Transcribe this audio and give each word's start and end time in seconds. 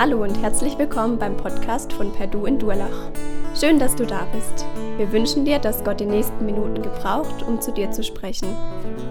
Hallo 0.00 0.22
und 0.22 0.40
herzlich 0.40 0.78
willkommen 0.78 1.18
beim 1.18 1.36
Podcast 1.36 1.92
von 1.92 2.10
Perdu 2.10 2.46
in 2.46 2.58
Durlach. 2.58 3.10
Schön, 3.54 3.78
dass 3.78 3.94
du 3.94 4.06
da 4.06 4.24
bist. 4.32 4.64
Wir 4.96 5.12
wünschen 5.12 5.44
dir, 5.44 5.58
dass 5.58 5.84
Gott 5.84 6.00
die 6.00 6.06
nächsten 6.06 6.46
Minuten 6.46 6.80
gebraucht, 6.80 7.42
um 7.42 7.60
zu 7.60 7.70
dir 7.70 7.90
zu 7.90 8.02
sprechen. 8.02 8.48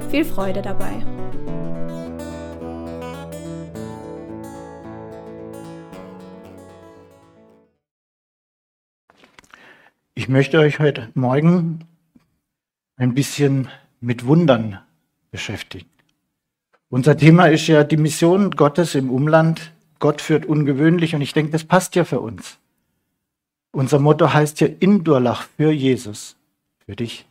Viel 0.09 0.25
Freude 0.25 0.63
dabei. 0.63 1.05
Ich 10.15 10.27
möchte 10.27 10.57
euch 10.57 10.79
heute 10.79 11.09
Morgen 11.13 11.85
ein 12.95 13.13
bisschen 13.13 13.67
mit 14.01 14.25
Wundern 14.25 14.79
beschäftigen. 15.29 15.85
Unser 16.89 17.15
Thema 17.15 17.45
ist 17.45 17.67
ja 17.67 17.83
die 17.83 17.97
Mission 17.97 18.49
Gottes 18.49 18.95
im 18.95 19.11
Umland. 19.11 19.71
Gott 19.99 20.21
führt 20.21 20.45
ungewöhnlich 20.45 21.13
und 21.13 21.21
ich 21.21 21.33
denke, 21.33 21.51
das 21.51 21.65
passt 21.65 21.95
ja 21.95 22.05
für 22.05 22.21
uns. 22.21 22.57
Unser 23.71 23.99
Motto 23.99 24.33
heißt 24.33 24.61
ja 24.61 24.67
in 24.67 25.03
Durlach 25.03 25.43
für 25.43 25.71
Jesus, 25.71 26.37
für 26.85 26.95
dich. 26.95 27.27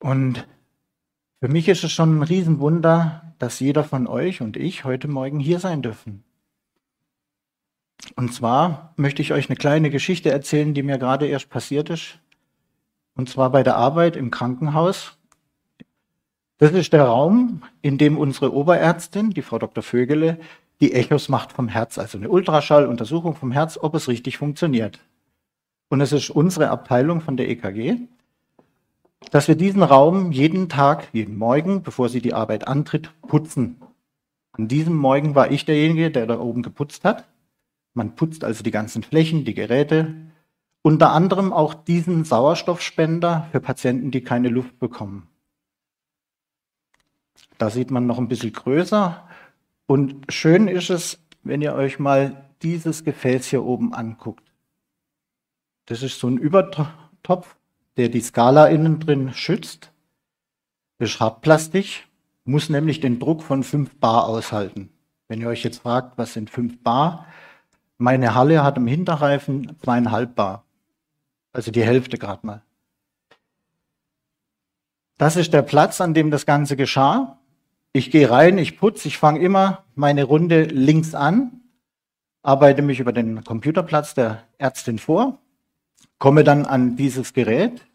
Und 0.00 0.46
für 1.40 1.48
mich 1.48 1.68
ist 1.68 1.84
es 1.84 1.92
schon 1.92 2.18
ein 2.18 2.22
Riesenwunder, 2.22 3.34
dass 3.38 3.60
jeder 3.60 3.84
von 3.84 4.06
euch 4.06 4.40
und 4.40 4.56
ich 4.56 4.84
heute 4.84 5.08
Morgen 5.08 5.38
hier 5.38 5.60
sein 5.60 5.82
dürfen. 5.82 6.24
Und 8.16 8.32
zwar 8.32 8.94
möchte 8.96 9.22
ich 9.22 9.32
euch 9.32 9.48
eine 9.48 9.56
kleine 9.56 9.90
Geschichte 9.90 10.30
erzählen, 10.30 10.72
die 10.72 10.82
mir 10.82 10.98
gerade 10.98 11.26
erst 11.26 11.50
passiert 11.50 11.90
ist. 11.90 12.18
Und 13.14 13.28
zwar 13.28 13.50
bei 13.50 13.62
der 13.62 13.76
Arbeit 13.76 14.16
im 14.16 14.30
Krankenhaus. 14.30 15.17
Das 16.58 16.72
ist 16.72 16.92
der 16.92 17.04
Raum, 17.04 17.62
in 17.82 17.98
dem 17.98 18.18
unsere 18.18 18.52
Oberärztin, 18.52 19.30
die 19.30 19.42
Frau 19.42 19.58
Dr. 19.58 19.82
Vögele, 19.82 20.38
die 20.80 20.92
Echos 20.92 21.28
macht 21.28 21.52
vom 21.52 21.68
Herz, 21.68 21.98
also 21.98 22.18
eine 22.18 22.28
Ultraschalluntersuchung 22.28 23.36
vom 23.36 23.52
Herz, 23.52 23.78
ob 23.80 23.94
es 23.94 24.08
richtig 24.08 24.38
funktioniert. 24.38 24.98
Und 25.88 26.00
es 26.00 26.12
ist 26.12 26.30
unsere 26.30 26.70
Abteilung 26.70 27.20
von 27.20 27.36
der 27.36 27.48
EKG, 27.48 27.96
dass 29.30 29.46
wir 29.46 29.54
diesen 29.54 29.84
Raum 29.84 30.32
jeden 30.32 30.68
Tag, 30.68 31.08
jeden 31.12 31.38
Morgen, 31.38 31.82
bevor 31.82 32.08
sie 32.08 32.20
die 32.20 32.34
Arbeit 32.34 32.66
antritt, 32.66 33.10
putzen. 33.22 33.80
An 34.50 34.66
diesem 34.66 34.96
Morgen 34.96 35.36
war 35.36 35.52
ich 35.52 35.64
derjenige, 35.64 36.10
der 36.10 36.26
da 36.26 36.40
oben 36.40 36.62
geputzt 36.62 37.04
hat. 37.04 37.24
Man 37.94 38.16
putzt 38.16 38.42
also 38.42 38.64
die 38.64 38.72
ganzen 38.72 39.04
Flächen, 39.04 39.44
die 39.44 39.54
Geräte, 39.54 40.14
unter 40.82 41.12
anderem 41.12 41.52
auch 41.52 41.74
diesen 41.74 42.24
Sauerstoffspender 42.24 43.46
für 43.52 43.60
Patienten, 43.60 44.10
die 44.10 44.22
keine 44.22 44.48
Luft 44.48 44.78
bekommen. 44.80 45.28
Da 47.58 47.70
sieht 47.70 47.90
man 47.90 48.06
noch 48.06 48.18
ein 48.18 48.28
bisschen 48.28 48.52
größer. 48.52 49.28
Und 49.86 50.32
schön 50.32 50.68
ist 50.68 50.90
es, 50.90 51.18
wenn 51.42 51.60
ihr 51.60 51.74
euch 51.74 51.98
mal 51.98 52.44
dieses 52.62 53.04
Gefäß 53.04 53.46
hier 53.46 53.64
oben 53.64 53.94
anguckt. 53.94 54.44
Das 55.86 56.02
ist 56.02 56.20
so 56.20 56.28
ein 56.28 56.38
Übertopf, 56.38 57.56
der 57.96 58.08
die 58.08 58.20
Skala 58.20 58.66
innen 58.66 59.00
drin 59.00 59.32
schützt. 59.32 59.90
Das 60.98 61.10
ist 61.10 61.20
Hartplastik, 61.20 62.06
muss 62.44 62.68
nämlich 62.68 63.00
den 63.00 63.18
Druck 63.18 63.42
von 63.42 63.62
5 63.62 63.96
Bar 63.96 64.26
aushalten. 64.26 64.90
Wenn 65.28 65.40
ihr 65.40 65.48
euch 65.48 65.64
jetzt 65.64 65.82
fragt, 65.82 66.18
was 66.18 66.32
sind 66.32 66.50
5 66.50 66.82
Bar? 66.82 67.26
Meine 67.96 68.34
Halle 68.34 68.62
hat 68.62 68.76
im 68.76 68.86
Hinterreifen 68.86 69.76
zweieinhalb 69.82 70.34
Bar. 70.34 70.64
Also 71.52 71.70
die 71.70 71.84
Hälfte 71.84 72.18
gerade 72.18 72.46
mal. 72.46 72.62
Das 75.16 75.36
ist 75.36 75.52
der 75.52 75.62
Platz, 75.62 76.00
an 76.00 76.14
dem 76.14 76.30
das 76.30 76.46
Ganze 76.46 76.76
geschah. 76.76 77.37
Ich 77.92 78.10
gehe 78.10 78.30
rein, 78.30 78.58
ich 78.58 78.78
putze, 78.78 79.08
ich 79.08 79.18
fange 79.18 79.40
immer 79.40 79.84
meine 79.94 80.24
Runde 80.24 80.64
links 80.64 81.14
an, 81.14 81.62
arbeite 82.42 82.82
mich 82.82 83.00
über 83.00 83.12
den 83.12 83.44
Computerplatz 83.44 84.14
der 84.14 84.44
Ärztin 84.58 84.98
vor, 84.98 85.38
komme 86.18 86.44
dann 86.44 86.66
an 86.66 86.96
dieses 86.96 87.32
Gerät 87.32 87.86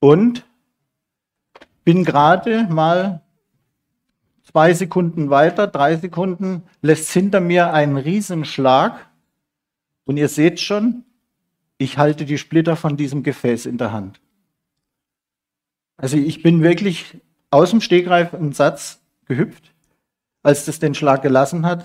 und 0.00 0.44
bin 1.84 2.04
gerade 2.04 2.64
mal 2.64 3.22
zwei 4.42 4.74
Sekunden 4.74 5.30
weiter, 5.30 5.66
drei 5.66 5.96
Sekunden, 5.96 6.64
lässt 6.80 7.10
hinter 7.12 7.40
mir 7.40 7.72
einen 7.72 7.96
Riesenschlag 7.96 9.08
und 10.04 10.16
ihr 10.16 10.28
seht 10.28 10.60
schon, 10.60 11.04
ich 11.78 11.98
halte 11.98 12.24
die 12.24 12.38
Splitter 12.38 12.76
von 12.76 12.96
diesem 12.96 13.22
Gefäß 13.22 13.66
in 13.66 13.78
der 13.78 13.92
Hand. 13.92 14.20
Also 15.96 16.16
ich 16.16 16.42
bin 16.42 16.62
wirklich 16.62 17.20
aus 17.52 17.70
dem 17.70 17.80
Stegreif 17.80 18.34
einen 18.34 18.52
Satz 18.52 19.00
gehüpft, 19.26 19.72
als 20.42 20.64
das 20.64 20.78
den 20.78 20.94
Schlag 20.94 21.22
gelassen 21.22 21.64
hat. 21.66 21.84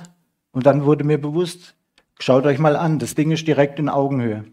Und 0.52 0.66
dann 0.66 0.86
wurde 0.86 1.04
mir 1.04 1.20
bewusst, 1.20 1.76
schaut 2.20 2.46
euch 2.46 2.58
mal 2.58 2.76
an, 2.76 3.00
das 3.00 3.16
Ding 3.16 3.32
ist 3.32 3.48
direkt 3.48 3.78
in 3.78 3.90
Augenhöhe. 3.90 4.46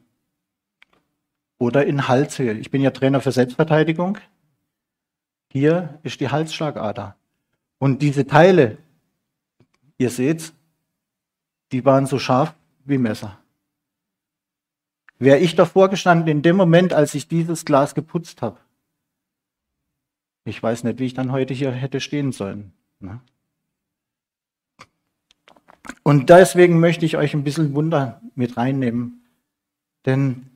Oder 1.59 1.87
in 1.87 2.09
Halshöhe. 2.09 2.55
Ich 2.55 2.71
bin 2.71 2.83
ja 2.83 2.91
Trainer 2.91 3.21
für 3.21 3.33
Selbstverteidigung. 3.33 4.19
Hier 5.51 6.01
ist 6.03 6.21
die 6.21 6.29
Halsschlagader. 6.29 7.17
Und 7.79 8.03
diese 8.03 8.27
Teile, 8.27 8.79
ihr 9.99 10.11
seht, 10.11 10.53
die 11.71 11.85
waren 11.85 12.07
so 12.07 12.19
scharf 12.19 12.55
wie 12.85 12.99
Messer. 12.99 13.39
Wäre 15.19 15.39
ich 15.39 15.55
davor 15.55 15.89
gestanden 15.89 16.29
in 16.29 16.43
dem 16.43 16.57
Moment, 16.57 16.93
als 16.93 17.15
ich 17.15 17.29
dieses 17.29 17.65
Glas 17.65 17.95
geputzt 17.95 18.43
habe, 18.43 18.59
ich 20.45 20.63
weiß 20.63 20.85
nicht, 20.85 20.99
wie 20.99 21.07
ich 21.07 21.15
dann 21.15 21.33
heute 21.33 21.55
hier 21.55 21.73
hätte 21.73 22.01
stehen 22.01 22.33
sollen. 22.33 22.73
Ne? 23.01 23.21
Und 26.03 26.31
deswegen 26.31 26.81
möchte 26.81 27.07
ich 27.07 27.17
euch 27.17 27.35
ein 27.35 27.45
bisschen 27.45 27.75
Wunder 27.75 28.21
mit 28.35 28.57
reinnehmen. 28.57 29.25
Denn 30.07 30.51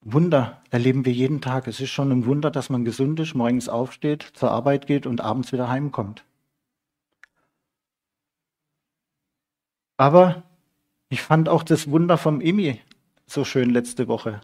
Wunder 0.00 0.62
erleben 0.70 1.04
wir 1.04 1.12
jeden 1.12 1.40
Tag. 1.40 1.66
Es 1.66 1.80
ist 1.80 1.90
schon 1.90 2.12
ein 2.12 2.26
Wunder, 2.26 2.50
dass 2.50 2.70
man 2.70 2.84
gesund 2.84 3.18
ist, 3.20 3.34
morgens 3.34 3.68
aufsteht, 3.68 4.22
zur 4.34 4.50
Arbeit 4.50 4.86
geht 4.86 5.06
und 5.06 5.20
abends 5.20 5.52
wieder 5.52 5.68
heimkommt. 5.68 6.24
Aber 9.96 10.44
ich 11.08 11.22
fand 11.22 11.48
auch 11.48 11.62
das 11.62 11.90
Wunder 11.90 12.18
vom 12.18 12.40
Imi 12.40 12.80
so 13.26 13.44
schön 13.44 13.70
letzte 13.70 14.06
Woche, 14.08 14.40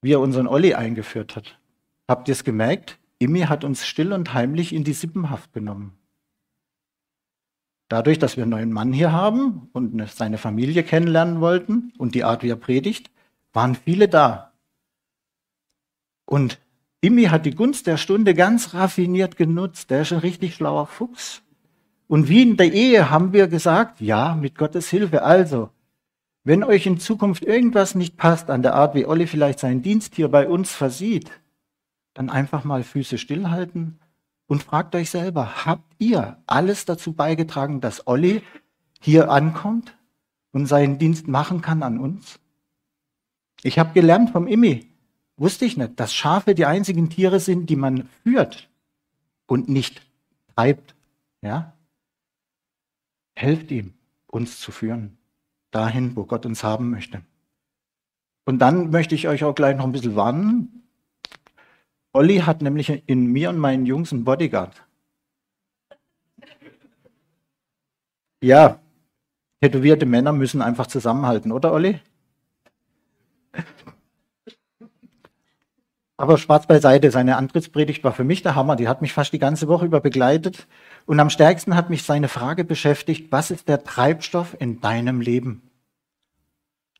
wie 0.00 0.12
er 0.12 0.20
unseren 0.20 0.46
Olli 0.46 0.74
eingeführt 0.74 1.36
hat. 1.36 1.58
Habt 2.08 2.28
ihr 2.28 2.32
es 2.32 2.44
gemerkt? 2.44 2.98
Imi 3.18 3.40
hat 3.40 3.64
uns 3.64 3.86
still 3.86 4.12
und 4.12 4.32
heimlich 4.34 4.72
in 4.72 4.84
die 4.84 4.92
Sippenhaft 4.92 5.52
genommen. 5.52 5.98
Dadurch, 7.88 8.18
dass 8.18 8.36
wir 8.36 8.44
einen 8.44 8.50
neuen 8.50 8.72
Mann 8.72 8.92
hier 8.92 9.12
haben 9.12 9.70
und 9.72 10.08
seine 10.10 10.38
Familie 10.38 10.82
kennenlernen 10.82 11.40
wollten 11.40 11.92
und 11.98 12.14
die 12.14 12.24
Art, 12.24 12.42
wie 12.42 12.50
er 12.50 12.56
predigt, 12.56 13.10
waren 13.52 13.74
viele 13.74 14.08
da. 14.08 14.52
Und 16.26 16.60
Imi 17.00 17.24
hat 17.24 17.46
die 17.46 17.54
Gunst 17.54 17.86
der 17.86 17.96
Stunde 17.96 18.34
ganz 18.34 18.74
raffiniert 18.74 19.36
genutzt. 19.36 19.90
Der 19.90 20.02
ist 20.02 20.12
ein 20.12 20.18
richtig 20.18 20.54
schlauer 20.54 20.86
Fuchs. 20.86 21.42
Und 22.08 22.28
wie 22.28 22.42
in 22.42 22.56
der 22.56 22.72
Ehe 22.72 23.10
haben 23.10 23.32
wir 23.32 23.48
gesagt, 23.48 24.00
ja, 24.00 24.34
mit 24.34 24.56
Gottes 24.56 24.90
Hilfe. 24.90 25.22
Also, 25.22 25.70
wenn 26.44 26.64
euch 26.64 26.86
in 26.86 26.98
Zukunft 26.98 27.44
irgendwas 27.44 27.94
nicht 27.94 28.16
passt 28.16 28.50
an 28.50 28.62
der 28.62 28.74
Art, 28.74 28.94
wie 28.94 29.06
Olli 29.06 29.26
vielleicht 29.26 29.60
seinen 29.60 29.82
Dienst 29.82 30.14
hier 30.14 30.28
bei 30.28 30.48
uns 30.48 30.72
versieht, 30.72 31.30
dann 32.18 32.30
einfach 32.30 32.64
mal 32.64 32.82
Füße 32.82 33.16
stillhalten 33.16 34.00
und 34.48 34.64
fragt 34.64 34.96
euch 34.96 35.08
selber, 35.08 35.64
habt 35.66 35.94
ihr 35.98 36.42
alles 36.46 36.84
dazu 36.84 37.12
beigetragen, 37.12 37.80
dass 37.80 38.08
Olli 38.08 38.42
hier 39.00 39.30
ankommt 39.30 39.96
und 40.50 40.66
seinen 40.66 40.98
Dienst 40.98 41.28
machen 41.28 41.60
kann 41.60 41.84
an 41.84 42.00
uns? 42.00 42.40
Ich 43.62 43.78
habe 43.78 43.92
gelernt 43.92 44.30
vom 44.30 44.48
Immi, 44.48 44.88
wusste 45.36 45.64
ich 45.64 45.76
nicht, 45.76 46.00
dass 46.00 46.12
Schafe 46.12 46.56
die 46.56 46.66
einzigen 46.66 47.08
Tiere 47.08 47.38
sind, 47.38 47.70
die 47.70 47.76
man 47.76 48.08
führt 48.24 48.68
und 49.46 49.68
nicht 49.68 50.02
treibt. 50.56 50.96
Ja? 51.40 51.72
Helft 53.36 53.70
ihm, 53.70 53.94
uns 54.26 54.58
zu 54.58 54.72
führen, 54.72 55.18
dahin, 55.70 56.16
wo 56.16 56.24
Gott 56.24 56.46
uns 56.46 56.64
haben 56.64 56.90
möchte. 56.90 57.22
Und 58.44 58.58
dann 58.58 58.90
möchte 58.90 59.14
ich 59.14 59.28
euch 59.28 59.44
auch 59.44 59.54
gleich 59.54 59.76
noch 59.76 59.84
ein 59.84 59.92
bisschen 59.92 60.16
warnen, 60.16 60.87
Olli 62.12 62.38
hat 62.38 62.62
nämlich 62.62 63.02
in 63.06 63.26
mir 63.26 63.50
und 63.50 63.58
meinen 63.58 63.86
Jungs 63.86 64.12
einen 64.12 64.24
Bodyguard. 64.24 64.84
Ja, 68.40 68.80
tätowierte 69.60 70.06
Männer 70.06 70.32
müssen 70.32 70.62
einfach 70.62 70.86
zusammenhalten, 70.86 71.52
oder 71.52 71.72
Olli? 71.72 72.00
Aber 76.20 76.36
Schwarz 76.36 76.66
beiseite, 76.66 77.12
seine 77.12 77.36
Antrittspredigt 77.36 78.02
war 78.02 78.12
für 78.12 78.24
mich 78.24 78.42
der 78.42 78.56
Hammer. 78.56 78.74
Die 78.74 78.88
hat 78.88 79.02
mich 79.02 79.12
fast 79.12 79.32
die 79.32 79.38
ganze 79.38 79.68
Woche 79.68 79.86
über 79.86 80.00
begleitet. 80.00 80.66
Und 81.06 81.20
am 81.20 81.30
stärksten 81.30 81.76
hat 81.76 81.90
mich 81.90 82.02
seine 82.02 82.26
Frage 82.26 82.64
beschäftigt, 82.64 83.30
was 83.30 83.52
ist 83.52 83.68
der 83.68 83.84
Treibstoff 83.84 84.56
in 84.58 84.80
deinem 84.80 85.20
Leben? 85.20 85.70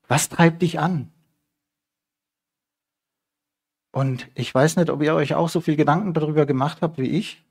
Was 0.07 0.29
treibt 0.29 0.63
dich 0.63 0.79
an? 0.79 1.11
Und 3.91 4.29
ich 4.35 4.55
weiß 4.55 4.77
nicht, 4.77 4.91
ob 4.91 5.03
ihr 5.03 5.15
euch 5.15 5.35
auch 5.35 5.49
so 5.49 5.61
viel 5.61 5.77
Gedanken 5.77 6.13
darüber 6.13 6.47
gemacht 6.47 6.79
habt 6.83 6.99
wie 6.99 7.09
ich. 7.09 7.43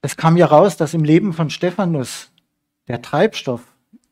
es 0.00 0.16
kam 0.16 0.36
ja 0.36 0.46
raus, 0.46 0.76
dass 0.76 0.94
im 0.94 1.04
Leben 1.04 1.32
von 1.32 1.50
Stephanus 1.50 2.32
der 2.88 3.02
Treibstoff, 3.02 3.62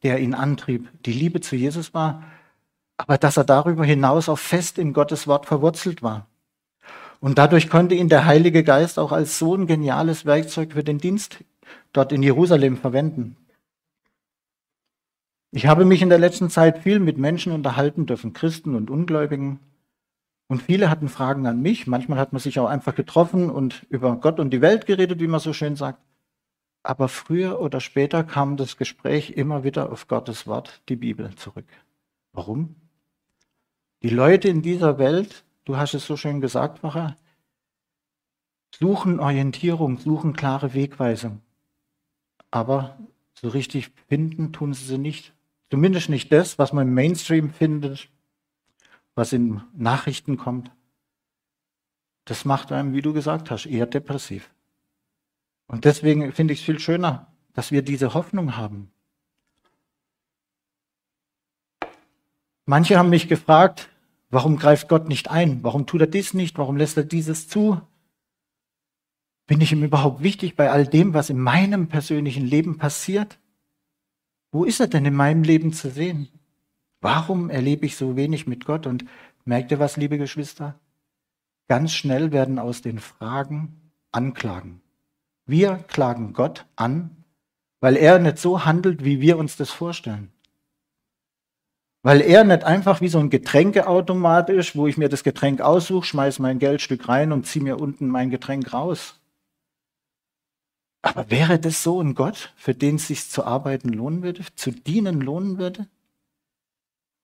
der 0.03 0.21
ihn 0.21 0.35
antrieb, 0.35 0.89
die 1.05 1.13
Liebe 1.13 1.41
zu 1.41 1.57
Jesus 1.57 1.95
war, 1.95 2.23
aber 2.97 3.19
dass 3.19 3.37
er 3.37 3.45
darüber 3.45 3.85
hinaus 3.85 4.29
auch 4.29 4.39
fest 4.39 4.79
in 4.79 4.93
Gottes 4.93 5.27
Wort 5.27 5.47
verwurzelt 5.47 6.03
war. 6.03 6.27
Und 7.21 7.39
dadurch 7.39 7.69
konnte 7.69 7.95
ihn 7.95 8.09
der 8.09 8.25
Heilige 8.25 8.65
Geist 8.65 8.99
auch 8.99 9.13
als 9.13 9.39
so 9.39 9.55
ein 9.55 9.67
geniales 9.67 10.25
Werkzeug 10.25 10.73
für 10.73 10.85
den 10.85 10.99
Dienst 10.99 11.45
dort 11.93 12.13
in 12.13 12.23
Jerusalem 12.23 12.77
verwenden. 12.77 13.37
Ich 15.53 15.67
habe 15.67 15.85
mich 15.85 16.01
in 16.01 16.09
der 16.09 16.19
letzten 16.19 16.49
Zeit 16.49 16.79
viel 16.79 17.01
mit 17.01 17.19
Menschen 17.19 17.53
unterhalten 17.53 18.07
dürfen, 18.07 18.33
Christen 18.33 18.75
und 18.75 18.89
Ungläubigen. 18.89 19.59
Und 20.51 20.65
viele 20.65 20.91
hatten 20.91 21.09
Fragen 21.09 21.47
an 21.47 21.63
mich. 21.63 21.87
Manchmal 21.87 22.19
hat 22.19 22.33
man 22.33 22.41
sich 22.41 22.59
auch 22.59 22.67
einfach 22.67 22.97
getroffen 22.97 23.51
und 23.51 23.87
über 23.89 24.17
Gott 24.17 24.41
und 24.41 24.51
die 24.51 24.61
Welt 24.61 24.85
geredet, 24.85 25.21
wie 25.21 25.29
man 25.29 25.39
so 25.39 25.53
schön 25.53 25.77
sagt. 25.77 26.03
Aber 26.83 27.07
früher 27.07 27.61
oder 27.61 27.79
später 27.79 28.25
kam 28.25 28.57
das 28.57 28.77
Gespräch 28.77 29.31
immer 29.31 29.63
wieder 29.63 29.93
auf 29.93 30.09
Gottes 30.09 30.49
Wort, 30.49 30.83
die 30.89 30.97
Bibel, 30.97 31.33
zurück. 31.37 31.69
Warum? 32.33 32.75
Die 34.03 34.09
Leute 34.09 34.49
in 34.49 34.61
dieser 34.61 34.99
Welt, 34.99 35.45
du 35.67 35.77
hast 35.77 35.95
es 35.95 36.05
so 36.05 36.17
schön 36.17 36.41
gesagt, 36.41 36.83
Wacher, 36.83 37.17
suchen 38.75 39.21
Orientierung, 39.21 39.99
suchen 39.99 40.33
klare 40.33 40.75
Wegweisung. 40.75 41.43
Aber 42.51 42.99
so 43.35 43.47
richtig 43.51 43.93
finden 44.09 44.53
tun 44.53 44.75
sie 44.75 44.85
sie 44.85 44.99
nicht. 44.99 45.33
Zumindest 45.71 46.09
nicht 46.09 46.33
das, 46.33 46.59
was 46.59 46.73
man 46.73 46.89
im 46.89 46.95
Mainstream 46.95 47.51
findet, 47.51 48.09
was 49.21 49.35
in 49.35 49.61
Nachrichten 49.77 50.39
kommt, 50.39 50.71
das 52.25 52.47
macht 52.47 52.73
einem, 52.73 52.95
wie 52.95 53.03
du 53.03 53.13
gesagt 53.13 53.51
hast, 53.51 53.67
eher 53.67 53.85
depressiv. 53.85 54.49
Und 55.67 55.85
deswegen 55.85 56.33
finde 56.33 56.55
ich 56.55 56.61
es 56.61 56.65
viel 56.65 56.79
schöner, 56.79 57.31
dass 57.53 57.71
wir 57.71 57.83
diese 57.83 58.15
Hoffnung 58.15 58.57
haben. 58.57 58.91
Manche 62.65 62.97
haben 62.97 63.11
mich 63.11 63.29
gefragt, 63.29 63.91
warum 64.31 64.57
greift 64.57 64.89
Gott 64.89 65.07
nicht 65.07 65.31
ein? 65.31 65.63
Warum 65.63 65.85
tut 65.85 66.01
er 66.01 66.07
dies 66.07 66.33
nicht? 66.33 66.57
Warum 66.57 66.79
lässt 66.79 66.97
er 66.97 67.05
dieses 67.05 67.47
zu? 67.47 67.79
Bin 69.47 69.61
ich 69.61 69.71
ihm 69.71 69.85
überhaupt 69.85 70.23
wichtig 70.23 70.57
bei 70.57 70.71
all 70.71 70.87
dem, 70.87 71.13
was 71.13 71.29
in 71.29 71.39
meinem 71.39 71.89
persönlichen 71.89 72.47
Leben 72.47 72.79
passiert? 72.79 73.39
Wo 74.51 74.65
ist 74.65 74.81
er 74.81 74.89
denn 74.89 75.05
in 75.05 75.15
meinem 75.15 75.43
Leben 75.43 75.75
zu 75.75 75.91
sehen? 75.91 76.40
Warum 77.01 77.51
erlebe 77.51 77.87
ich 77.87 77.97
so 77.97 78.17
wenig 78.17 78.47
mit 78.47 78.65
Gott? 78.65 78.87
Und 78.87 79.05
merkt 79.45 79.71
ihr 79.71 79.79
was, 79.79 79.97
liebe 79.97 80.19
Geschwister? 80.19 80.79
Ganz 81.69 81.93
schnell 81.93 82.33
werden 82.33 82.59
aus 82.59 82.83
den 82.83 82.99
Fragen 82.99 83.93
Anklagen. 84.13 84.83
Wir 85.47 85.77
klagen 85.89 86.33
Gott 86.33 86.67
an, 86.77 87.25
weil 87.81 87.97
er 87.97 88.19
nicht 88.19 88.39
so 88.39 88.65
handelt, 88.65 89.05
wie 89.05 89.21
wir 89.21 89.39
uns 89.39 89.57
das 89.57 89.71
vorstellen. 89.71 90.33
Weil 92.03 92.21
er 92.23 92.45
nicht 92.45 92.65
einfach 92.65 93.01
wie 93.01 93.09
so 93.09 93.19
ein 93.19 93.31
Getränkeautomat 93.31 94.51
ist, 94.51 94.75
wo 94.75 94.87
ich 94.87 94.97
mir 94.97 95.09
das 95.09 95.23
Getränk 95.23 95.61
aussuche, 95.61 96.07
schmeiße 96.07 96.41
mein 96.41 96.59
Geldstück 96.59 97.09
rein 97.09 97.33
und 97.33 97.47
ziehe 97.47 97.63
mir 97.63 97.79
unten 97.79 98.09
mein 98.09 98.31
Getränk 98.31 98.73
raus. 98.73 99.21
Aber 101.03 101.31
wäre 101.31 101.59
das 101.59 101.83
so 101.83 102.01
ein 102.01 102.15
Gott, 102.15 102.53
für 102.57 102.75
den 102.75 102.97
es 102.97 103.07
sich 103.07 103.29
zu 103.29 103.45
arbeiten 103.45 103.91
lohnen 103.91 104.23
würde, 104.23 104.45
zu 104.55 104.71
dienen 104.71 105.21
lohnen 105.21 105.59
würde? 105.59 105.87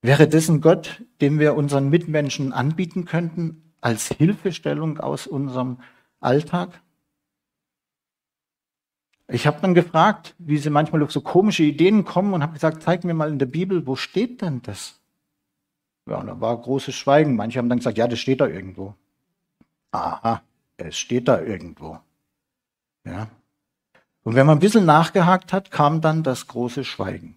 Wäre 0.06 0.28
das 0.28 0.48
ein 0.48 0.60
Gott, 0.60 1.02
den 1.20 1.40
wir 1.40 1.56
unseren 1.56 1.90
Mitmenschen 1.90 2.52
anbieten 2.52 3.06
könnten 3.06 3.72
als 3.80 4.06
Hilfestellung 4.06 5.00
aus 5.00 5.26
unserem 5.26 5.80
Alltag? 6.20 6.80
Ich 9.26 9.48
habe 9.48 9.60
dann 9.60 9.74
gefragt, 9.74 10.36
wie 10.38 10.58
sie 10.58 10.70
manchmal 10.70 11.02
auf 11.02 11.10
so 11.10 11.22
komische 11.22 11.64
Ideen 11.64 12.04
kommen 12.04 12.34
und 12.34 12.44
habe 12.44 12.52
gesagt, 12.52 12.84
zeig 12.84 13.02
mir 13.02 13.14
mal 13.14 13.30
in 13.30 13.40
der 13.40 13.46
Bibel, 13.46 13.84
wo 13.88 13.96
steht 13.96 14.42
denn 14.42 14.62
das? 14.62 15.00
Ja, 16.08 16.18
und 16.18 16.28
da 16.28 16.40
war 16.40 16.56
großes 16.56 16.94
Schweigen. 16.94 17.34
Manche 17.34 17.58
haben 17.58 17.68
dann 17.68 17.78
gesagt, 17.78 17.98
ja, 17.98 18.06
das 18.06 18.20
steht 18.20 18.40
da 18.40 18.46
irgendwo. 18.46 18.94
Aha, 19.90 20.40
es 20.76 20.96
steht 20.96 21.26
da 21.26 21.40
irgendwo. 21.40 21.98
Ja. 23.04 23.26
Und 24.22 24.36
wenn 24.36 24.46
man 24.46 24.58
ein 24.58 24.60
bisschen 24.60 24.84
nachgehakt 24.84 25.52
hat, 25.52 25.72
kam 25.72 26.00
dann 26.00 26.22
das 26.22 26.46
große 26.46 26.84
Schweigen. 26.84 27.36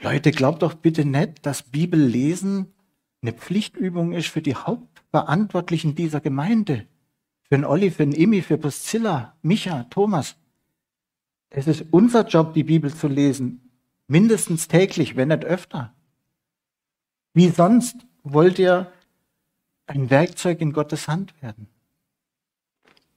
Leute, 0.00 0.30
glaubt 0.30 0.62
doch 0.62 0.74
bitte 0.74 1.04
nicht, 1.04 1.44
dass 1.46 1.62
Bibellesen 1.62 2.72
eine 3.22 3.32
Pflichtübung 3.32 4.12
ist 4.12 4.28
für 4.28 4.42
die 4.42 4.54
Hauptverantwortlichen 4.54 5.94
dieser 5.94 6.20
Gemeinde. 6.20 6.86
Für 7.44 7.56
den 7.56 7.64
Olli, 7.64 7.90
für 7.90 8.04
den 8.04 8.12
Imi, 8.12 8.42
für 8.42 8.58
Priscilla, 8.58 9.36
Micha, 9.42 9.84
Thomas. 9.84 10.36
Es 11.48 11.66
ist 11.66 11.86
unser 11.90 12.26
Job, 12.26 12.54
die 12.54 12.64
Bibel 12.64 12.92
zu 12.92 13.08
lesen. 13.08 13.70
Mindestens 14.08 14.68
täglich, 14.68 15.16
wenn 15.16 15.28
nicht 15.28 15.44
öfter. 15.44 15.94
Wie 17.32 17.48
sonst 17.48 17.96
wollt 18.22 18.58
ihr 18.58 18.92
ein 19.86 20.10
Werkzeug 20.10 20.60
in 20.60 20.72
Gottes 20.72 21.08
Hand 21.08 21.40
werden? 21.42 21.68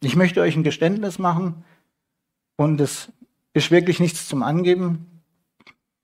Ich 0.02 0.16
möchte 0.16 0.42
euch 0.42 0.56
ein 0.56 0.64
Geständnis 0.64 1.20
machen 1.20 1.66
und 2.56 2.80
es 2.80 3.12
ist 3.54 3.72
wirklich 3.72 4.00
nichts 4.00 4.28
zum 4.28 4.44
Angeben 4.44 5.09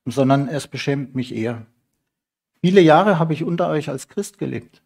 sondern 0.05 0.47
es 0.47 0.67
beschämt 0.67 1.15
mich 1.15 1.35
eher. 1.35 1.65
Viele 2.61 2.81
Jahre 2.81 3.19
habe 3.19 3.33
ich 3.33 3.43
unter 3.43 3.69
euch 3.69 3.89
als 3.89 4.07
Christ 4.07 4.37
gelebt. 4.37 4.81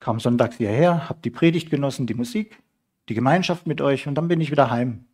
Kam 0.00 0.20
sonntags 0.20 0.56
hierher, 0.56 1.08
habe 1.08 1.20
die 1.24 1.30
Predigt 1.30 1.70
genossen, 1.70 2.06
die 2.06 2.14
Musik, 2.14 2.62
die 3.08 3.14
Gemeinschaft 3.14 3.66
mit 3.66 3.80
euch 3.80 4.06
und 4.06 4.14
dann 4.14 4.28
bin 4.28 4.40
ich 4.40 4.50
wieder 4.50 4.70
heim. 4.70 5.04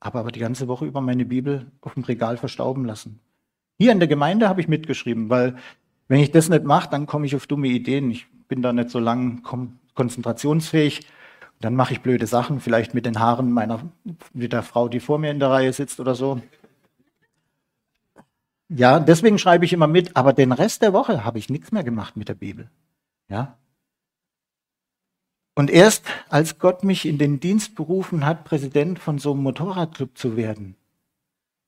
Habe 0.00 0.18
aber 0.18 0.32
die 0.32 0.40
ganze 0.40 0.68
Woche 0.68 0.86
über 0.86 1.00
meine 1.00 1.24
Bibel 1.24 1.70
auf 1.80 1.94
dem 1.94 2.04
Regal 2.04 2.36
verstauben 2.36 2.84
lassen. 2.84 3.20
Hier 3.78 3.92
in 3.92 3.98
der 3.98 4.08
Gemeinde 4.08 4.48
habe 4.48 4.60
ich 4.60 4.68
mitgeschrieben, 4.68 5.30
weil 5.30 5.56
wenn 6.08 6.20
ich 6.20 6.30
das 6.30 6.48
nicht 6.48 6.64
mache, 6.64 6.90
dann 6.90 7.06
komme 7.06 7.26
ich 7.26 7.34
auf 7.34 7.46
dumme 7.46 7.68
Ideen. 7.68 8.10
Ich 8.10 8.26
bin 8.48 8.62
da 8.62 8.72
nicht 8.72 8.90
so 8.90 8.98
lang 8.98 9.42
konzentrationsfähig. 9.94 11.06
Dann 11.60 11.74
mache 11.74 11.94
ich 11.94 12.02
blöde 12.02 12.26
Sachen, 12.26 12.60
vielleicht 12.60 12.94
mit 12.94 13.06
den 13.06 13.18
Haaren 13.18 13.50
meiner, 13.50 13.80
mit 14.32 14.52
der 14.52 14.62
Frau, 14.62 14.88
die 14.88 15.00
vor 15.00 15.18
mir 15.18 15.30
in 15.30 15.38
der 15.38 15.50
Reihe 15.50 15.72
sitzt 15.72 15.98
oder 16.00 16.14
so. 16.14 16.40
Ja, 18.76 18.98
deswegen 18.98 19.38
schreibe 19.38 19.64
ich 19.64 19.72
immer 19.72 19.86
mit, 19.86 20.16
aber 20.16 20.32
den 20.32 20.50
Rest 20.50 20.82
der 20.82 20.92
Woche 20.92 21.24
habe 21.24 21.38
ich 21.38 21.48
nichts 21.48 21.70
mehr 21.70 21.84
gemacht 21.84 22.16
mit 22.16 22.28
der 22.28 22.34
Bibel. 22.34 22.68
Ja. 23.28 23.56
Und 25.54 25.70
erst 25.70 26.06
als 26.28 26.58
Gott 26.58 26.82
mich 26.82 27.06
in 27.06 27.16
den 27.16 27.38
Dienst 27.38 27.76
berufen 27.76 28.26
hat, 28.26 28.44
Präsident 28.44 28.98
von 28.98 29.18
so 29.18 29.32
einem 29.32 29.44
Motorradclub 29.44 30.18
zu 30.18 30.36
werden, 30.36 30.74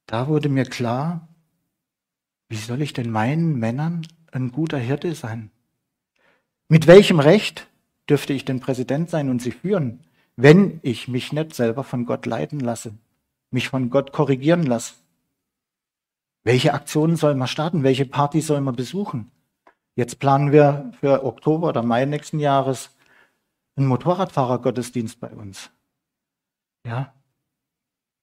da 0.06 0.26
wurde 0.26 0.48
mir 0.48 0.64
klar, 0.64 1.28
wie 2.48 2.56
soll 2.56 2.82
ich 2.82 2.92
denn 2.92 3.10
meinen 3.10 3.56
Männern 3.56 4.04
ein 4.32 4.50
guter 4.50 4.78
Hirte 4.78 5.14
sein? 5.14 5.52
Mit 6.68 6.88
welchem 6.88 7.20
Recht 7.20 7.68
dürfte 8.08 8.32
ich 8.32 8.44
denn 8.44 8.58
Präsident 8.58 9.10
sein 9.10 9.30
und 9.30 9.40
sie 9.40 9.52
führen, 9.52 10.00
wenn 10.34 10.80
ich 10.82 11.06
mich 11.06 11.32
nicht 11.32 11.54
selber 11.54 11.84
von 11.84 12.04
Gott 12.04 12.26
leiten 12.26 12.58
lasse, 12.58 12.94
mich 13.52 13.68
von 13.68 13.90
Gott 13.90 14.10
korrigieren 14.10 14.64
lasse? 14.64 14.94
Welche 16.46 16.74
Aktionen 16.74 17.16
soll 17.16 17.34
man 17.34 17.48
starten? 17.48 17.82
Welche 17.82 18.06
Party 18.06 18.40
soll 18.40 18.60
man 18.60 18.76
besuchen? 18.76 19.32
Jetzt 19.96 20.20
planen 20.20 20.52
wir 20.52 20.92
für 21.00 21.24
Oktober 21.24 21.70
oder 21.70 21.82
Mai 21.82 22.04
nächsten 22.04 22.38
Jahres 22.38 22.94
einen 23.74 23.88
Motorradfahrergottesdienst 23.88 25.18
bei 25.18 25.30
uns. 25.30 25.70
Ja. 26.86 27.12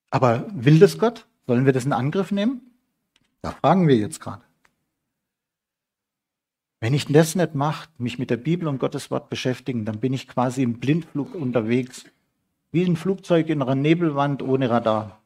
Aber 0.09 0.45
will 0.53 0.79
das 0.79 0.97
Gott? 0.97 1.27
Sollen 1.47 1.65
wir 1.65 1.73
das 1.73 1.83
in 1.83 1.91
Angriff 1.91 2.31
nehmen? 2.31 2.61
Da 3.41 3.51
fragen 3.51 3.89
wir 3.89 3.97
jetzt 3.97 4.21
gerade. 4.21 4.45
Wenn 6.79 6.93
ich 6.93 7.07
das 7.07 7.35
nicht 7.35 7.55
mache, 7.55 7.89
mich 7.97 8.19
mit 8.19 8.29
der 8.29 8.37
Bibel 8.37 8.69
und 8.69 8.79
Gottes 8.79 9.11
Wort 9.11 9.29
beschäftigen, 9.29 9.83
dann 9.83 9.99
bin 9.99 10.13
ich 10.13 10.29
quasi 10.29 10.63
im 10.63 10.79
Blindflug 10.79 11.35
unterwegs. 11.35 12.05
Wie 12.71 12.85
ein 12.85 12.95
Flugzeug 12.95 13.49
in 13.49 13.61
einer 13.61 13.75
Nebelwand 13.75 14.41
ohne 14.41 14.69
Radar. 14.69 15.21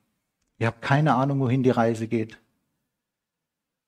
Ihr 0.57 0.65
habt 0.65 0.81
keine 0.81 1.13
Ahnung, 1.13 1.41
wohin 1.41 1.61
die 1.61 1.69
Reise 1.69 2.07
geht. 2.07 2.39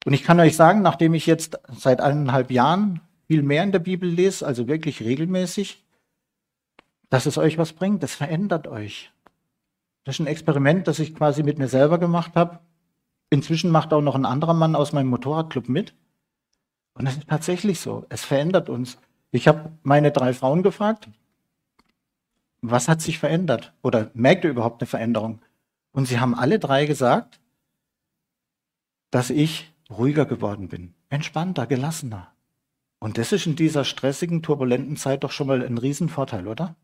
Und 0.04 0.12
ich 0.12 0.22
kann 0.22 0.40
euch 0.40 0.56
sagen, 0.56 0.82
nachdem 0.82 1.14
ich 1.14 1.26
jetzt 1.26 1.58
seit 1.68 2.00
eineinhalb 2.00 2.50
Jahren 2.50 3.00
viel 3.26 3.42
mehr 3.42 3.62
in 3.62 3.72
der 3.72 3.78
Bibel 3.78 4.08
lese, 4.08 4.46
also 4.46 4.66
wirklich 4.66 5.00
regelmäßig, 5.00 5.84
dass 7.10 7.26
es 7.26 7.36
euch 7.38 7.58
was 7.58 7.74
bringt. 7.74 8.02
Das 8.02 8.14
verändert 8.14 8.66
euch. 8.66 9.12
Das 10.04 10.16
ist 10.16 10.20
ein 10.20 10.26
Experiment, 10.26 10.88
das 10.88 10.98
ich 10.98 11.14
quasi 11.14 11.42
mit 11.42 11.58
mir 11.58 11.68
selber 11.68 11.98
gemacht 11.98 12.32
habe. 12.34 12.60
Inzwischen 13.28 13.70
macht 13.70 13.92
auch 13.92 14.00
noch 14.00 14.14
ein 14.14 14.24
anderer 14.24 14.54
Mann 14.54 14.74
aus 14.74 14.92
meinem 14.92 15.08
Motorradclub 15.08 15.68
mit. 15.68 15.94
Und 16.94 17.04
das 17.04 17.16
ist 17.16 17.28
tatsächlich 17.28 17.80
so. 17.80 18.06
Es 18.08 18.24
verändert 18.24 18.68
uns. 18.68 18.98
Ich 19.30 19.46
habe 19.46 19.72
meine 19.82 20.10
drei 20.10 20.32
Frauen 20.32 20.62
gefragt, 20.62 21.08
was 22.62 22.88
hat 22.88 23.00
sich 23.00 23.18
verändert? 23.18 23.72
Oder 23.82 24.10
merkt 24.14 24.44
ihr 24.44 24.50
überhaupt 24.50 24.82
eine 24.82 24.88
Veränderung? 24.88 25.40
Und 25.92 26.06
sie 26.06 26.20
haben 26.20 26.34
alle 26.34 26.58
drei 26.58 26.86
gesagt, 26.86 27.40
dass 29.10 29.30
ich 29.30 29.69
ruhiger 29.90 30.24
geworden 30.24 30.68
bin, 30.68 30.94
entspannter, 31.08 31.66
gelassener. 31.66 32.32
Und 32.98 33.18
das 33.18 33.32
ist 33.32 33.46
in 33.46 33.56
dieser 33.56 33.84
stressigen, 33.84 34.42
turbulenten 34.42 34.96
Zeit 34.96 35.24
doch 35.24 35.32
schon 35.32 35.46
mal 35.46 35.64
ein 35.64 35.78
Riesenvorteil, 35.78 36.46
oder? 36.46 36.76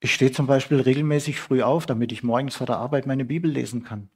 Ich 0.00 0.14
stehe 0.14 0.32
zum 0.32 0.46
Beispiel 0.46 0.80
regelmäßig 0.80 1.38
früh 1.40 1.62
auf, 1.62 1.84
damit 1.84 2.10
ich 2.10 2.22
morgens 2.22 2.56
vor 2.56 2.66
der 2.66 2.78
Arbeit 2.78 3.06
meine 3.06 3.26
Bibel 3.26 3.50
lesen 3.50 3.84
kann. 3.84 4.08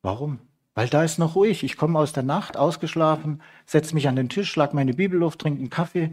Warum? 0.00 0.38
Weil 0.74 0.88
da 0.88 1.02
ist 1.02 1.18
noch 1.18 1.34
ruhig. 1.34 1.64
Ich 1.64 1.76
komme 1.76 1.98
aus 1.98 2.12
der 2.12 2.22
Nacht, 2.22 2.56
ausgeschlafen, 2.56 3.42
setze 3.66 3.94
mich 3.94 4.06
an 4.06 4.16
den 4.16 4.28
Tisch, 4.28 4.50
schlag 4.50 4.74
meine 4.74 4.94
Bibel 4.94 5.22
auf, 5.24 5.36
trinke 5.36 5.58
einen 5.58 5.70
Kaffee 5.70 6.12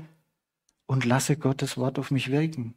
und 0.88 1.06
lasse 1.06 1.38
Gottes 1.38 1.78
Wort 1.78 2.00
auf 2.00 2.10
mich 2.10 2.32
wirken. 2.32 2.74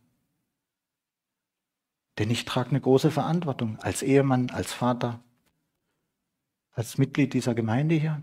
Denn 2.19 2.31
ich 2.31 2.45
trage 2.45 2.71
eine 2.71 2.81
große 2.81 3.11
Verantwortung 3.11 3.79
als 3.81 4.03
Ehemann, 4.03 4.51
als 4.51 4.73
Vater, 4.73 5.24
als 6.75 6.99
Mitglied 6.99 7.33
dieser 7.33 7.55
Gemeinde 7.55 7.95
hier, 7.95 8.23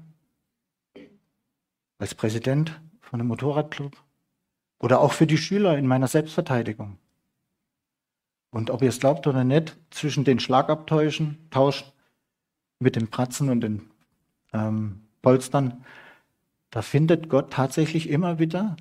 als 1.98 2.16
Präsident 2.16 2.80
von 3.00 3.20
einem 3.20 3.28
Motorradclub 3.28 3.96
oder 4.80 5.00
auch 5.00 5.14
für 5.14 5.28
die 5.28 5.38
Schüler 5.38 5.78
in 5.78 5.88
meiner 5.88 6.08
Selbstverteidigung. 6.08 6.98
Und 8.52 8.70
ob 8.70 8.82
ihr 8.82 8.90
es 8.90 9.00
glaubt 9.00 9.26
oder 9.28 9.44
nicht, 9.44 9.78
zwischen 9.92 10.26
den 10.26 10.40
Schlagabtäuschen, 10.40 11.38
Tausch 11.50 11.86
mit 12.80 12.96
den 12.96 13.10
Pratzen 13.10 13.50
und 13.50 13.62
den 13.62 13.90
ähm, 14.52 15.04
Polstern, 15.22 15.86
da 16.70 16.82
findet 16.82 17.30
Gott 17.30 17.54
tatsächlich 17.54 18.10
immer 18.10 18.40
wieder 18.40 18.76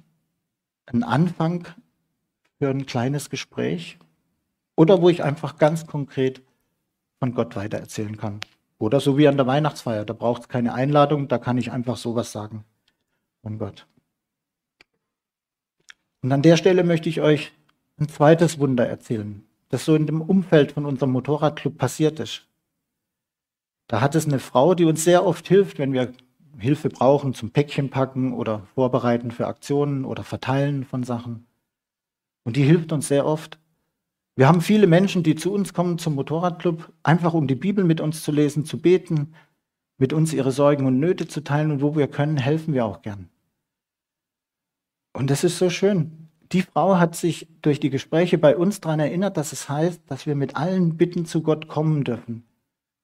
einen 0.87 1.05
Anfang 1.05 1.69
für 2.59 2.69
ein 2.69 2.87
kleines 2.87 3.31
Gespräch 3.31 3.99
oder 4.75 5.03
wo 5.03 5.09
ich 5.09 5.23
einfach 5.23 5.59
ganz 5.59 5.87
konkret 5.87 6.43
von 7.19 7.35
Gott 7.35 7.55
weitererzählen 7.55 8.17
kann. 8.17 8.41
Oder 8.81 8.99
so 8.99 9.17
wie 9.17 9.29
an 9.29 9.37
der 9.37 9.47
Weihnachtsfeier, 9.47 10.05
da 10.05 10.15
braucht 10.15 10.43
es 10.43 10.49
keine 10.49 10.75
Einladung, 10.75 11.29
da 11.29 11.39
kann 11.39 11.57
ich 11.57 11.71
einfach 11.71 11.97
sowas 11.97 12.33
sagen 12.33 12.65
von 13.43 13.59
Gott. 13.59 13.87
Und 16.23 16.33
an 16.33 16.43
der 16.43 16.57
Stelle 16.57 16.83
möchte 16.83 17.09
ich 17.09 17.21
euch 17.21 17.53
ein 17.99 18.09
zweites 18.09 18.59
Wunder 18.59 18.89
erzählen 18.89 19.45
das 19.71 19.85
so 19.85 19.95
in 19.95 20.07
dem 20.07 20.21
Umfeld 20.21 20.73
von 20.73 20.85
unserem 20.85 21.13
Motorradclub 21.13 21.79
passiert 21.79 22.21
ist. 22.21 22.47
Da 23.87 24.01
hat 24.01 24.15
es 24.15 24.27
eine 24.27 24.41
Frau, 24.41 24.75
die 24.75 24.85
uns 24.85 25.03
sehr 25.03 25.25
oft 25.25 25.49
hilft, 25.49 25.79
wenn 25.79 25.93
wir 25.93 26.13
Hilfe 26.59 26.91
brauchen 26.91 27.35
zum 27.35 27.51
Päckchen 27.51 27.89
packen 27.89 28.35
oder 28.35 28.67
vorbereiten 28.75 29.31
für 29.31 29.47
Aktionen 29.47 30.05
oder 30.05 30.25
verteilen 30.25 30.85
von 30.85 31.05
Sachen. 31.05 31.47
Und 32.45 32.57
die 32.57 32.65
hilft 32.65 32.93
uns 32.93 33.09
sehr 33.09 33.25
oft. 33.25 33.59
Wir 34.37 34.49
haben 34.49 34.61
viele 34.61 34.87
Menschen, 34.87 35.23
die 35.23 35.35
zu 35.35 35.53
uns 35.53 35.75
kommen 35.75 35.99
zum 35.99 36.15
Motorradclub, 36.15 36.93
einfach 37.03 37.35
um 37.35 37.47
die 37.47 37.55
Bibel 37.55 37.85
mit 37.85 38.01
uns 38.01 38.23
zu 38.23 38.33
lesen, 38.33 38.65
zu 38.65 38.81
beten, 38.81 39.35
mit 39.99 40.13
uns 40.13 40.33
ihre 40.33 40.53
Sorgen 40.53 40.87
und 40.87 40.99
Nöte 40.99 41.29
zu 41.29 41.43
teilen 41.43 41.71
und 41.71 41.83
wo 41.83 41.97
wir 41.97 42.09
können, 42.09 42.37
helfen 42.37 42.73
wir 42.73 42.87
auch 42.87 43.03
gern. 43.03 43.29
Und 45.13 45.31
das 45.31 45.45
ist 45.45 45.59
so 45.59 45.69
schön 45.69 46.21
die 46.53 46.63
Frau 46.63 46.99
hat 46.99 47.15
sich 47.15 47.49
durch 47.63 47.79
die 47.79 47.91
Gespräche 47.91 48.37
bei 48.37 48.57
uns 48.57 48.81
daran 48.81 49.01
erinnert, 49.01 49.37
dass 49.37 49.53
es 49.53 49.69
heißt, 49.69 50.03
dass 50.09 50.27
wir 50.27 50.35
mit 50.35 50.57
allen 50.57 50.97
Bitten 50.97 51.25
zu 51.25 51.43
Gott 51.43 51.69
kommen 51.69 52.05
dürfen. 52.05 52.45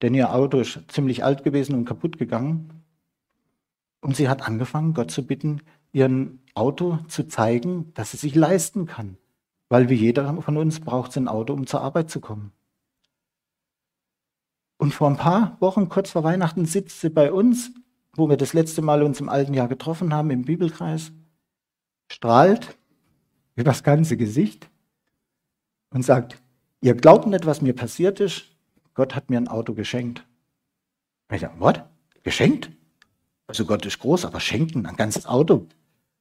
Denn 0.03 0.15
ihr 0.15 0.35
Auto 0.35 0.59
ist 0.59 0.81
ziemlich 0.89 1.25
alt 1.25 1.45
gewesen 1.45 1.75
und 1.75 1.85
kaputt 1.85 2.19
gegangen. 2.19 2.83
Und 4.01 4.17
sie 4.17 4.29
hat 4.29 4.47
angefangen, 4.47 4.95
Gott 4.95 5.11
zu 5.11 5.25
bitten, 5.27 5.63
ihren 5.93 6.41
Auto 6.55 6.99
zu 7.09 7.29
zeigen, 7.29 7.93
dass 7.95 8.11
sie 8.11 8.17
sich 8.17 8.35
leisten 8.35 8.87
kann. 8.87 9.17
Weil 9.69 9.89
wie 9.89 9.95
jeder 9.95 10.41
von 10.43 10.57
uns 10.57 10.81
braucht 10.81 11.13
sie 11.13 11.21
ein 11.21 11.29
Auto, 11.29 11.53
um 11.53 11.67
zur 11.67 11.81
Arbeit 11.81 12.11
zu 12.11 12.21
kommen. 12.21 12.53
Und 14.79 14.93
vor 14.93 15.09
ein 15.09 15.17
paar 15.17 15.57
Wochen, 15.61 15.89
kurz 15.89 16.11
vor 16.11 16.23
Weihnachten, 16.23 16.67
sitzt 16.67 17.01
sie 17.01 17.11
bei 17.11 17.33
uns, 17.33 17.73
wo 18.15 18.29
wir 18.29 18.37
das 18.37 18.53
letzte 18.53 18.83
Mal 18.83 19.03
uns 19.03 19.21
im 19.21 19.29
alten 19.29 19.55
Jahr 19.55 19.69
getroffen 19.69 20.13
haben, 20.13 20.31
im 20.31 20.45
Bibelkreis, 20.45 21.13
strahlt 22.11 22.77
über 23.55 23.65
das 23.65 23.83
ganze 23.83 24.17
Gesicht 24.17 24.69
und 25.91 26.03
sagt, 26.03 26.41
ihr 26.81 26.95
glaubt 26.95 27.27
nicht, 27.27 27.47
was 27.47 27.63
mir 27.63 27.75
passiert 27.75 28.21
ist, 28.21 28.57
Gott 28.95 29.15
hat 29.15 29.31
mir 29.31 29.39
ein 29.39 29.49
Auto 29.49 29.75
geschenkt. 29.75 30.27
Und 31.29 31.37
ich 31.37 31.43
sage, 31.43 31.55
was? 31.59 31.81
Geschenkt? 32.23 32.71
Also 33.47 33.65
Gott 33.65 33.85
ist 33.87 33.99
groß, 33.99 34.25
aber 34.25 34.41
schenken 34.41 34.87
ein 34.87 34.97
ganzes 34.97 35.27
Auto. 35.27 35.67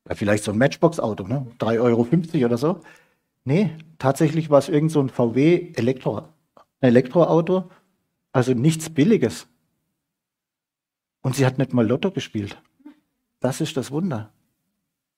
Ja, 0.07 0.15
vielleicht 0.15 0.43
so 0.43 0.51
ein 0.51 0.57
Matchbox-Auto, 0.57 1.27
ne? 1.27 1.47
3,50 1.59 1.81
Euro 1.81 2.45
oder 2.45 2.57
so. 2.57 2.81
Nee, 3.45 3.77
tatsächlich 3.99 4.49
war 4.49 4.57
es 4.57 4.69
irgend 4.69 4.91
so 4.91 4.99
ein 4.99 5.09
VW 5.09 5.71
Elektro, 5.75 6.27
Elektroauto, 6.81 7.69
also 8.31 8.53
nichts 8.53 8.89
Billiges. 8.89 9.47
Und 11.21 11.35
sie 11.35 11.45
hat 11.45 11.59
nicht 11.59 11.71
mal 11.71 11.87
Lotto 11.87 12.11
gespielt. 12.11 12.61
Das 13.39 13.61
ist 13.61 13.77
das 13.77 13.91
Wunder. 13.91 14.31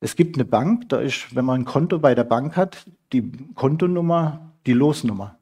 Es 0.02 0.16
gibt 0.16 0.36
eine 0.36 0.46
Bank, 0.46 0.90
da 0.90 1.00
ist, 1.00 1.36
wenn 1.36 1.46
man 1.46 1.62
ein 1.62 1.66
Konto 1.66 2.00
bei 2.00 2.14
der 2.16 2.26
Bank 2.26 2.58
hat, 2.58 2.86
die 3.14 3.32
Kontonummer, 3.56 4.54
die 4.66 4.74
Losnummer. 4.74 5.40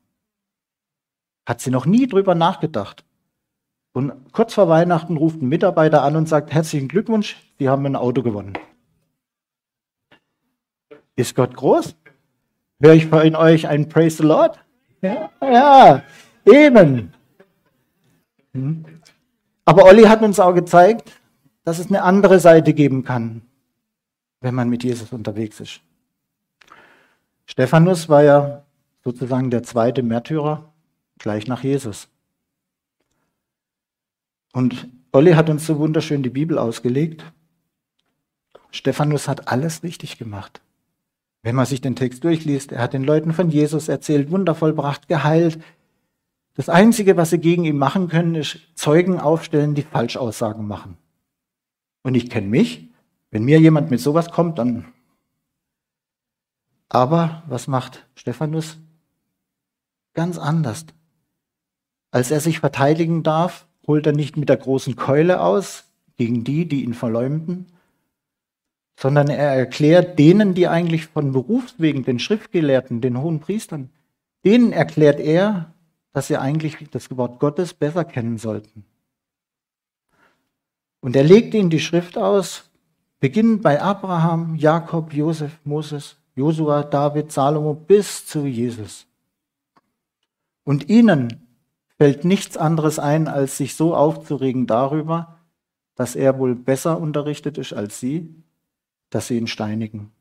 Hat 1.47 1.61
sie 1.61 1.71
noch 1.71 1.87
nie 1.87 2.07
drüber 2.07 2.35
nachgedacht. 2.35 3.03
Und 3.93 4.31
kurz 4.31 4.53
vor 4.53 4.69
Weihnachten 4.69 5.17
ruft 5.17 5.41
ein 5.41 5.49
Mitarbeiter 5.49 6.03
an 6.03 6.15
und 6.15 6.29
sagt, 6.29 6.51
herzlichen 6.51 6.87
Glückwunsch, 6.87 7.35
Sie 7.57 7.67
haben 7.67 7.85
ein 7.85 7.95
Auto 7.95 8.21
gewonnen. 8.21 8.53
Ist 11.15 11.35
Gott 11.35 11.55
groß? 11.55 11.95
Höre 12.81 12.93
ich 12.93 13.07
von 13.07 13.35
euch 13.35 13.67
ein 13.67 13.89
Praise 13.89 14.17
the 14.17 14.23
Lord? 14.23 14.59
Ja, 15.01 15.29
ja 15.41 16.03
eben. 16.45 17.13
Hm. 18.53 18.85
Aber 19.65 19.85
Olli 19.85 20.03
hat 20.03 20.21
uns 20.21 20.39
auch 20.39 20.53
gezeigt, 20.53 21.11
dass 21.63 21.79
es 21.79 21.87
eine 21.87 22.03
andere 22.03 22.39
Seite 22.39 22.73
geben 22.73 23.03
kann 23.03 23.41
wenn 24.45 24.53
man 24.53 24.69
mit 24.69 24.83
Jesus 24.83 25.11
unterwegs 25.11 25.59
ist. 25.59 25.81
Stephanus 27.47 28.09
war 28.09 28.23
ja 28.23 28.63
sozusagen 29.03 29.49
der 29.49 29.63
zweite 29.63 30.03
Märtyrer 30.03 30.71
gleich 31.17 31.47
nach 31.47 31.63
Jesus. 31.63 32.07
Und 34.53 34.87
Olli 35.11 35.33
hat 35.33 35.49
uns 35.49 35.65
so 35.65 35.79
wunderschön 35.79 36.21
die 36.21 36.29
Bibel 36.29 36.59
ausgelegt. 36.59 37.25
Stephanus 38.69 39.27
hat 39.27 39.47
alles 39.47 39.81
richtig 39.81 40.19
gemacht. 40.19 40.61
Wenn 41.45 41.53
man 41.53 41.67
sich 41.67 41.79
den 41.79 41.95
Text 41.95 42.23
durchliest, 42.23 42.71
er 42.71 42.81
hat 42.81 42.93
den 42.93 43.03
Leuten 43.03 43.31
von 43.31 43.51
Jesus 43.51 43.87
erzählt, 43.87 44.31
Wunder 44.31 44.55
vollbracht, 44.55 45.07
geheilt. 45.07 45.61
Das 46.55 46.69
Einzige, 46.69 47.17
was 47.17 47.29
sie 47.29 47.37
gegen 47.37 47.65
ihn 47.65 47.77
machen 47.77 48.07
können, 48.07 48.33
ist 48.33 48.57
Zeugen 48.73 49.19
aufstellen, 49.19 49.75
die 49.75 49.83
Falschaussagen 49.83 50.65
machen. 50.65 50.97
Und 52.01 52.15
ich 52.15 52.31
kenne 52.31 52.47
mich, 52.47 52.89
wenn 53.29 53.43
mir 53.43 53.59
jemand 53.59 53.91
mit 53.91 53.99
sowas 53.99 54.31
kommt, 54.31 54.57
dann. 54.57 54.85
Aber 56.89 57.43
was 57.47 57.67
macht 57.67 58.07
Stephanus? 58.15 58.79
Ganz 60.15 60.39
anders. 60.39 60.87
Als 62.09 62.31
er 62.31 62.39
sich 62.39 62.59
verteidigen 62.59 63.21
darf, 63.21 63.67
holt 63.85 64.07
er 64.07 64.13
nicht 64.13 64.35
mit 64.35 64.49
der 64.49 64.57
großen 64.57 64.95
Keule 64.95 65.41
aus 65.41 65.83
gegen 66.17 66.43
die, 66.43 66.67
die 66.67 66.83
ihn 66.83 66.95
verleumden, 66.95 67.67
sondern 68.97 69.29
er 69.29 69.53
erklärt 69.55 70.17
denen, 70.17 70.53
die 70.53 70.67
eigentlich 70.67 71.07
von 71.07 71.31
Berufswegen, 71.31 72.03
den 72.03 72.19
Schriftgelehrten, 72.19 73.01
den 73.01 73.21
hohen 73.21 73.39
Priestern, 73.39 73.89
denen 74.45 74.71
erklärt 74.71 75.19
er, 75.19 75.73
dass 76.13 76.27
sie 76.27 76.37
eigentlich 76.37 76.77
das 76.91 77.15
Wort 77.17 77.39
Gottes 77.39 77.73
besser 77.73 78.05
kennen 78.05 78.37
sollten. 78.37 78.85
Und 81.01 81.15
er 81.15 81.23
legt 81.23 81.53
ihnen 81.53 81.69
die 81.69 81.79
Schrift 81.79 82.17
aus 82.17 82.69
Beginnend 83.19 83.63
bei 83.63 83.81
Abraham, 83.81 84.55
Jakob, 84.55 85.13
Josef, 85.13 85.57
Moses, 85.63 86.17
Josua, 86.35 86.83
David, 86.83 87.31
Salomo 87.31 87.73
bis 87.73 88.25
zu 88.27 88.45
Jesus. 88.45 89.07
Und 90.63 90.89
ihnen 90.89 91.47
fällt 91.97 92.25
nichts 92.25 92.57
anderes 92.57 92.99
ein, 92.99 93.27
als 93.27 93.57
sich 93.57 93.75
so 93.75 93.95
aufzuregen 93.95 94.67
darüber, 94.67 95.39
dass 95.95 96.15
er 96.15 96.37
wohl 96.39 96.55
besser 96.55 96.99
unterrichtet 96.99 97.57
ist 97.57 97.73
als 97.73 97.99
sie, 97.99 98.43
dass 99.09 99.27
sie 99.27 99.37
ihn 99.37 99.47
steinigen. 99.47 100.11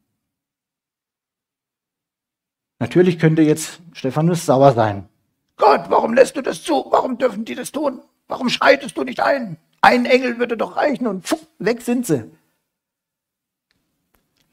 Natürlich 2.79 3.19
könnte 3.19 3.43
jetzt 3.43 3.81
Stephanus 3.93 4.45
sauer 4.45 4.73
sein. 4.73 5.09
Gott, 5.57 5.85
warum 5.89 6.15
lässt 6.15 6.37
du 6.37 6.43
das 6.43 6.63
zu? 6.63 6.87
Warum 6.91 7.19
dürfen 7.19 7.45
die 7.45 7.55
das 7.55 7.73
tun? 7.73 8.01
Warum 8.29 8.49
schreitest 8.49 8.97
du 8.97 9.05
nicht 9.05 9.21
ein? 9.21 9.57
Ein 9.81 10.07
Engel 10.07 10.39
würde 10.39 10.57
doch 10.57 10.77
reichen 10.77 11.07
und 11.07 11.25
pfuh, 11.25 11.39
weg 11.59 11.83
sind 11.83 12.07
sie. 12.07 12.31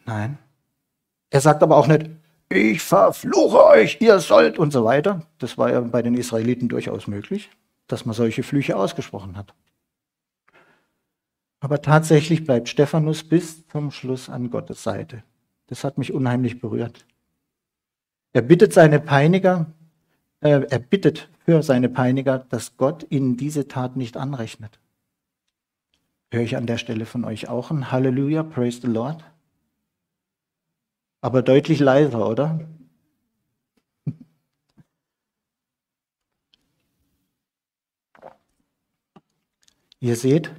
Nein. 0.05 0.37
Er 1.29 1.41
sagt 1.41 1.63
aber 1.63 1.77
auch 1.77 1.87
nicht, 1.87 2.09
ich 2.49 2.81
verfluche 2.81 3.65
euch, 3.65 3.97
ihr 4.01 4.19
sollt 4.19 4.59
und 4.59 4.71
so 4.71 4.83
weiter. 4.83 5.25
Das 5.37 5.57
war 5.57 5.71
ja 5.71 5.79
bei 5.79 6.01
den 6.01 6.15
Israeliten 6.15 6.67
durchaus 6.67 7.07
möglich, 7.07 7.49
dass 7.87 8.05
man 8.05 8.13
solche 8.13 8.43
Flüche 8.43 8.75
ausgesprochen 8.75 9.37
hat. 9.37 9.53
Aber 11.61 11.81
tatsächlich 11.81 12.43
bleibt 12.43 12.67
Stephanus 12.69 13.23
bis 13.23 13.65
zum 13.67 13.91
Schluss 13.91 14.29
an 14.29 14.49
Gottes 14.49 14.81
Seite. 14.83 15.23
Das 15.67 15.83
hat 15.83 15.99
mich 15.99 16.11
unheimlich 16.11 16.59
berührt. 16.59 17.05
Er 18.33 18.41
bittet 18.41 18.73
seine 18.73 18.99
Peiniger, 18.99 19.67
äh, 20.41 20.65
er 20.67 20.79
bittet 20.79 21.29
für 21.45 21.61
seine 21.61 21.87
Peiniger, 21.87 22.39
dass 22.49 22.77
Gott 22.77 23.05
ihnen 23.09 23.37
diese 23.37 23.67
Tat 23.67 23.95
nicht 23.95 24.17
anrechnet. 24.17 24.79
Höre 26.31 26.41
ich 26.41 26.57
an 26.57 26.65
der 26.65 26.79
Stelle 26.79 27.05
von 27.05 27.25
euch 27.25 27.47
auch 27.47 27.69
ein 27.69 27.91
Halleluja, 27.91 28.41
praise 28.41 28.81
the 28.81 28.87
Lord? 28.87 29.23
Aber 31.21 31.43
deutlich 31.43 31.79
leiser, 31.79 32.27
oder? 32.27 32.67
Ihr 39.99 40.15
seht, 40.15 40.49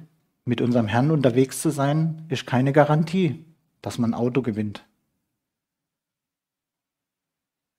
mit 0.45 0.61
unserem 0.61 0.87
Herrn 0.87 1.11
unterwegs 1.11 1.61
zu 1.61 1.69
sein, 1.69 2.25
ist 2.29 2.45
keine 2.45 2.73
Garantie, 2.73 3.45
dass 3.81 3.97
man 3.97 4.11
ein 4.11 4.19
Auto 4.19 4.41
gewinnt. 4.41 4.85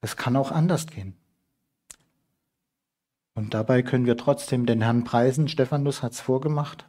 Es 0.00 0.16
kann 0.16 0.36
auch 0.36 0.50
anders 0.50 0.86
gehen. 0.86 1.14
Und 3.34 3.54
dabei 3.54 3.82
können 3.82 4.06
wir 4.06 4.16
trotzdem 4.16 4.64
den 4.66 4.82
Herrn 4.82 5.04
preisen. 5.04 5.48
Stephanus 5.48 6.02
hat 6.02 6.12
es 6.12 6.20
vorgemacht. 6.20 6.86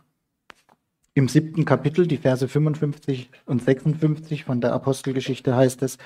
Im 1.14 1.30
siebten 1.30 1.66
Kapitel, 1.66 2.08
die 2.08 2.18
Verse 2.18 2.48
55 2.48 3.32
und 3.46 3.64
56 3.64 4.44
von 4.44 4.62
der 4.62 4.74
Apostelgeschichte 4.74 5.56
heißt 5.56 5.82
es, 5.82 5.98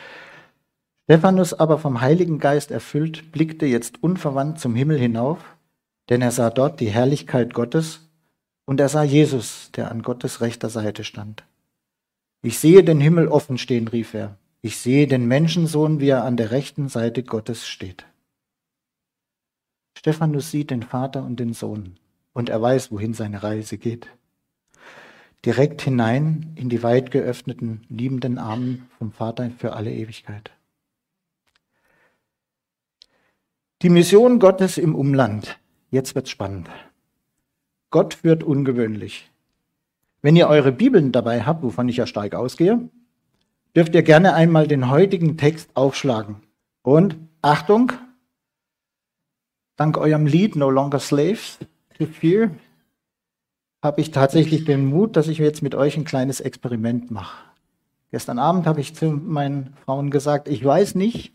Stephanus 1.06 1.56
aber 1.56 1.80
vom 1.80 2.02
Heiligen 2.02 2.38
Geist 2.38 2.70
erfüllt, 2.70 3.32
blickte 3.32 3.66
jetzt 3.66 4.04
unverwandt 4.04 4.60
zum 4.60 4.76
Himmel 4.76 5.00
hinauf, 5.00 5.58
denn 6.10 6.22
er 6.22 6.32
sah 6.32 6.52
dort 6.52 6.80
die 6.80 6.90
Herrlichkeit 6.90 7.56
Gottes 7.56 8.09
und 8.70 8.80
er 8.80 8.90
sah 8.90 9.04
Jesus, 9.04 9.72
der 9.72 9.90
an 9.90 10.04
Gottes 10.04 10.42
rechter 10.42 10.70
Seite 10.70 11.04
stand. 11.04 11.44
Ich 12.44 12.60
sehe 12.60 12.84
den 12.84 13.02
Himmel 13.02 13.28
offen 13.28 13.58
stehen, 13.58 13.88
rief 13.88 14.14
er. 14.14 14.38
Ich 14.62 14.78
sehe 14.78 15.08
den 15.08 15.28
Menschensohn, 15.28 16.00
wie 16.00 16.10
er 16.10 16.24
an 16.24 16.38
der 16.38 16.52
rechten 16.52 16.88
Seite 16.88 17.24
Gottes 17.24 17.68
steht. 17.68 18.06
Stephanus 19.98 20.52
sieht 20.52 20.70
den 20.70 20.84
Vater 20.84 21.24
und 21.24 21.40
den 21.40 21.54
Sohn 21.54 21.98
und 22.34 22.50
er 22.50 22.62
weiß, 22.62 22.92
wohin 22.92 23.14
seine 23.14 23.42
Reise 23.42 23.78
geht 23.78 24.08
direkt 25.46 25.82
hinein 25.82 26.54
in 26.56 26.70
die 26.70 26.84
weit 26.84 27.12
geöffneten, 27.12 27.86
liebenden 27.90 28.38
Armen 28.38 28.90
vom 28.98 29.12
Vater 29.12 29.52
für 29.58 29.74
alle 29.74 29.92
Ewigkeit. 29.92 30.52
Die 33.82 33.90
Mission 33.90 34.40
Gottes 34.40 34.78
im 34.78 34.96
Umland. 34.96 35.58
Jetzt 35.90 36.14
wird's 36.16 36.30
spannend. 36.30 36.70
Gott 37.90 38.24
wird 38.24 38.44
ungewöhnlich. 38.44 39.32
Wenn 40.22 40.36
ihr 40.36 40.48
eure 40.48 40.72
Bibeln 40.72 41.12
dabei 41.12 41.44
habt, 41.44 41.64
wovon 41.64 41.90
ich 41.90 41.98
ja 41.98 42.06
stark 42.06 42.36
ausgehe, 42.36 42.90
dürft 43.76 43.96
ihr 43.96 44.04
gerne 44.04 44.34
einmal 44.34 44.68
den 44.68 44.90
heutigen 44.90 45.38
Text 45.38 45.70
aufschlagen. 45.76 46.38
Und 46.82 47.16
Achtung, 47.42 47.92
dank 49.76 49.98
eurem 49.98 50.26
Lied 50.26 50.56
No 50.56 50.70
Longer 50.70 51.00
Slaves 51.00 51.58
to 51.98 52.06
Fear 52.06 52.52
habe 53.82 54.02
ich 54.02 54.12
tatsächlich 54.12 54.66
den 54.66 54.86
Mut, 54.86 55.16
dass 55.16 55.30
ich 55.30 55.38
jetzt 55.38 55.62
mit 55.62 55.74
euch 55.74 55.96
ein 55.96 56.04
kleines 56.04 56.42
Experiment 56.42 57.12
mache. 57.12 57.44
Gestern 58.12 58.40
Abend 58.40 58.66
habe 58.68 58.82
ich 58.82 58.96
zu 58.96 59.06
meinen 59.12 59.74
Frauen 59.86 60.10
gesagt, 60.10 60.48
ich 60.48 60.64
weiß 60.64 60.96
nicht, 60.96 61.34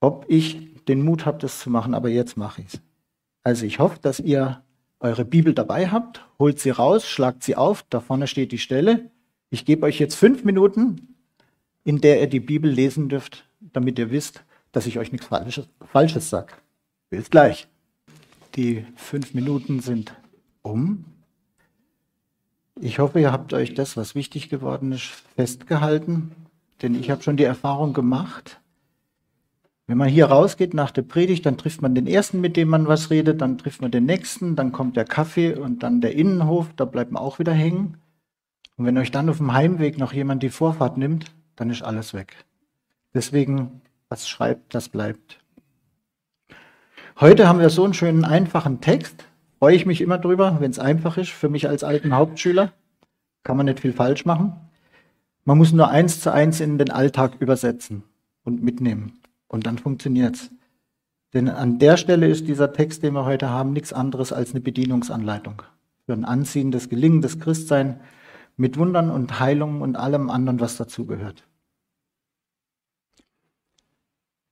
ob 0.00 0.26
ich 0.28 0.84
den 0.84 1.02
Mut 1.02 1.26
habe, 1.26 1.38
das 1.38 1.58
zu 1.58 1.70
machen, 1.70 1.94
aber 1.94 2.08
jetzt 2.08 2.36
mache 2.36 2.62
ich 2.62 2.74
es. 2.74 2.80
Also 3.42 3.66
ich 3.66 3.78
hoffe, 3.78 3.98
dass 4.00 4.20
ihr 4.20 4.62
eure 5.00 5.24
Bibel 5.24 5.54
dabei 5.54 5.88
habt, 5.88 6.26
holt 6.38 6.58
sie 6.58 6.70
raus, 6.70 7.06
schlagt 7.06 7.42
sie 7.42 7.56
auf, 7.56 7.84
da 7.88 8.00
vorne 8.00 8.26
steht 8.26 8.52
die 8.52 8.58
Stelle. 8.58 9.10
Ich 9.50 9.64
gebe 9.64 9.86
euch 9.86 9.98
jetzt 9.98 10.16
fünf 10.16 10.44
Minuten, 10.44 11.14
in 11.84 12.00
der 12.00 12.20
ihr 12.20 12.26
die 12.26 12.40
Bibel 12.40 12.70
lesen 12.70 13.08
dürft, 13.08 13.48
damit 13.60 13.98
ihr 13.98 14.10
wisst, 14.10 14.44
dass 14.72 14.86
ich 14.86 14.98
euch 14.98 15.12
nichts 15.12 15.28
Falsches, 15.28 15.68
Falsches 15.92 16.28
sage. 16.30 16.54
Bis 17.10 17.30
gleich. 17.30 17.68
Die 18.56 18.84
fünf 18.96 19.34
Minuten 19.34 19.80
sind 19.80 20.14
um. 20.62 21.04
Ich 22.80 22.98
hoffe, 22.98 23.20
ihr 23.20 23.32
habt 23.32 23.52
euch 23.54 23.74
das, 23.74 23.96
was 23.96 24.14
wichtig 24.14 24.48
geworden 24.48 24.92
ist, 24.92 25.10
festgehalten, 25.36 26.32
denn 26.82 26.94
ich 26.94 27.10
habe 27.10 27.22
schon 27.22 27.36
die 27.36 27.44
Erfahrung 27.44 27.92
gemacht, 27.92 28.60
wenn 29.88 29.96
man 29.96 30.08
hier 30.10 30.26
rausgeht 30.26 30.74
nach 30.74 30.90
der 30.90 31.00
Predigt, 31.00 31.46
dann 31.46 31.56
trifft 31.56 31.80
man 31.80 31.94
den 31.94 32.06
ersten, 32.06 32.42
mit 32.42 32.58
dem 32.58 32.68
man 32.68 32.86
was 32.86 33.08
redet, 33.08 33.40
dann 33.40 33.56
trifft 33.56 33.80
man 33.80 33.90
den 33.90 34.04
nächsten, 34.04 34.54
dann 34.54 34.70
kommt 34.70 34.98
der 34.98 35.06
Kaffee 35.06 35.54
und 35.54 35.82
dann 35.82 36.02
der 36.02 36.14
Innenhof, 36.14 36.68
da 36.76 36.84
bleibt 36.84 37.10
man 37.10 37.22
auch 37.22 37.38
wieder 37.38 37.54
hängen. 37.54 37.96
Und 38.76 38.84
wenn 38.84 38.98
euch 38.98 39.10
dann 39.10 39.30
auf 39.30 39.38
dem 39.38 39.54
Heimweg 39.54 39.96
noch 39.96 40.12
jemand 40.12 40.42
die 40.42 40.50
Vorfahrt 40.50 40.98
nimmt, 40.98 41.32
dann 41.56 41.70
ist 41.70 41.82
alles 41.82 42.12
weg. 42.12 42.36
Deswegen, 43.14 43.80
was 44.10 44.28
schreibt, 44.28 44.74
das 44.74 44.90
bleibt. 44.90 45.40
Heute 47.18 47.48
haben 47.48 47.58
wir 47.58 47.70
so 47.70 47.84
einen 47.84 47.94
schönen 47.94 48.26
einfachen 48.26 48.82
Text, 48.82 49.24
freue 49.58 49.74
ich 49.74 49.86
mich 49.86 50.02
immer 50.02 50.18
drüber, 50.18 50.58
wenn 50.60 50.70
es 50.70 50.78
einfach 50.78 51.16
ist. 51.16 51.30
Für 51.30 51.48
mich 51.48 51.66
als 51.66 51.82
alten 51.82 52.14
Hauptschüler 52.14 52.74
kann 53.42 53.56
man 53.56 53.64
nicht 53.64 53.80
viel 53.80 53.94
falsch 53.94 54.26
machen. 54.26 54.52
Man 55.46 55.56
muss 55.56 55.72
nur 55.72 55.88
eins 55.88 56.20
zu 56.20 56.30
eins 56.30 56.60
in 56.60 56.76
den 56.76 56.90
Alltag 56.90 57.36
übersetzen 57.40 58.02
und 58.44 58.62
mitnehmen. 58.62 59.18
Und 59.48 59.66
dann 59.66 59.78
funktioniert's. 59.78 60.50
Denn 61.34 61.48
an 61.48 61.78
der 61.78 61.96
Stelle 61.96 62.28
ist 62.28 62.46
dieser 62.46 62.72
Text, 62.72 63.02
den 63.02 63.14
wir 63.14 63.24
heute 63.24 63.50
haben, 63.50 63.72
nichts 63.72 63.92
anderes 63.92 64.32
als 64.32 64.52
eine 64.52 64.60
Bedienungsanleitung 64.60 65.62
für 66.06 66.12
ein 66.12 66.24
anziehendes, 66.24 66.88
gelingendes 66.88 67.38
Christsein 67.40 68.00
mit 68.56 68.78
Wundern 68.78 69.10
und 69.10 69.40
Heilungen 69.40 69.82
und 69.82 69.96
allem 69.96 70.30
anderen, 70.30 70.60
was 70.60 70.76
dazugehört. 70.76 71.44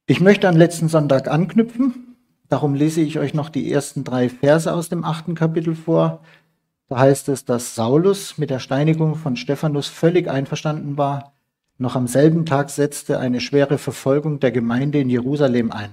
Ich 0.07 0.21
möchte 0.21 0.49
an 0.49 0.57
letzten 0.57 0.89
Sonntag 0.89 1.29
anknüpfen 1.29 2.07
Darum 2.49 2.75
lese 2.75 3.01
ich 3.01 3.19
euch 3.19 3.35
noch 3.35 3.49
die 3.49 3.73
ersten 3.73 4.05
drei 4.05 4.29
Verse 4.29 4.73
aus 4.73 4.89
dem 4.89 5.05
achten 5.05 5.35
Kapitel 5.35 5.75
vor. 5.75 6.23
Da 6.89 6.99
heißt 6.99 7.29
es, 7.29 7.45
dass 7.45 7.75
Saulus 7.75 8.39
mit 8.39 8.51
der 8.51 8.61
Steinigung 8.61 9.17
von 9.17 9.37
Stephanus 9.37 9.89
völlig 9.89 10.31
einverstanden 10.31 10.97
war. 10.97 11.36
Noch 11.79 11.95
am 11.95 12.07
selben 12.07 12.47
Tag 12.47 12.71
setzte 12.71 13.19
eine 13.19 13.41
schwere 13.41 13.77
Verfolgung 13.77 14.41
der 14.41 14.51
Gemeinde 14.51 14.99
in 14.99 15.11
Jerusalem 15.11 15.73
ein. 15.73 15.91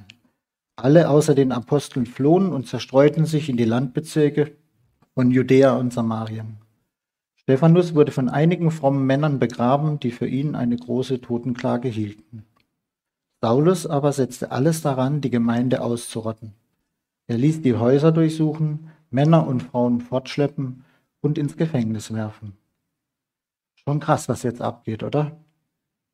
Alle 0.77 1.09
außer 1.09 1.35
den 1.35 1.51
Aposteln 1.51 2.05
flohen 2.05 2.51
und 2.53 2.67
zerstreuten 2.67 3.25
sich 3.25 3.49
in 3.49 3.57
die 3.57 3.65
Landbezirke 3.65 4.55
von 5.13 5.29
Judäa 5.29 5.75
und 5.75 5.91
Samarien. 5.91 6.57
Stephanus 7.35 7.93
wurde 7.93 8.13
von 8.13 8.29
einigen 8.29 8.71
frommen 8.71 9.05
Männern 9.05 9.37
begraben, 9.39 9.99
die 9.99 10.11
für 10.11 10.27
ihn 10.27 10.55
eine 10.55 10.77
große 10.77 11.19
Totenklage 11.19 11.89
hielten. 11.89 12.45
Saulus 13.41 13.85
aber 13.85 14.13
setzte 14.13 14.51
alles 14.51 14.81
daran, 14.81 15.19
die 15.19 15.29
Gemeinde 15.29 15.81
auszurotten. 15.81 16.53
Er 17.27 17.37
ließ 17.37 17.61
die 17.61 17.75
Häuser 17.75 18.13
durchsuchen, 18.13 18.89
Männer 19.09 19.45
und 19.45 19.63
Frauen 19.63 19.99
fortschleppen 19.99 20.85
und 21.19 21.37
ins 21.37 21.57
Gefängnis 21.57 22.13
werfen. 22.13 22.53
Schon 23.75 23.99
krass, 23.99 24.29
was 24.29 24.43
jetzt 24.43 24.61
abgeht, 24.61 25.03
oder? 25.03 25.37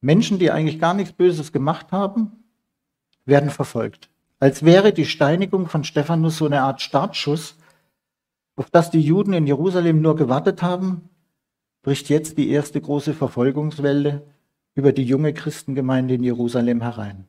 Menschen, 0.01 0.39
die 0.39 0.51
eigentlich 0.51 0.79
gar 0.79 0.93
nichts 0.93 1.13
Böses 1.13 1.51
gemacht 1.51 1.91
haben, 1.91 2.31
werden 3.25 3.49
verfolgt. 3.49 4.09
Als 4.39 4.63
wäre 4.63 4.93
die 4.93 5.05
Steinigung 5.05 5.67
von 5.67 5.83
Stephanus 5.83 6.37
so 6.37 6.45
eine 6.45 6.61
Art 6.61 6.81
Startschuss, 6.81 7.57
auf 8.55 8.69
das 8.69 8.91
die 8.91 9.01
Juden 9.01 9.33
in 9.33 9.47
Jerusalem 9.47 10.01
nur 10.01 10.15
gewartet 10.15 10.61
haben, 10.61 11.09
bricht 11.81 12.09
jetzt 12.09 12.37
die 12.37 12.49
erste 12.49 12.79
große 12.79 13.13
Verfolgungswelle 13.13 14.25
über 14.75 14.93
die 14.93 15.03
junge 15.03 15.33
Christengemeinde 15.33 16.13
in 16.13 16.23
Jerusalem 16.23 16.81
herein. 16.81 17.27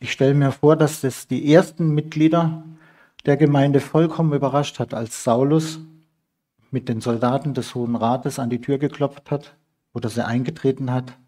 Ich 0.00 0.12
stelle 0.12 0.34
mir 0.34 0.52
vor, 0.52 0.76
dass 0.76 1.00
das 1.00 1.26
die 1.26 1.52
ersten 1.52 1.90
Mitglieder 1.94 2.64
der 3.26 3.36
Gemeinde 3.36 3.80
vollkommen 3.80 4.32
überrascht 4.32 4.78
hat, 4.78 4.94
als 4.94 5.24
Saulus 5.24 5.80
mit 6.70 6.88
den 6.88 7.00
Soldaten 7.00 7.52
des 7.52 7.74
Hohen 7.74 7.96
Rates 7.96 8.38
an 8.38 8.48
die 8.48 8.60
Tür 8.60 8.78
geklopft 8.78 9.30
hat 9.30 9.56
oder 9.98 10.08
sie 10.08 10.24
eingetreten 10.24 10.92
hat 10.92 11.18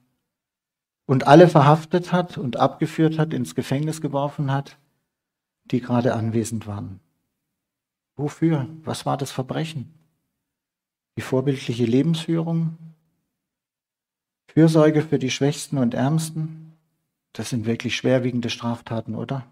und 1.05 1.27
alle 1.27 1.49
verhaftet 1.49 2.13
hat 2.13 2.39
und 2.39 2.57
abgeführt 2.57 3.19
hat, 3.19 3.35
ins 3.35 3.57
Gefängnis 3.57 4.01
geworfen 4.01 4.53
hat, 4.53 4.79
die 5.65 5.81
gerade 5.81 6.15
anwesend 6.15 6.69
waren. 6.69 7.01
Wofür? 8.17 8.69
Was 8.85 9.07
war 9.07 9.17
das 9.17 9.33
Verbrechen? 9.33 9.93
Die 11.17 11.23
vorbildliche 11.23 11.85
Lebensführung, 11.85 12.79
Fürsorge 14.47 15.03
für 15.03 15.19
die 15.19 15.31
Schwächsten 15.31 15.77
und 15.77 15.95
Ärmsten, 15.95 16.73
das 17.33 17.51
sind 17.51 17.67
wirklich 17.67 17.97
schwerwiegende 17.97 18.51
Straftaten, 18.51 19.17
oder? 19.17 19.45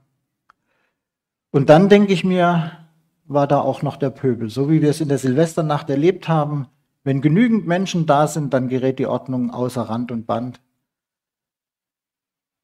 Und 1.50 1.70
dann 1.70 1.88
denke 1.88 2.12
ich 2.12 2.22
mir, 2.22 2.86
war 3.24 3.48
da 3.48 3.60
auch 3.60 3.82
noch 3.82 3.96
der 3.96 4.10
Pöbel, 4.10 4.48
so 4.48 4.70
wie 4.70 4.80
wir 4.80 4.90
es 4.90 5.00
in 5.00 5.08
der 5.08 5.18
Silvesternacht 5.18 5.90
erlebt 5.90 6.28
haben. 6.28 6.68
Wenn 7.08 7.22
genügend 7.22 7.66
Menschen 7.66 8.04
da 8.04 8.26
sind, 8.26 8.52
dann 8.52 8.68
gerät 8.68 8.98
die 8.98 9.06
Ordnung 9.06 9.50
außer 9.50 9.80
Rand 9.80 10.12
und 10.12 10.26
Band. 10.26 10.60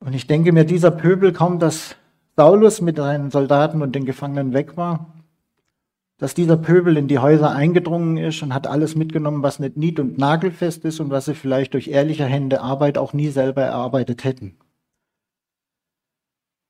Und 0.01 0.13
ich 0.13 0.27
denke 0.27 0.53
mir, 0.53 0.67
dieser 0.67 0.91
Pöbel, 0.91 1.33
kaum 1.33 1.59
dass 1.59 1.97
Saulus 2.37 2.83
mit 2.83 2.99
seinen 2.99 3.31
Soldaten 3.31 3.81
und 3.81 3.95
den 3.95 4.05
Gefangenen 4.05 4.53
weg 4.53 4.77
war, 4.77 5.15
dass 6.19 6.35
dieser 6.35 6.59
Pöbel 6.59 6.99
in 6.99 7.09
die 7.09 7.21
Häuser 7.21 7.53
eingedrungen 7.53 8.19
ist 8.19 8.43
und 8.43 8.53
hat 8.53 8.67
alles 8.67 8.97
mitgenommen, 8.97 9.43
was 9.43 9.61
nicht 9.61 9.79
nied- 9.79 9.99
und 9.99 10.19
nagelfest 10.19 10.85
ist 10.85 11.01
und 11.01 11.09
was 11.09 11.25
sie 11.25 11.35
vielleicht 11.35 11.73
durch 11.73 11.89
ehrliche 11.89 12.27
Hände 12.27 12.61
Arbeit 12.61 12.99
auch 12.99 13.15
nie 13.15 13.29
selber 13.29 13.63
erarbeitet 13.63 14.25
hätten. 14.25 14.59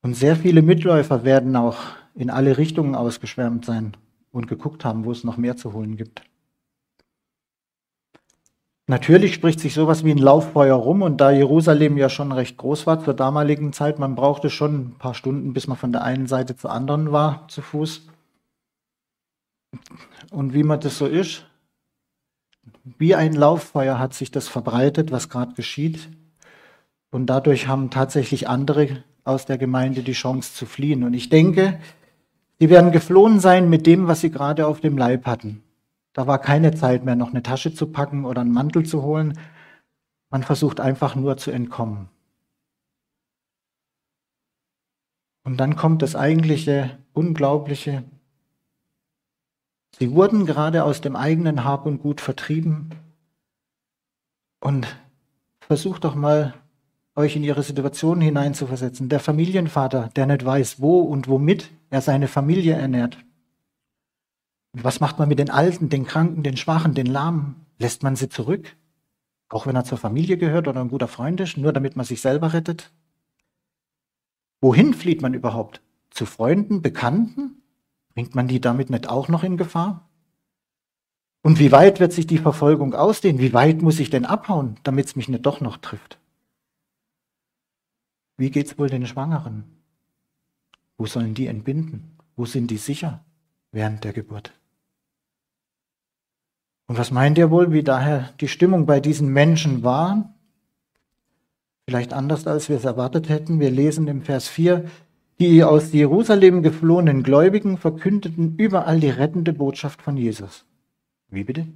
Und 0.03 0.15
sehr 0.15 0.37
viele 0.37 0.63
Mitläufer 0.63 1.25
werden 1.25 1.57
auch 1.57 1.79
in 2.15 2.31
alle 2.31 2.57
Richtungen 2.57 2.95
ausgeschwärmt 2.95 3.65
sein 3.65 3.97
und 4.31 4.47
geguckt 4.47 4.85
haben, 4.85 5.05
wo 5.05 5.11
es 5.11 5.25
noch 5.25 5.39
mehr 5.39 5.57
zu 5.57 5.73
holen 5.73 5.97
gibt. 5.97 6.23
Natürlich 8.87 9.35
spricht 9.35 9.61
sich 9.61 9.73
sowas 9.73 10.05
wie 10.05 10.11
ein 10.11 10.19
Lauffeuer 10.19 10.77
rum 10.77 11.01
und 11.01 11.19
da 11.19 11.31
Jerusalem 11.31 11.97
ja 11.97 12.11
schon 12.11 12.33
recht 12.33 12.59
groß 12.59 12.87
war 12.87 13.03
zur 13.03 13.15
damaligen 13.15 13.73
Zeit, 13.73 13.99
man 13.99 14.15
brauchte 14.15 14.51
schon 14.51 14.75
ein 14.75 14.95
paar 14.99 15.15
Stunden, 15.15 15.55
bis 15.55 15.67
man 15.67 15.79
von 15.79 15.91
der 15.91 16.03
einen 16.05 16.27
Seite 16.27 16.55
zur 16.55 16.71
anderen 16.71 17.11
war 17.11 17.49
zu 17.49 17.63
Fuß, 17.63 18.03
Und 20.31 20.53
wie 20.53 20.63
man 20.63 20.81
das 20.81 20.99
so 20.99 21.07
ist, 21.07 21.47
wie 22.99 23.15
ein 23.15 23.33
Lauffeuer 23.33 23.99
hat 23.99 24.15
sich 24.15 24.31
das 24.31 24.49
verbreitet, 24.49 25.11
was 25.11 25.31
gerade 25.31 25.55
geschieht. 25.55 26.11
Und 27.11 27.27
dadurch 27.27 27.69
haben 27.69 27.91
tatsächlich 27.91 28.49
andere 28.49 29.03
aus 29.25 29.47
der 29.47 29.57
Gemeinde 29.57 30.03
die 30.03 30.13
Chance 30.13 30.53
zu 30.55 30.67
fliehen. 30.67 31.05
Und 31.05 31.15
ich 31.15 31.31
denke, 31.31 31.81
sie 32.59 32.69
werden 32.69 32.93
geflohen 32.93 33.41
sein 33.41 33.71
mit 33.71 33.87
dem, 33.87 34.07
was 34.07 34.21
sie 34.21 34.31
gerade 34.31 34.67
auf 34.67 34.81
dem 34.81 34.99
Leib 34.99 35.27
hatten. 35.27 35.64
Da 36.15 36.27
war 36.27 36.39
keine 36.39 36.75
Zeit 36.75 37.05
mehr, 37.05 37.17
noch 37.17 37.31
eine 37.31 37.43
Tasche 37.43 37.75
zu 37.75 37.89
packen 37.89 38.25
oder 38.25 38.41
einen 38.41 38.53
Mantel 38.53 38.87
zu 38.87 39.03
holen. 39.03 39.39
Man 40.31 40.45
versucht 40.45 40.81
einfach 40.81 41.17
nur 41.17 41.37
zu 41.37 41.51
entkommen. 41.51 42.09
Und 45.43 45.59
dann 45.59 45.77
kommt 45.77 46.01
das 46.03 46.17
eigentliche 46.17 46.99
Unglaubliche. 47.13 48.05
Sie 49.99 50.13
wurden 50.13 50.47
gerade 50.47 50.85
aus 50.85 51.01
dem 51.01 51.17
eigenen 51.17 51.65
Hab 51.65 51.85
und 51.85 51.99
Gut 51.99 52.21
vertrieben. 52.21 52.91
Und 54.61 54.97
versucht 55.61 56.05
doch 56.05 56.15
mal 56.15 56.55
euch 57.17 57.37
in 57.37 57.45
ihre 57.45 57.63
Situation 57.63 58.21
hineinzuversetzen. 58.21 59.09
Der 59.09 59.21
Familienvater, 59.21 60.11
der 60.17 60.27
nicht 60.27 60.45
weiß, 60.45 60.81
wo 60.81 61.01
und 61.01 61.29
womit 61.29 61.71
er 61.91 62.01
seine 62.01 62.29
Familie 62.29 62.75
ernährt. 62.75 63.19
Was 64.77 64.99
macht 64.99 65.21
man 65.21 65.29
mit 65.29 65.39
den 65.39 65.51
Alten, 65.51 65.89
den 65.89 66.05
Kranken, 66.05 66.43
den 66.43 66.57
Schwachen, 66.57 66.95
den 66.95 67.07
Lahmen? 67.07 67.65
Lässt 67.79 68.03
man 68.03 68.17
sie 68.17 68.29
zurück? 68.29 68.77
Auch 69.49 69.67
wenn 69.67 69.77
er 69.77 69.85
zur 69.85 69.99
Familie 69.99 70.37
gehört 70.37 70.67
oder 70.67 70.81
ein 70.81 70.89
guter 70.89 71.07
Freund 71.07 71.41
ist, 71.41 71.57
nur 71.57 71.73
damit 71.73 71.95
man 71.95 72.05
sich 72.05 72.21
selber 72.21 72.53
rettet? 72.53 72.93
Wohin 74.61 74.93
flieht 74.93 75.23
man 75.23 75.33
überhaupt? 75.33 75.81
Zu 76.11 76.27
Freunden, 76.27 76.83
Bekannten? 76.83 77.63
Bringt 78.15 78.35
man 78.35 78.49
die 78.49 78.61
damit 78.61 78.91
nicht 78.91 79.09
auch 79.09 79.29
noch 79.29 79.45
in 79.45 79.57
Gefahr? 79.57 80.09
Und 81.43 81.61
wie 81.61 81.71
weit 81.71 82.01
wird 82.01 82.13
sich 82.13 82.27
die 82.27 82.39
Verfolgung 82.39 82.95
ausdehnen? 82.95 83.39
Wie 83.39 83.53
weit 83.53 83.81
muss 83.81 84.01
ich 84.01 84.11
denn 84.11 84.25
abhauen, 84.25 84.81
damit 84.83 85.07
es 85.07 85.17
mich 85.17 85.29
nicht 85.29 85.47
doch 85.47 85.61
noch 85.61 85.77
trifft? 85.77 86.19
Wie 88.37 88.51
geht's 88.51 88.77
wohl 88.77 88.89
den 88.89 89.07
Schwangeren? 89.07 89.65
Wo 90.97 91.07
sollen 91.07 91.35
die 91.35 91.47
entbinden? 91.47 92.17
Wo 92.35 92.45
sind 92.45 92.73
die 92.73 92.79
sicher 92.79 93.25
während 93.71 94.03
der 94.03 94.13
Geburt? 94.13 94.53
Und 96.87 96.99
was 96.99 97.11
meint 97.11 97.39
ihr 97.39 97.51
wohl, 97.51 97.73
wie 97.73 97.83
daher 97.83 98.31
die 98.41 98.49
Stimmung 98.49 98.87
bei 98.87 99.01
diesen 99.01 99.29
Menschen 99.29 99.83
war? 99.83 100.35
Vielleicht 101.87 102.13
anders, 102.13 102.47
als 102.47 102.69
wir 102.69 102.77
es 102.77 102.85
erwartet 102.85 103.29
hätten. 103.29 103.61
Wir 103.61 103.71
lesen 103.71 104.09
im 104.09 104.23
Vers 104.23 104.49
4, 104.49 104.85
die 105.39 105.65
aus 105.65 105.93
Jerusalem 105.93 106.63
geflohenen 106.63 107.23
Gläubigen 107.23 107.79
verkündeten 107.79 108.57
überall 108.57 109.01
die 109.01 109.11
rettende 109.11 109.53
Botschaft 109.53 110.01
von 110.01 110.17
Jesus. 110.17 110.65
Wie 111.29 111.45
bitte? 111.45 111.67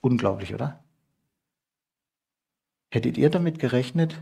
Unglaublich, 0.00 0.54
oder? 0.54 0.82
Hättet 2.90 3.16
ihr 3.16 3.30
damit 3.30 3.58
gerechnet, 3.58 4.20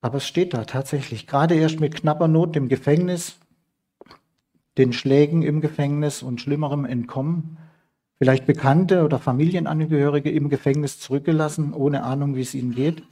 aber 0.00 0.16
es 0.16 0.26
steht 0.26 0.52
da 0.52 0.64
tatsächlich, 0.64 1.26
gerade 1.26 1.54
erst 1.54 1.78
mit 1.78 1.94
knapper 1.94 2.28
Not 2.28 2.56
im 2.56 2.68
Gefängnis, 2.68 3.38
den 4.76 4.92
Schlägen 4.92 5.42
im 5.42 5.60
Gefängnis 5.60 6.22
und 6.22 6.40
schlimmerem 6.40 6.84
Entkommen, 6.84 7.58
vielleicht 8.22 8.46
Bekannte 8.46 9.04
oder 9.04 9.18
Familienangehörige 9.18 10.30
im 10.30 10.48
Gefängnis 10.48 11.00
zurückgelassen, 11.00 11.74
ohne 11.74 12.04
Ahnung, 12.04 12.36
wie 12.36 12.42
es 12.42 12.54
ihnen 12.54 12.72
geht. 12.72 13.02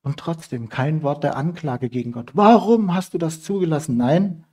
Und 0.00 0.16
trotzdem 0.16 0.70
kein 0.70 1.02
Wort 1.02 1.24
der 1.24 1.36
Anklage 1.36 1.90
gegen 1.90 2.12
Gott. 2.12 2.30
Warum 2.32 2.94
hast 2.94 3.12
du 3.12 3.18
das 3.18 3.42
zugelassen? 3.42 3.98
Nein, 3.98 4.46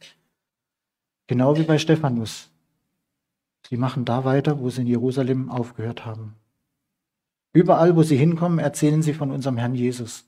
genau 1.28 1.58
wie 1.58 1.63
bei 1.63 1.78
Stephanus. 1.78 2.50
Sie 3.69 3.78
machen 3.78 4.04
da 4.04 4.26
weiter, 4.26 4.60
wo 4.60 4.69
sie 4.69 4.82
in 4.82 4.88
Jerusalem 4.88 5.50
aufgehört 5.50 6.06
haben. 6.06 6.36
Überall, 7.54 7.95
wo 7.95 8.04
sie 8.04 8.17
hinkommen, 8.17 8.60
erzählen 8.60 9.02
sie 9.02 9.13
von 9.13 9.32
unserem 9.32 9.56
Herrn 9.56 9.73
Jesus. 9.73 10.26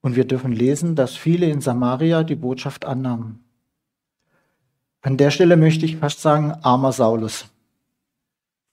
Und 0.00 0.16
wir 0.16 0.26
dürfen 0.26 0.52
lesen, 0.52 0.96
dass 0.96 1.14
viele 1.14 1.50
in 1.50 1.60
Samaria 1.60 2.22
die 2.22 2.34
Botschaft 2.34 2.86
annahmen. 2.86 3.44
An 5.02 5.18
der 5.18 5.30
Stelle 5.30 5.58
möchte 5.58 5.84
ich 5.84 5.98
fast 5.98 6.22
sagen, 6.22 6.52
armer 6.62 6.92
Saulus. 6.92 7.50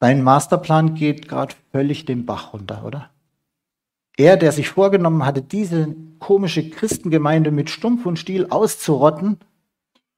Sein 0.03 0.21
Masterplan 0.21 0.95
geht 0.95 1.29
gerade 1.29 1.55
völlig 1.71 2.03
den 2.03 2.25
Bach 2.25 2.51
runter, 2.51 2.83
oder? 2.85 3.09
Er, 4.17 4.35
der 4.35 4.51
sich 4.51 4.67
vorgenommen 4.67 5.25
hatte, 5.25 5.41
diese 5.41 5.95
komische 6.19 6.69
Christengemeinde 6.69 7.51
mit 7.51 7.69
Stumpf 7.69 8.05
und 8.05 8.19
Stiel 8.19 8.47
auszurotten, 8.49 9.37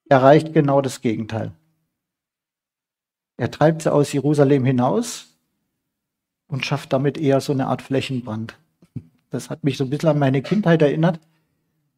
erreicht 0.10 0.54
genau 0.54 0.82
das 0.82 1.02
Gegenteil. 1.02 1.52
Er 3.38 3.52
treibt 3.52 3.84
sie 3.84 3.94
aus 3.94 4.12
Jerusalem 4.12 4.66
hinaus 4.66 5.38
und 6.48 6.66
schafft 6.66 6.92
damit 6.92 7.20
eher 7.20 7.40
so 7.40 7.54
eine 7.54 7.68
Art 7.68 7.84
Flächenbrand. 7.84 8.58
Das 9.30 9.52
hat 9.52 9.64
mich 9.64 9.78
so 9.78 9.84
ein 9.84 9.92
bisschen 9.92 10.10
an 10.10 10.18
meine 10.18 10.42
Kindheit 10.42 10.82
erinnert. 10.82 11.20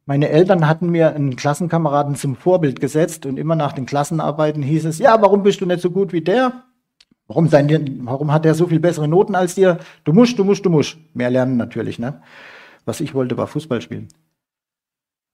Meine 0.06 0.28
Eltern 0.28 0.68
hatten 0.68 0.90
mir 0.90 1.16
einen 1.16 1.38
Klassenkameraden 1.38 2.18
zum 2.18 2.36
Vorbild 2.36 2.82
gesetzt 2.82 3.26
und 3.26 3.40
immer 3.40 3.56
nach 3.56 3.72
den 3.72 3.86
Klassenarbeiten 3.86 4.62
hieß 4.62 4.84
es, 4.84 5.00
ja, 5.00 5.22
warum 5.22 5.42
bist 5.42 5.62
du 5.62 5.66
nicht 5.66 5.80
so 5.80 5.90
gut 5.90 6.12
wie 6.12 6.20
der? 6.20 6.67
Warum, 7.28 7.50
sein, 7.50 8.00
warum 8.06 8.32
hat 8.32 8.46
er 8.46 8.56
so 8.56 8.68
viel 8.68 8.80
bessere 8.80 9.08
Noten 9.08 9.36
als 9.36 9.56
dir? 9.56 9.80
Du 10.04 10.14
musst, 10.14 10.40
du 10.40 10.44
musst, 10.44 10.66
du 10.66 10.70
musst. 10.70 10.98
Mehr 11.14 11.30
lernen 11.30 11.58
natürlich, 11.58 12.00
ne? 12.00 12.22
Was 12.86 13.02
ich 13.02 13.14
wollte, 13.14 13.38
war 13.38 13.48
Fußball 13.48 13.82
spielen. 13.82 14.08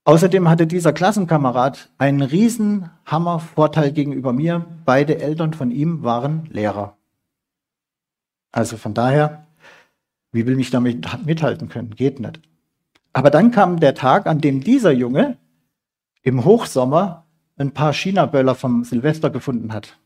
Außerdem 0.06 0.50
hatte 0.50 0.68
dieser 0.68 0.92
Klassenkamerad 0.92 1.92
einen 1.98 2.22
riesen 2.22 2.90
Hammer-Vorteil 3.06 3.92
gegenüber 3.92 4.34
mir. 4.34 4.66
Beide 4.86 5.20
Eltern 5.20 5.54
von 5.54 5.72
ihm 5.72 6.04
waren 6.04 6.48
Lehrer. 6.52 6.98
Also 8.52 8.76
von 8.78 8.94
daher 8.94 9.44
wie 10.34 10.48
will 10.48 10.56
mich 10.56 10.72
damit 10.72 11.26
mithalten 11.26 11.70
können? 11.70 11.96
Geht 11.96 12.20
nicht. 12.20 12.42
Aber 13.14 13.30
dann 13.30 13.52
kam 13.52 13.80
der 13.80 13.94
Tag, 13.94 14.26
an 14.26 14.42
dem 14.42 14.62
dieser 14.62 14.92
Junge 14.92 15.38
im 16.24 16.44
Hochsommer 16.44 17.28
ein 17.56 17.72
paar 17.72 17.94
China-Böller 17.94 18.56
vom 18.56 18.84
Silvester 18.84 19.30
gefunden 19.30 19.72
hat. 19.72 20.00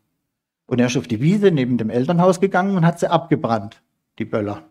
Und 0.68 0.80
er 0.80 0.88
ist 0.88 0.98
auf 0.98 1.08
die 1.08 1.22
Wiese 1.22 1.50
neben 1.50 1.78
dem 1.78 1.90
Elternhaus 1.90 2.40
gegangen 2.40 2.78
und 2.78 2.86
hat 2.86 3.00
sie 3.00 3.10
abgebrannt, 3.10 3.82
die 4.20 4.26
Böller. 4.26 4.64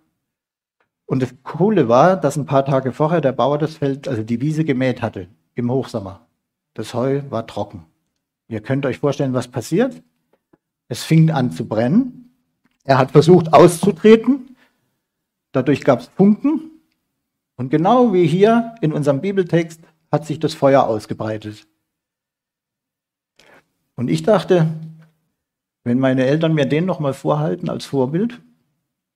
Und 1.07 1.23
das 1.23 1.35
Coole 1.43 1.89
war, 1.89 2.17
dass 2.17 2.37
ein 2.37 2.47
paar 2.47 2.65
Tage 2.65 2.93
vorher 2.93 3.21
der 3.21 3.33
Bauer 3.33 3.59
das 3.59 3.77
Feld, 3.77 4.07
also 4.07 4.23
die 4.23 4.41
Wiese 4.41 4.65
gemäht 4.65 5.03
hatte, 5.03 5.29
im 5.55 5.71
Hochsommer. 5.71 6.27
Das 6.75 6.95
Heu 6.95 7.23
war 7.31 7.47
trocken. 7.47 7.87
Ihr 8.49 8.61
könnt 8.61 8.87
euch 8.87 8.99
vorstellen, 8.99 9.33
was 9.33 9.49
passiert. 9.49 10.03
Es 10.89 11.03
fing 11.03 11.31
an 11.31 11.51
zu 11.51 11.67
brennen. 11.67 12.31
Er 12.85 12.99
hat 12.99 13.11
versucht 13.11 13.53
auszutreten, 13.53 14.57
Dadurch 15.57 15.85
gab 15.85 16.01
es 16.01 16.09
Funken. 16.09 16.71
Und 17.57 17.71
genau 17.71 18.13
wie 18.13 18.27
hier 18.27 18.75
in 18.83 18.93
unserem 18.93 19.23
Bibeltext 19.23 19.81
hat 20.13 20.27
sich 20.27 20.39
das 20.39 20.53
Feuer 20.53 20.87
ausgebreitet. 20.87 21.67
Und 23.95 24.09
ich 24.09 24.23
dachte, 24.23 24.67
wenn 25.87 26.01
meine 26.01 26.27
Eltern 26.27 26.53
mir 26.53 26.67
den 26.67 26.85
nochmal 26.85 27.15
vorhalten 27.15 27.71
als 27.71 27.87
Vorbild, 27.87 28.43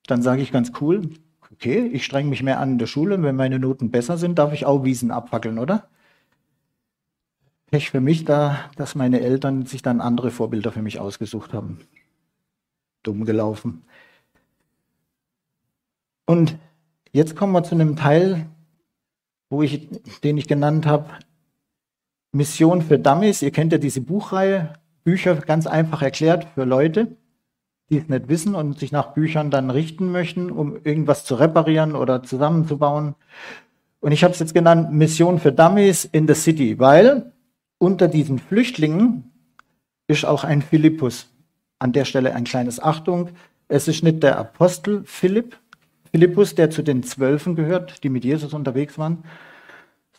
dann 0.07 0.23
sage 0.23 0.41
ich 0.41 0.53
ganz 0.53 0.71
cool, 0.81 1.11
okay, 1.51 1.85
ich 1.93 2.05
strenge 2.05 2.31
mich 2.31 2.45
mehr 2.45 2.61
an 2.61 2.73
in 2.73 2.79
der 2.79 2.87
Schule, 2.87 3.21
wenn 3.25 3.35
meine 3.35 3.59
Noten 3.59 3.91
besser 3.91 4.17
sind, 4.17 4.39
darf 4.39 4.53
ich 4.53 4.67
auch 4.67 4.85
Wiesen 4.85 5.11
abfackeln, 5.11 5.59
oder? 5.59 5.89
Pech 7.73 7.91
für 7.91 8.01
mich 8.01 8.25
da, 8.25 8.71
dass 8.77 8.95
meine 8.95 9.21
Eltern 9.21 9.67
sich 9.67 9.83
dann 9.83 10.01
andere 10.01 10.31
Vorbilder 10.31 10.71
für 10.71 10.81
mich 10.81 11.01
ausgesucht 11.01 11.53
haben. 11.53 11.81
Dumm 13.03 13.25
gelaufen. 13.25 13.83
Und 16.25 16.57
jetzt 17.11 17.35
kommen 17.35 17.53
wir 17.53 17.65
zu 17.65 17.75
einem 17.75 17.97
Teil, 17.97 18.47
wo 19.49 19.65
ich, 19.65 19.89
den 20.23 20.39
ich 20.39 20.47
genannt 20.47 20.87
habe, 20.87 21.11
Mission 22.31 22.81
für 22.81 23.01
Dummies. 23.01 23.43
Ihr 23.43 23.51
kennt 23.51 23.73
ja 23.73 23.79
diese 23.79 24.03
Buchreihe, 24.03 24.75
Bücher 25.05 25.35
ganz 25.37 25.67
einfach 25.67 26.03
erklärt 26.03 26.47
für 26.55 26.65
Leute, 26.65 27.17
die 27.91 27.99
es 27.99 28.09
nicht 28.09 28.29
wissen 28.29 28.55
und 28.55 28.79
sich 28.79 28.93
nach 28.93 29.15
Büchern 29.15 29.51
dann 29.51 29.71
richten 29.71 30.11
möchten, 30.13 30.51
um 30.51 30.77
irgendwas 30.85 31.25
zu 31.25 31.35
reparieren 31.35 31.97
oder 31.97 32.23
zusammenzubauen. 32.23 33.15
Und 34.01 34.13
ich 34.13 34.25
habe 34.25 34.33
es 34.33 34.41
jetzt 34.41 34.55
genannt 34.55 34.93
Mission 34.93 35.39
für 35.39 35.53
Dummies 35.53 36.05
in 36.05 36.29
the 36.29 36.35
City, 36.35 36.79
weil 36.79 37.33
unter 37.79 38.09
diesen 38.09 38.39
Flüchtlingen 38.39 39.31
ist 40.07 40.25
auch 40.25 40.45
ein 40.45 40.63
Philippus. 40.63 41.29
An 41.79 41.93
der 41.93 42.05
Stelle 42.05 42.35
ein 42.35 42.45
kleines 42.45 42.81
Achtung. 42.81 43.31
Es 43.69 43.89
ist 43.89 44.03
nicht 44.03 44.23
der 44.23 44.39
Apostel 44.39 45.03
Philipp, 45.05 45.57
Philippus, 46.11 46.55
der 46.55 46.71
zu 46.71 46.83
den 46.83 47.03
Zwölfen 47.03 47.55
gehört, 47.55 48.03
die 48.03 48.09
mit 48.09 48.25
Jesus 48.25 48.53
unterwegs 48.53 48.99
waren, 48.99 49.23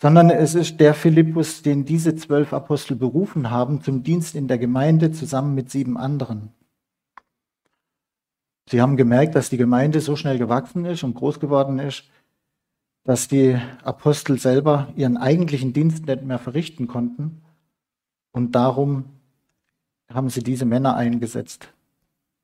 sondern 0.02 0.32
es 0.32 0.56
ist 0.56 0.80
der 0.80 0.96
Philippus, 0.96 1.62
den 1.62 1.86
diese 1.86 2.16
zwölf 2.16 2.54
Apostel 2.54 2.96
berufen 2.96 3.52
haben 3.52 3.84
zum 3.84 4.02
Dienst 4.02 4.34
in 4.34 4.48
der 4.48 4.58
Gemeinde 4.58 5.12
zusammen 5.12 5.54
mit 5.54 5.70
sieben 5.70 5.96
anderen. 5.96 6.50
Sie 8.68 8.82
haben 8.82 8.98
gemerkt, 8.98 9.36
dass 9.36 9.52
die 9.52 9.58
Gemeinde 9.58 10.02
so 10.02 10.16
schnell 10.16 10.40
gewachsen 10.40 10.86
ist 10.86 11.04
und 11.04 11.14
groß 11.14 11.40
geworden 11.40 11.78
ist, 11.78 12.06
dass 13.04 13.28
die 13.28 13.60
Apostel 13.84 14.40
selber 14.40 14.92
ihren 14.96 15.18
eigentlichen 15.18 15.72
Dienst 15.72 16.08
nicht 16.08 16.24
mehr 16.24 16.40
verrichten 16.40 16.88
konnten. 16.88 17.44
Und 18.32 18.56
darum 18.56 19.06
haben 20.12 20.32
sie 20.32 20.42
diese 20.42 20.66
Männer 20.66 20.96
eingesetzt. 20.96 21.68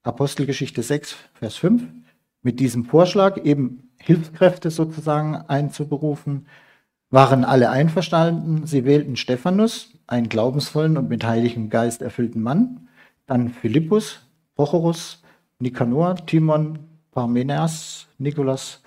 Apostelgeschichte 0.03 0.83
6, 0.83 1.15
Vers 1.33 1.55
5. 1.55 1.83
Mit 2.43 2.59
diesem 2.59 2.85
Vorschlag, 2.85 3.37
eben 3.37 3.89
Hilfskräfte 3.97 4.69
sozusagen 4.69 5.35
einzuberufen, 5.35 6.45
waren 7.09 7.45
alle 7.45 7.69
einverstanden. 7.69 8.65
Sie 8.65 8.85
wählten 8.85 9.15
Stephanus, 9.15 9.93
einen 10.07 10.29
glaubensvollen 10.29 10.97
und 10.97 11.09
mit 11.09 11.25
heiligem 11.25 11.69
Geist 11.69 12.01
erfüllten 12.01 12.41
Mann, 12.41 12.87
dann 13.25 13.49
Philippus, 13.49 14.21
Prochorus, 14.55 15.21
Nikanor, 15.59 16.15
Timon, 16.25 16.79
Parmenas, 17.11 18.07
Nikolas 18.17 18.81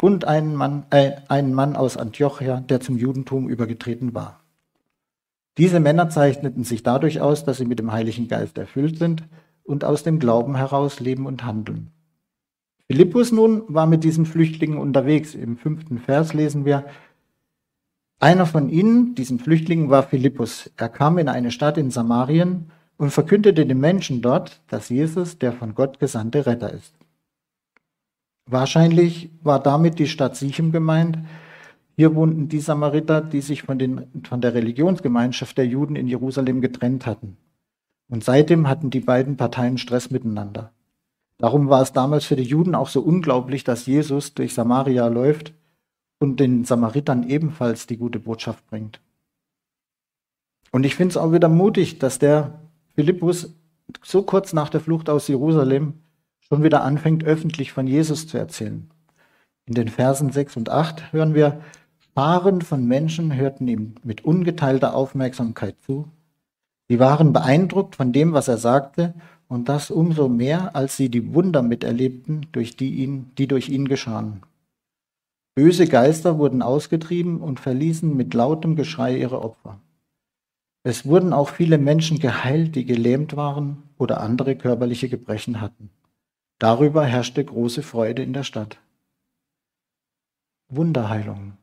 und 0.00 0.26
einen 0.26 0.54
Mann, 0.54 0.84
äh, 0.90 1.12
einen 1.28 1.54
Mann 1.54 1.76
aus 1.76 1.96
Antiochia, 1.96 2.60
der 2.60 2.80
zum 2.80 2.96
Judentum 2.96 3.48
übergetreten 3.48 4.14
war. 4.14 4.40
Diese 5.56 5.80
Männer 5.80 6.08
zeichneten 6.08 6.64
sich 6.64 6.82
dadurch 6.82 7.20
aus, 7.20 7.44
dass 7.44 7.58
sie 7.58 7.64
mit 7.64 7.78
dem 7.78 7.92
Heiligen 7.92 8.28
Geist 8.28 8.58
erfüllt 8.58 8.98
sind 8.98 9.24
und 9.62 9.84
aus 9.84 10.02
dem 10.02 10.18
Glauben 10.18 10.56
heraus 10.56 11.00
leben 11.00 11.26
und 11.26 11.44
handeln. 11.44 11.90
Philippus 12.86 13.32
nun 13.32 13.62
war 13.68 13.86
mit 13.86 14.04
diesen 14.04 14.26
Flüchtlingen 14.26 14.78
unterwegs. 14.78 15.34
Im 15.34 15.56
fünften 15.56 15.98
Vers 15.98 16.34
lesen 16.34 16.64
wir, 16.64 16.84
einer 18.20 18.46
von 18.46 18.68
ihnen, 18.68 19.14
diesen 19.14 19.38
Flüchtlingen, 19.38 19.90
war 19.90 20.02
Philippus. 20.02 20.70
Er 20.76 20.88
kam 20.88 21.18
in 21.18 21.28
eine 21.28 21.50
Stadt 21.50 21.78
in 21.78 21.90
Samarien 21.90 22.70
und 22.96 23.10
verkündete 23.10 23.66
den 23.66 23.80
Menschen 23.80 24.22
dort, 24.22 24.62
dass 24.68 24.88
Jesus 24.88 25.38
der 25.38 25.52
von 25.52 25.74
Gott 25.74 25.98
gesandte 25.98 26.46
Retter 26.46 26.72
ist. 26.72 26.94
Wahrscheinlich 28.46 29.30
war 29.42 29.60
damit 29.60 29.98
die 29.98 30.06
Stadt 30.06 30.36
Sichem 30.36 30.70
gemeint. 30.70 31.18
Hier 31.96 32.14
wohnten 32.14 32.48
die 32.48 32.60
Samariter, 32.60 33.20
die 33.20 33.40
sich 33.40 33.62
von, 33.62 33.78
den, 33.78 34.06
von 34.28 34.40
der 34.40 34.54
Religionsgemeinschaft 34.54 35.56
der 35.56 35.66
Juden 35.66 35.96
in 35.96 36.08
Jerusalem 36.08 36.60
getrennt 36.60 37.06
hatten. 37.06 37.36
Und 38.08 38.22
seitdem 38.22 38.68
hatten 38.68 38.90
die 38.90 39.00
beiden 39.00 39.36
Parteien 39.36 39.78
Stress 39.78 40.10
miteinander. 40.10 40.72
Darum 41.38 41.68
war 41.68 41.82
es 41.82 41.92
damals 41.92 42.26
für 42.26 42.36
die 42.36 42.42
Juden 42.42 42.74
auch 42.74 42.88
so 42.88 43.00
unglaublich, 43.00 43.64
dass 43.64 43.86
Jesus 43.86 44.34
durch 44.34 44.54
Samaria 44.54 45.08
läuft 45.08 45.54
und 46.18 46.40
den 46.40 46.64
Samaritern 46.64 47.28
ebenfalls 47.28 47.86
die 47.86 47.96
gute 47.96 48.18
Botschaft 48.18 48.66
bringt. 48.68 49.00
Und 50.70 50.84
ich 50.84 50.94
finde 50.94 51.12
es 51.12 51.16
auch 51.16 51.32
wieder 51.32 51.48
mutig, 51.48 51.98
dass 51.98 52.18
der 52.18 52.60
Philippus 52.94 53.54
so 54.02 54.22
kurz 54.22 54.52
nach 54.52 54.70
der 54.70 54.80
Flucht 54.80 55.08
aus 55.08 55.28
Jerusalem 55.28 55.94
schon 56.40 56.62
wieder 56.62 56.82
anfängt, 56.82 57.24
öffentlich 57.24 57.72
von 57.72 57.86
Jesus 57.86 58.26
zu 58.26 58.38
erzählen. 58.38 58.90
In 59.66 59.74
den 59.74 59.88
Versen 59.88 60.30
6 60.30 60.56
und 60.56 60.70
8 60.70 61.12
hören 61.12 61.34
wir, 61.34 61.60
Paaren 62.14 62.62
von 62.62 62.86
Menschen 62.86 63.34
hörten 63.34 63.66
ihm 63.66 63.94
mit 64.04 64.24
ungeteilter 64.24 64.94
Aufmerksamkeit 64.94 65.76
zu. 65.84 66.08
Sie 66.88 67.00
waren 67.00 67.32
beeindruckt 67.32 67.96
von 67.96 68.12
dem, 68.12 68.32
was 68.32 68.46
er 68.46 68.58
sagte, 68.58 69.14
und 69.48 69.68
das 69.68 69.90
umso 69.90 70.28
mehr, 70.28 70.76
als 70.76 70.96
sie 70.96 71.08
die 71.08 71.34
Wunder 71.34 71.62
miterlebten, 71.62 72.46
durch 72.52 72.76
die, 72.76 72.94
ihn, 72.94 73.32
die 73.36 73.46
durch 73.46 73.68
ihn 73.68 73.88
geschahen. 73.88 74.42
Böse 75.54 75.86
Geister 75.86 76.38
wurden 76.38 76.62
ausgetrieben 76.62 77.40
und 77.40 77.60
verließen 77.60 78.16
mit 78.16 78.34
lautem 78.34 78.74
Geschrei 78.74 79.16
ihre 79.16 79.40
Opfer. 79.40 79.80
Es 80.82 81.06
wurden 81.06 81.32
auch 81.32 81.48
viele 81.48 81.78
Menschen 81.78 82.18
geheilt, 82.18 82.74
die 82.74 82.84
gelähmt 82.84 83.36
waren 83.36 83.84
oder 83.96 84.20
andere 84.20 84.56
körperliche 84.56 85.08
Gebrechen 85.08 85.60
hatten. 85.60 85.90
Darüber 86.58 87.06
herrschte 87.06 87.44
große 87.44 87.82
Freude 87.82 88.22
in 88.22 88.32
der 88.32 88.42
Stadt. 88.42 88.78
Wunderheilung. 90.68 91.56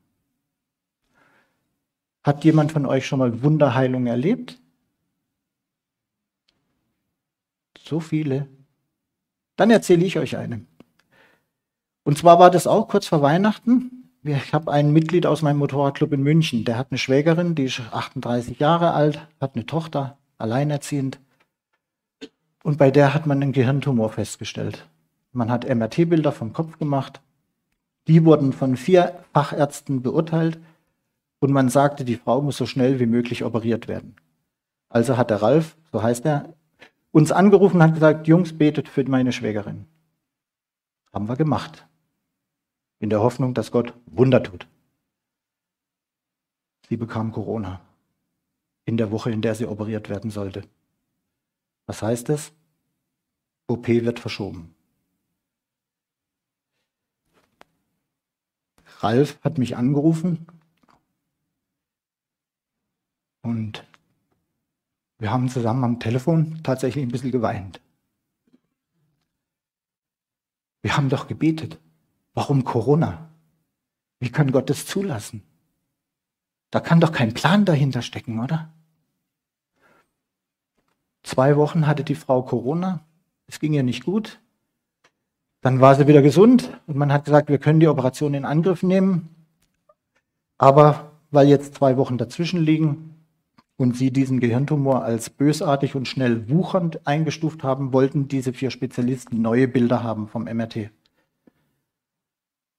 Hat 2.23 2.43
jemand 2.43 2.71
von 2.71 2.85
euch 2.85 3.05
schon 3.05 3.19
mal 3.19 3.41
Wunderheilung 3.43 4.07
erlebt? 4.07 4.59
So 7.77 7.99
viele. 7.99 8.47
Dann 9.57 9.69
erzähle 9.69 10.05
ich 10.05 10.17
euch 10.17 10.37
eine. 10.37 10.65
Und 12.03 12.17
zwar 12.17 12.39
war 12.39 12.51
das 12.51 12.67
auch 12.67 12.87
kurz 12.87 13.07
vor 13.07 13.21
Weihnachten 13.21 14.01
ich 14.23 14.53
habe 14.53 14.71
ein 14.71 14.93
Mitglied 14.93 15.25
aus 15.25 15.41
meinem 15.41 15.57
Motorradclub 15.57 16.13
in 16.13 16.21
München, 16.21 16.63
der 16.63 16.77
hat 16.77 16.87
eine 16.91 16.99
Schwägerin, 16.99 17.55
die 17.55 17.63
ist 17.63 17.81
38 17.91 18.59
Jahre 18.59 18.93
alt, 18.93 19.27
hat 19.39 19.55
eine 19.55 19.65
Tochter, 19.65 20.17
alleinerziehend. 20.37 21.19
Und 22.63 22.77
bei 22.77 22.91
der 22.91 23.15
hat 23.15 23.25
man 23.25 23.41
einen 23.41 23.51
Gehirntumor 23.51 24.09
festgestellt. 24.09 24.87
Man 25.31 25.49
hat 25.49 25.67
MRT-Bilder 25.67 26.31
vom 26.31 26.53
Kopf 26.53 26.77
gemacht. 26.77 27.21
Die 28.07 28.23
wurden 28.23 28.53
von 28.53 28.77
vier 28.77 29.23
Fachärzten 29.33 30.03
beurteilt 30.03 30.59
und 31.39 31.51
man 31.51 31.69
sagte, 31.69 32.05
die 32.05 32.17
Frau 32.17 32.41
muss 32.41 32.57
so 32.57 32.67
schnell 32.67 32.99
wie 32.99 33.07
möglich 33.07 33.43
operiert 33.43 33.87
werden. 33.87 34.15
Also 34.89 35.17
hat 35.17 35.31
der 35.31 35.41
Ralf, 35.41 35.77
so 35.91 36.03
heißt 36.03 36.25
er, 36.25 36.53
uns 37.11 37.31
angerufen 37.31 37.77
und 37.77 37.83
hat 37.83 37.95
gesagt, 37.95 38.27
Jungs, 38.27 38.55
betet 38.55 38.87
für 38.87 39.03
meine 39.05 39.31
Schwägerin. 39.31 39.87
Haben 41.11 41.27
wir 41.27 41.35
gemacht 41.35 41.87
in 43.01 43.09
der 43.09 43.19
Hoffnung, 43.19 43.55
dass 43.55 43.71
Gott 43.71 43.95
Wunder 44.05 44.43
tut. 44.43 44.67
Sie 46.87 46.97
bekam 46.97 47.31
Corona 47.31 47.81
in 48.85 48.95
der 48.95 49.09
Woche, 49.11 49.31
in 49.31 49.41
der 49.41 49.55
sie 49.55 49.65
operiert 49.65 50.07
werden 50.07 50.29
sollte. 50.29 50.63
Was 51.87 52.03
heißt 52.03 52.29
es? 52.29 52.53
OP 53.67 53.87
wird 53.87 54.19
verschoben. 54.19 54.75
Ralf 58.99 59.39
hat 59.41 59.57
mich 59.57 59.75
angerufen 59.75 60.45
und 63.41 63.83
wir 65.17 65.31
haben 65.31 65.49
zusammen 65.49 65.83
am 65.83 65.99
Telefon 65.99 66.61
tatsächlich 66.61 67.03
ein 67.03 67.11
bisschen 67.11 67.31
geweint. 67.31 67.81
Wir 70.83 70.95
haben 70.95 71.09
doch 71.09 71.27
gebetet. 71.27 71.79
Warum 72.33 72.63
Corona? 72.63 73.29
Wie 74.19 74.31
kann 74.31 74.51
Gott 74.51 74.69
das 74.69 74.85
zulassen? 74.85 75.43
Da 76.69 76.79
kann 76.79 77.01
doch 77.01 77.11
kein 77.11 77.33
Plan 77.33 77.65
dahinter 77.65 78.01
stecken, 78.01 78.39
oder? 78.39 78.71
Zwei 81.23 81.57
Wochen 81.57 81.85
hatte 81.87 82.03
die 82.03 82.15
Frau 82.15 82.41
Corona, 82.41 83.01
es 83.47 83.59
ging 83.59 83.73
ihr 83.73 83.83
nicht 83.83 84.05
gut. 84.05 84.39
Dann 85.61 85.81
war 85.81 85.95
sie 85.95 86.07
wieder 86.07 86.21
gesund 86.21 86.71
und 86.87 86.95
man 86.95 87.11
hat 87.11 87.25
gesagt, 87.25 87.49
wir 87.49 87.59
können 87.59 87.79
die 87.79 87.87
Operation 87.87 88.33
in 88.33 88.45
Angriff 88.45 88.81
nehmen. 88.81 89.29
Aber 90.57 91.11
weil 91.29 91.47
jetzt 91.47 91.75
zwei 91.75 91.97
Wochen 91.97 92.17
dazwischen 92.17 92.61
liegen 92.61 93.15
und 93.77 93.95
sie 93.97 94.11
diesen 94.11 94.39
Gehirntumor 94.39 95.03
als 95.03 95.29
bösartig 95.29 95.95
und 95.95 96.07
schnell 96.07 96.49
wuchernd 96.49 97.05
eingestuft 97.05 97.63
haben, 97.63 97.93
wollten 97.93 98.27
diese 98.27 98.53
vier 98.53 98.71
Spezialisten 98.71 99.41
neue 99.41 99.67
Bilder 99.67 100.03
haben 100.03 100.27
vom 100.27 100.43
MRT. 100.45 100.91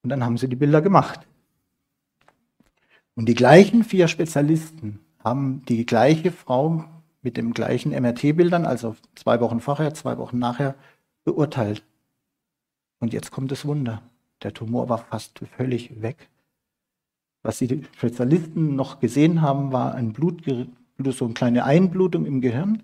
Und 0.02 0.10
dann 0.10 0.24
haben 0.24 0.36
sie 0.36 0.48
die 0.48 0.56
Bilder 0.56 0.82
gemacht. 0.82 1.20
Und 3.14 3.28
die 3.28 3.34
gleichen 3.34 3.84
vier 3.84 4.08
Spezialisten 4.08 5.00
haben 5.22 5.62
die 5.66 5.86
gleiche 5.86 6.32
Frau 6.32 6.84
mit 7.22 7.36
dem 7.36 7.54
gleichen 7.54 7.92
MRT-Bildern, 7.92 8.66
also 8.66 8.96
zwei 9.14 9.40
Wochen 9.40 9.60
vorher, 9.60 9.94
zwei 9.94 10.18
Wochen 10.18 10.38
nachher, 10.38 10.74
beurteilt. 11.24 11.84
Und 12.98 13.12
jetzt 13.12 13.30
kommt 13.30 13.52
das 13.52 13.64
Wunder. 13.64 14.02
Der 14.42 14.52
Tumor 14.52 14.88
war 14.88 14.98
fast 14.98 15.38
völlig 15.56 16.02
weg. 16.02 16.28
Was 17.42 17.58
die 17.58 17.84
Spezialisten 17.96 18.74
noch 18.74 19.00
gesehen 19.00 19.40
haben, 19.40 19.72
war 19.72 19.94
ein 19.94 20.12
Blut, 20.12 20.42
so 20.46 21.24
eine 21.24 21.34
kleine 21.34 21.64
Einblutung 21.64 22.26
im 22.26 22.40
Gehirn, 22.40 22.82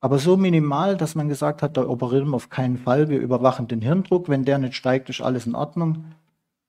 aber 0.00 0.18
so 0.18 0.36
minimal, 0.36 0.96
dass 0.96 1.16
man 1.16 1.28
gesagt 1.28 1.62
hat, 1.62 1.76
da 1.76 1.88
operieren 1.88 2.28
wir 2.28 2.36
auf 2.36 2.50
keinen 2.50 2.78
Fall, 2.78 3.08
wir 3.08 3.18
überwachen 3.18 3.66
den 3.66 3.80
Hirndruck, 3.80 4.28
wenn 4.28 4.44
der 4.44 4.58
nicht 4.58 4.76
steigt, 4.76 5.08
ist 5.08 5.20
alles 5.20 5.46
in 5.46 5.56
Ordnung. 5.56 6.04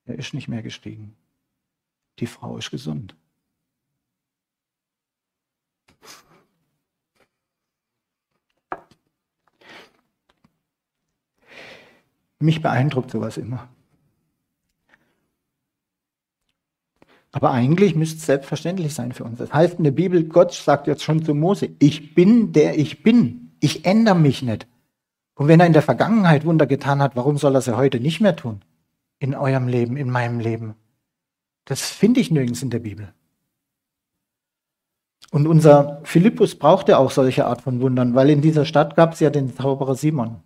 Er 0.10 0.18
ist 0.18 0.34
nicht 0.34 0.48
mehr 0.48 0.64
gestiegen. 0.64 1.16
Die 2.18 2.26
Frau 2.26 2.58
ist 2.58 2.72
gesund. 2.72 3.16
Mich 12.40 12.60
beeindruckt 12.60 13.12
sowas 13.12 13.38
immer. 13.38 13.70
Aber 17.32 17.52
eigentlich 17.52 17.94
müsste 17.94 18.18
es 18.18 18.26
selbstverständlich 18.26 18.96
sein 18.96 19.12
für 19.12 19.26
uns. 19.26 19.38
Das 19.38 19.54
heißt 19.54 19.78
in 19.78 19.84
der 19.84 19.92
Bibel, 19.92 20.24
Gott 20.24 20.54
sagt 20.54 20.88
jetzt 20.88 21.04
schon 21.04 21.24
zu 21.24 21.36
Mose, 21.36 21.70
ich 21.78 22.16
bin 22.16 22.52
der 22.52 22.80
ich 22.80 23.04
bin. 23.04 23.52
Ich 23.60 23.86
ändere 23.86 24.16
mich 24.16 24.42
nicht. 24.42 24.66
Und 25.36 25.48
wenn 25.48 25.60
er 25.60 25.68
in 25.68 25.74
der 25.74 25.84
Vergangenheit 25.84 26.46
Wunder 26.46 26.66
getan 26.66 27.00
hat, 27.00 27.16
warum 27.16 27.38
soll 27.38 27.54
er 27.54 27.62
sie 27.62 27.78
heute 27.78 28.00
nicht 28.00 28.22
mehr 28.22 28.36
tun? 28.36 28.64
In 29.20 29.36
eurem 29.36 29.68
Leben, 29.68 29.98
in 29.98 30.10
meinem 30.10 30.40
Leben. 30.40 30.76
Das 31.66 31.82
finde 31.82 32.20
ich 32.20 32.32
nirgends 32.32 32.64
in 32.64 32.70
der 32.70 32.80
Bibel. 32.80 33.14
Und 35.32 35.48
unser 35.48 36.02
Philippus 36.04 36.56
brauchte 36.56 36.98
auch 36.98 37.12
solche 37.12 37.46
Art 37.46 37.62
von 37.62 37.82
Wundern, 37.82 38.16
weil 38.16 38.30
in 38.30 38.42
dieser 38.42 38.66
Stadt 38.66 38.96
gab 38.96 39.14
es 39.14 39.20
ja 39.20 39.30
den 39.30 39.56
Zauberer 39.56 39.96
Simon. 39.96 40.42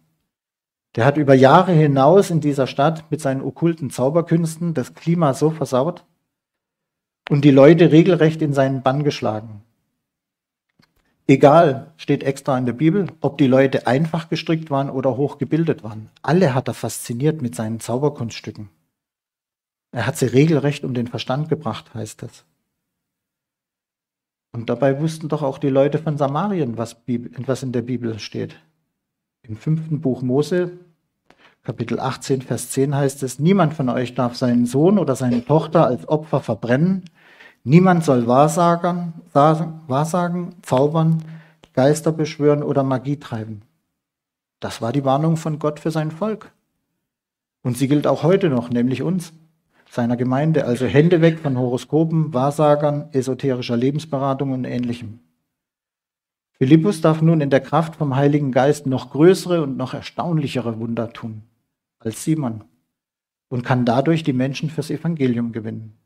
Der 0.96 1.06
hat 1.06 1.18
über 1.18 1.34
Jahre 1.34 1.72
hinaus 1.72 2.30
in 2.30 2.42
dieser 2.42 2.68
Stadt 2.68 3.10
mit 3.10 3.22
seinen 3.22 3.42
okkulten 3.42 3.90
Zauberkünsten 3.90 4.74
das 4.74 4.94
Klima 4.94 5.34
so 5.34 5.50
versaut 5.50 6.06
und 7.30 7.46
die 7.46 7.52
Leute 7.52 7.92
regelrecht 7.92 8.42
in 8.42 8.54
seinen 8.54 8.84
Bann 8.84 9.04
geschlagen. 9.04 9.64
Egal, 11.26 11.94
steht 11.96 12.24
extra 12.24 12.58
in 12.58 12.66
der 12.66 12.74
Bibel, 12.74 13.08
ob 13.22 13.38
die 13.38 13.48
Leute 13.48 13.88
einfach 13.88 14.28
gestrickt 14.28 14.70
waren 14.70 14.90
oder 14.90 15.16
hochgebildet 15.16 15.84
waren. 15.84 16.10
Alle 16.22 16.54
hat 16.54 16.68
er 16.68 16.74
fasziniert 16.74 17.42
mit 17.42 17.56
seinen 17.56 17.80
Zauberkunststücken. 17.80 18.70
Er 19.92 20.06
hat 20.06 20.18
sie 20.18 20.26
regelrecht 20.26 20.84
um 20.84 20.94
den 20.94 21.08
Verstand 21.08 21.48
gebracht, 21.48 21.94
heißt 21.94 22.24
es. 22.24 22.44
Und 24.52 24.70
dabei 24.70 25.00
wussten 25.00 25.30
doch 25.30 25.44
auch 25.44 25.58
die 25.58 25.70
Leute 25.70 25.98
von 25.98 26.18
Samarien, 26.18 26.78
was, 26.78 26.98
in 27.08 27.72
der 27.72 27.82
Bibel 27.82 28.20
steht. 28.20 28.60
Im 29.48 29.56
fünften 29.56 30.02
Buch 30.02 30.22
Mose, 30.22 30.78
Kapitel 31.64 32.00
18, 32.00 32.42
Vers 32.42 32.72
10 32.72 32.96
heißt 32.96 33.24
es, 33.24 33.40
niemand 33.40 33.74
von 33.74 33.88
euch 33.88 34.14
darf 34.14 34.36
seinen 34.36 34.66
Sohn 34.66 35.00
oder 35.00 35.16
seine 35.16 35.46
Tochter 35.46 35.88
als 35.88 36.08
Opfer 36.10 36.42
verbrennen, 36.42 37.06
niemand 37.64 38.04
soll 38.04 38.28
wahrsagen, 38.28 39.14
wahrsagen, 39.34 40.56
zaubern, 40.62 41.24
Geister 41.74 42.12
beschwören 42.12 42.64
oder 42.64 42.84
Magie 42.84 43.18
treiben. 43.18 43.64
Das 44.60 44.82
war 44.82 44.94
die 44.94 45.04
Warnung 45.04 45.38
von 45.38 45.60
Gott 45.60 45.80
für 45.80 45.92
sein 45.92 46.12
Volk. 46.12 46.52
Und 47.64 47.78
sie 47.78 47.88
gilt 47.88 48.08
auch 48.08 48.24
heute 48.24 48.50
noch, 48.50 48.70
nämlich 48.70 49.02
uns 49.02 49.34
seiner 49.90 50.18
Gemeinde, 50.18 50.66
also 50.66 50.86
Hände 50.86 51.22
weg 51.22 51.40
von 51.40 51.58
Horoskopen, 51.58 52.34
Wahrsagern, 52.34 53.10
esoterischer 53.12 53.78
Lebensberatung 53.78 54.52
und 54.52 54.66
ähnlichem. 54.66 55.20
Philippus 56.54 57.02
darf 57.02 57.22
nun 57.22 57.42
in 57.42 57.50
der 57.50 57.60
Kraft 57.60 57.96
vom 57.98 58.16
Heiligen 58.16 58.52
Geist 58.52 58.88
noch 58.88 59.12
größere 59.12 59.62
und 59.62 59.78
noch 59.78 59.94
erstaunlichere 59.94 60.80
Wunder 60.80 61.12
tun 61.14 61.44
als 62.00 62.24
Simon 62.24 62.64
und 63.50 63.64
kann 63.64 63.86
dadurch 63.86 64.24
die 64.24 64.34
Menschen 64.34 64.70
fürs 64.70 64.90
Evangelium 64.90 65.52
gewinnen. 65.52 65.98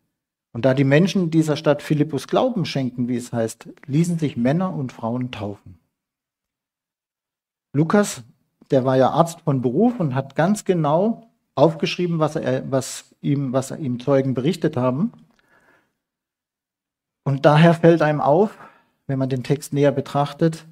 Und 0.54 0.66
da 0.66 0.74
die 0.74 0.84
Menschen 0.84 1.30
dieser 1.30 1.56
Stadt 1.56 1.82
Philippus 1.82 2.28
Glauben 2.28 2.66
schenken, 2.66 3.08
wie 3.08 3.18
es 3.18 3.32
heißt, 3.32 3.70
ließen 3.86 4.18
sich 4.18 4.38
Männer 4.38 4.74
und 4.74 4.92
Frauen 4.92 5.32
taufen. 5.32 5.80
Lukas, 7.74 8.24
der 8.72 8.86
war 8.86 8.98
ja 8.98 9.10
Arzt 9.10 9.42
von 9.42 9.62
Beruf 9.62 10.00
und 10.00 10.16
hat 10.16 10.36
ganz 10.36 10.66
genau 10.66 11.30
aufgeschrieben, 11.56 12.20
was, 12.20 12.36
er, 12.36 12.70
was, 12.72 13.16
ihm, 13.22 13.54
was 13.54 13.72
ihm 13.72 14.00
Zeugen 14.00 14.34
berichtet 14.34 14.78
haben. 14.78 15.12
Und 17.24 17.46
daher 17.46 17.74
fällt 17.74 18.02
einem 18.02 18.22
auf, 18.22 18.58
wenn 19.06 19.20
man 19.20 19.30
den 19.30 19.44
Text 19.44 19.74
näher 19.74 19.92
betrachtet, 19.92 20.66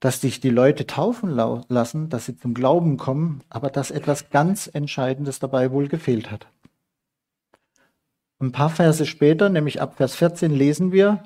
dass 0.00 0.20
sich 0.20 0.40
die 0.40 0.50
Leute 0.50 0.86
taufen 0.86 1.30
lassen, 1.30 2.08
dass 2.08 2.26
sie 2.26 2.36
zum 2.36 2.54
Glauben 2.54 2.96
kommen, 2.96 3.42
aber 3.48 3.70
dass 3.70 3.90
etwas 3.90 4.30
ganz 4.30 4.68
Entscheidendes 4.72 5.38
dabei 5.38 5.72
wohl 5.72 5.88
gefehlt 5.88 6.30
hat. 6.30 6.46
Ein 8.38 8.52
paar 8.52 8.68
Verse 8.68 9.06
später, 9.06 9.48
nämlich 9.48 9.80
ab 9.80 9.96
Vers 9.96 10.14
14, 10.16 10.50
lesen 10.50 10.92
wir, 10.92 11.22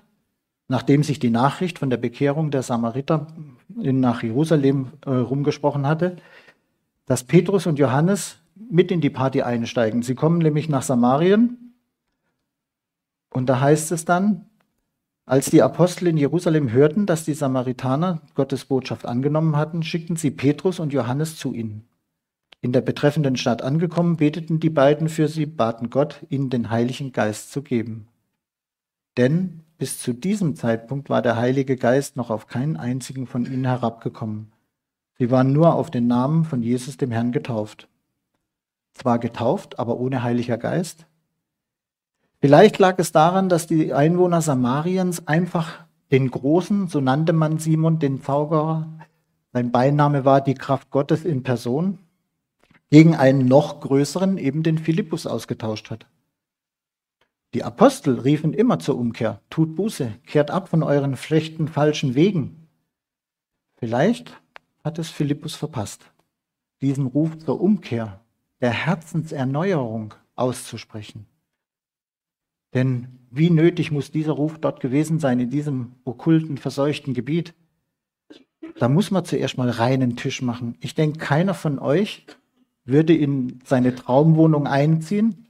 nachdem 0.69 1.03
sich 1.03 1.19
die 1.19 1.31
Nachricht 1.31 1.81
von 1.81 1.91
der 1.91 1.97
Bekehrung 1.97 2.53
der 2.53 2.63
Samariter 2.63 3.27
nach 3.69 4.23
Jerusalem 4.23 4.93
äh, 5.05 5.11
rumgesprochen 5.11 5.87
hatte, 5.87 6.17
dass 7.07 7.25
Petrus 7.25 7.67
und 7.67 7.81
Johannes 7.81 8.39
mit 8.71 8.93
in 8.93 9.01
die 9.01 9.11
Party 9.11 9.43
einsteigen. 9.43 10.03
Sie 10.03 10.15
kommen 10.15 10.39
nämlich 10.39 10.69
nach 10.69 10.83
Samarien 10.83 11.75
und 13.31 13.49
da 13.49 13.61
heißt 13.61 13.91
es 13.91 14.05
dann, 14.05 14.47
als 15.27 15.51
die 15.51 15.63
Apostel 15.63 16.07
in 16.09 16.17
Jerusalem 16.17 16.71
hörten, 16.71 17.07
dass 17.07 17.25
die 17.25 17.35
Samaritaner 17.35 18.21
Gottes 18.35 18.65
Botschaft 18.65 19.07
angenommen 19.07 19.57
hatten, 19.57 19.83
schickten 19.83 20.17
sie 20.17 20.31
Petrus 20.31 20.79
und 20.79 20.93
Johannes 20.93 21.37
zu 21.37 21.53
ihnen. 21.53 21.90
In 22.63 22.73
der 22.73 22.83
betreffenden 22.83 23.37
Stadt 23.37 23.63
angekommen, 23.63 24.17
beteten 24.17 24.61
die 24.61 24.71
beiden 24.71 25.09
für 25.09 25.29
sie, 25.29 25.47
baten 25.47 25.89
Gott, 25.89 26.25
ihnen 26.29 26.51
den 26.51 26.71
Heiligen 26.71 27.13
Geist 27.13 27.53
zu 27.53 27.63
geben. 27.63 28.09
Denn 29.17 29.61
bis 29.79 29.99
zu 29.99 30.13
diesem 30.13 30.57
Zeitpunkt 30.57 31.09
war 31.09 31.23
der 31.23 31.37
Heilige 31.37 31.77
Geist 31.77 32.17
noch 32.17 32.29
auf 32.29 32.47
keinen 32.47 32.77
einzigen 32.77 33.27
von 33.27 33.47
ihnen 33.47 33.65
herabgekommen. 33.65 34.53
Sie 35.19 35.31
waren 35.31 35.53
nur 35.53 35.75
auf 35.75 35.91
den 35.91 36.07
Namen 36.07 36.45
von 36.45 36.63
Jesus 36.63 36.99
dem 36.99 37.11
Herrn 37.11 37.33
getauft. 37.33 37.89
Zwar 38.93 39.19
getauft, 39.19 39.79
aber 39.79 39.99
ohne 39.99 40.23
Heiliger 40.23 40.59
Geist. 40.59 41.07
Vielleicht 42.41 42.79
lag 42.79 42.99
es 42.99 43.13
daran, 43.13 43.49
dass 43.49 43.67
die 43.67 43.93
Einwohner 43.95 44.43
Samariens 44.43 45.27
einfach 45.27 45.85
den 46.11 46.31
Großen, 46.31 46.89
so 46.89 47.01
nannte 47.01 47.33
man 47.33 47.59
Simon, 47.59 47.99
den 47.99 48.23
Zauberer, 48.23 48.89
sein 49.53 49.73
Beiname 49.73 50.25
war 50.25 50.41
die 50.41 50.55
Kraft 50.55 50.91
Gottes 50.91 51.25
in 51.25 51.43
Person, 51.43 51.99
gegen 52.91 53.15
einen 53.15 53.47
noch 53.47 53.81
größeren, 53.81 54.37
eben 54.37 54.63
den 54.63 54.79
Philippus, 54.79 55.27
ausgetauscht 55.27 55.91
hat. 55.91 56.07
Die 57.55 57.65
Apostel 57.65 58.19
riefen 58.19 58.53
immer 58.53 58.79
zur 58.79 58.97
Umkehr, 58.97 59.41
tut 59.51 59.75
Buße, 59.75 60.13
kehrt 60.27 60.51
ab 60.51 60.69
von 60.69 60.83
euren 60.83 61.17
schlechten, 61.17 61.69
falschen 61.69 62.15
Wegen. 62.15 62.69
Vielleicht 63.77 64.41
hat 64.85 64.99
es 64.99 65.11
Philippus 65.11 65.55
verpasst, 65.55 66.13
diesen 66.81 67.07
Ruf 67.07 67.39
zur 67.39 67.61
Umkehr, 67.61 68.21
der 68.61 68.73
Herzenserneuerung 68.73 70.15
auszusprechen. 70.37 71.27
Denn 72.75 73.19
wie 73.31 73.51
nötig 73.51 73.91
muss 73.91 74.11
dieser 74.11 74.33
Ruf 74.33 74.59
dort 74.59 74.81
gewesen 74.81 75.19
sein, 75.19 75.41
in 75.41 75.51
diesem 75.51 75.97
okkulten, 76.05 76.57
verseuchten 76.57 77.15
Gebiet? 77.15 77.55
Da 78.79 78.89
muss 78.89 79.11
man 79.11 79.25
zuerst 79.25 79.59
mal 79.59 79.71
reinen 79.71 80.17
Tisch 80.17 80.43
machen. 80.43 80.77
Ich 80.81 80.95
denke, 80.95 81.19
keiner 81.19 81.55
von 81.55 81.79
euch 81.79 82.27
würde 82.85 83.15
in 83.15 83.61
seine 83.65 83.95
Traumwohnung 83.95 84.67
einziehen, 84.67 85.47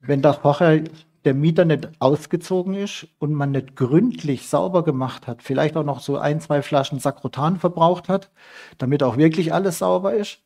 wenn 0.00 0.22
da 0.22 0.32
vorher 0.32 0.84
der 1.24 1.34
Mieter 1.34 1.64
nicht 1.64 1.90
ausgezogen 1.98 2.74
ist 2.74 3.06
und 3.18 3.34
man 3.34 3.50
nicht 3.50 3.76
gründlich 3.76 4.48
sauber 4.48 4.84
gemacht 4.84 5.26
hat, 5.26 5.42
vielleicht 5.42 5.76
auch 5.76 5.84
noch 5.84 6.00
so 6.00 6.16
ein, 6.16 6.40
zwei 6.40 6.62
Flaschen 6.62 6.98
Sakrotan 6.98 7.58
verbraucht 7.58 8.08
hat, 8.08 8.30
damit 8.78 9.02
auch 9.02 9.16
wirklich 9.16 9.52
alles 9.52 9.78
sauber 9.78 10.14
ist. 10.14 10.40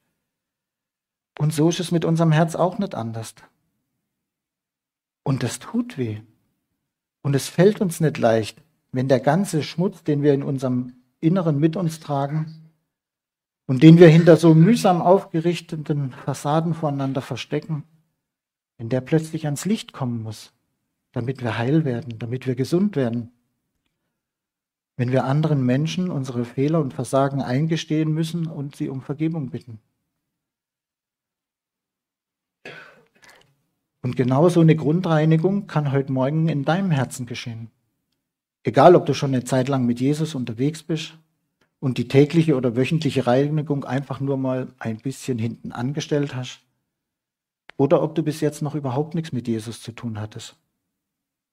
Und 1.39 1.53
so 1.53 1.69
ist 1.69 1.81
es 1.81 1.93
mit 1.93 2.05
unserem 2.05 2.33
Herz 2.33 2.57
auch 2.57 2.79
nicht 2.79 2.95
anders. 2.95 3.35
Und 5.23 5.43
das 5.43 5.59
tut 5.59 5.97
weh. 5.97 6.21
Und 7.23 7.35
es 7.35 7.49
fällt 7.49 7.81
uns 7.81 8.01
nicht 8.01 8.19
leicht, 8.19 8.61
wenn 8.93 9.09
der 9.09 9.21
ganze 9.21 9.63
Schmutz, 9.63 10.03
den 10.03 10.23
wir 10.23 10.35
in 10.35 10.43
unserem 10.43 10.95
Inneren 11.21 11.59
mit 11.59 11.77
uns 11.77 12.01
tragen 12.01 12.64
und 13.67 13.83
den 13.83 13.99
wir 13.99 14.09
hinter 14.09 14.37
so 14.37 14.55
mühsam 14.55 15.01
aufgerichteten 15.01 16.13
Fassaden 16.13 16.75
voneinander 16.75 17.23
verstecken, 17.23 17.85
wenn 18.79 18.89
der 18.89 19.01
plötzlich 19.01 19.47
ans 19.47 19.65
Licht 19.65 19.93
kommen 19.93 20.23
muss 20.23 20.55
damit 21.15 21.43
wir 21.43 21.57
heil 21.59 21.85
werden, 21.85 22.19
damit 22.19 22.47
wir 22.47 22.57
gesund 22.57 22.97
werden. 22.97 23.31
Wenn 24.97 25.13
wir 25.13 25.25
anderen 25.25 25.65
Menschen 25.65 26.11
unsere 26.11 26.45
Fehler 26.45 26.81
und 26.81 26.93
Versagen 26.93 27.41
eingestehen 27.41 28.13
müssen 28.13 28.47
und 28.47 28.77
sie 28.77 28.89
um 28.89 29.01
Vergebung 29.01 29.51
bitten. 29.51 29.81
Und 34.03 34.17
genau 34.17 34.49
so 34.49 34.61
eine 34.61 34.77
Grundreinigung 34.77 35.67
kann 35.67 35.93
heute 35.93 36.13
Morgen 36.13 36.49
in 36.49 36.65
deinem 36.65 36.91
Herzen 36.91 37.27
geschehen. 37.27 37.71
Egal, 38.65 38.97
ob 38.97 39.07
du 39.07 39.15
schon 39.15 39.33
eine 39.33 39.45
Zeit 39.45 39.69
lang 39.69 39.87
mit 39.87 40.01
Jesus 40.01 40.35
unterwegs 40.35 40.83
bist 40.83 41.17
und 41.85 41.99
die 41.99 42.09
tägliche 42.09 42.57
oder 42.57 42.77
wöchentliche 42.77 43.27
Reinigung 43.27 43.85
einfach 43.85 44.19
nur 44.19 44.39
mal 44.39 44.69
ein 44.79 44.97
bisschen 44.97 45.39
hinten 45.39 45.71
angestellt 45.71 46.35
hast, 46.35 46.63
oder 47.77 48.03
ob 48.03 48.15
du 48.15 48.23
bis 48.23 48.41
jetzt 48.41 48.63
noch 48.63 48.75
überhaupt 48.75 49.15
nichts 49.15 49.33
mit 49.33 49.47
Jesus 49.49 49.83
zu 49.83 49.93
tun 49.93 50.19
hattest. 50.19 50.57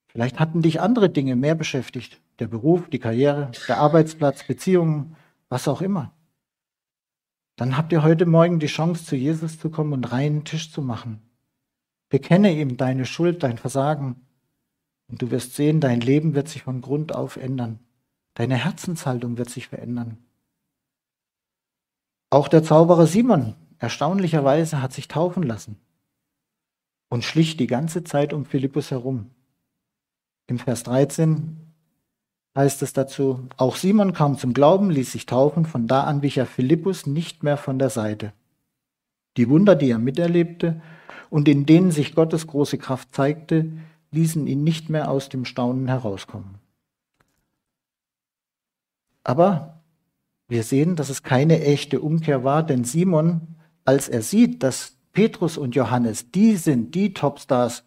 Vielleicht 0.08 0.40
hatten 0.40 0.62
dich 0.62 0.80
andere 0.80 1.10
Dinge 1.10 1.36
mehr 1.36 1.56
beschäftigt. 1.56 2.22
Der 2.40 2.48
Beruf, 2.48 2.90
die 2.90 3.00
Karriere, 3.00 3.52
der 3.68 3.80
Arbeitsplatz, 3.80 4.46
Beziehungen, 4.46 5.18
was 5.50 5.68
auch 5.68 5.82
immer. 5.82 6.14
Dann 7.58 7.76
habt 7.76 7.92
ihr 7.92 8.02
heute 8.02 8.26
Morgen 8.26 8.60
die 8.60 8.68
Chance, 8.68 9.04
zu 9.04 9.18
Jesus 9.18 9.60
zu 9.60 9.70
kommen 9.70 9.92
und 9.92 10.14
reinen 10.14 10.46
Tisch 10.46 10.72
zu 10.72 10.82
machen. 10.82 11.20
Bekenne 12.08 12.54
ihm 12.54 12.78
deine 12.78 13.06
Schuld, 13.06 13.44
dein 13.44 13.58
Versagen. 13.58 14.22
Und 15.10 15.22
du 15.22 15.30
wirst 15.30 15.56
sehen, 15.58 15.82
dein 15.82 16.00
Leben 16.00 16.36
wird 16.36 16.48
sich 16.48 16.64
von 16.64 16.80
Grund 16.80 17.14
auf 17.14 17.36
ändern. 17.36 17.80
Deine 18.36 18.56
Herzenshaltung 18.56 19.38
wird 19.38 19.50
sich 19.50 19.68
verändern. 19.68 20.18
Auch 22.30 22.48
der 22.48 22.64
Zauberer 22.64 23.08
Simon, 23.08 23.56
erstaunlicherweise, 23.78 24.82
hat 24.82 24.94
sich 24.94 25.08
taufen 25.08 25.44
lassen 25.44 25.78
und 27.10 27.26
schlich 27.26 27.58
die 27.58 27.68
ganze 27.68 28.06
Zeit 28.06 28.32
um 28.32 28.46
Philippus 28.46 28.90
herum. 28.90 29.32
Im 30.48 30.60
Vers 30.60 30.84
13 30.84 31.58
heißt 32.56 32.82
es 32.82 32.94
dazu, 32.94 33.48
auch 33.58 33.76
Simon 33.76 34.14
kam 34.14 34.38
zum 34.38 34.54
Glauben, 34.54 34.90
ließ 34.90 35.12
sich 35.12 35.26
taufen, 35.26 35.66
von 35.66 35.88
da 35.88 36.06
an 36.06 36.22
wich 36.22 36.38
er 36.38 36.46
Philippus 36.46 37.06
nicht 37.06 37.44
mehr 37.44 37.58
von 37.58 37.80
der 37.80 37.90
Seite. 37.90 38.32
Die 39.38 39.50
Wunder, 39.50 39.76
die 39.76 39.90
er 39.90 40.00
miterlebte 40.00 40.82
und 41.30 41.50
in 41.50 41.66
denen 41.66 41.92
sich 41.92 42.16
Gottes 42.16 42.48
große 42.48 42.78
Kraft 42.78 43.14
zeigte, 43.14 43.72
ließen 44.12 44.48
ihn 44.48 44.64
nicht 44.64 44.90
mehr 44.90 45.12
aus 45.12 45.28
dem 45.28 45.44
Staunen 45.44 45.88
herauskommen. 45.88 46.60
Aber 49.24 49.82
wir 50.48 50.64
sehen, 50.64 50.96
dass 50.96 51.10
es 51.10 51.24
keine 51.24 51.62
echte 51.62 52.02
Umkehr 52.02 52.44
war, 52.44 52.64
denn 52.64 52.84
Simon, 52.84 53.56
als 53.86 54.10
er 54.10 54.22
sieht, 54.22 54.64
dass 54.64 54.98
Petrus 55.14 55.58
und 55.58 55.76
Johannes 55.76 56.32
die 56.32 56.56
sind, 56.56 56.96
die 56.96 57.14
Topstars, 57.14 57.84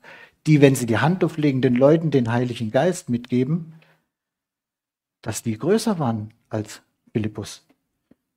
die, 0.47 0.61
wenn 0.61 0.75
sie 0.75 0.87
die 0.87 0.99
Hand 0.99 1.25
auflegen, 1.25 1.63
den 1.63 1.75
Leuten 1.75 2.11
den 2.11 2.31
Heiligen 2.31 2.71
Geist 2.71 3.09
mitgeben, 3.09 3.75
dass 5.23 5.43
die 5.43 5.57
größer 5.57 5.99
waren 5.99 6.35
als 6.51 6.83
Philippus. 7.13 7.67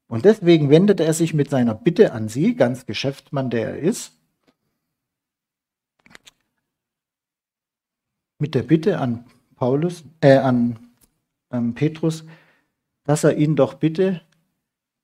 Und 0.08 0.24
deswegen 0.24 0.70
wendete 0.70 1.04
er 1.04 1.14
sich 1.14 1.34
mit 1.34 1.50
seiner 1.50 1.76
Bitte 1.76 2.14
an 2.14 2.30
sie, 2.30 2.56
ganz 2.56 2.86
Geschäftsmann, 2.86 3.50
der 3.50 3.72
er 3.72 3.80
ist, 3.80 4.14
mit 8.40 8.56
der 8.56 8.64
Bitte 8.64 9.00
an 9.00 9.26
Paulus, 9.56 10.04
äh, 10.22 10.38
an 10.38 10.80
ähm, 11.52 11.74
Petrus, 11.74 12.24
dass 13.08 13.24
er 13.24 13.38
ihn 13.38 13.56
doch 13.56 13.76
bitte 13.76 14.22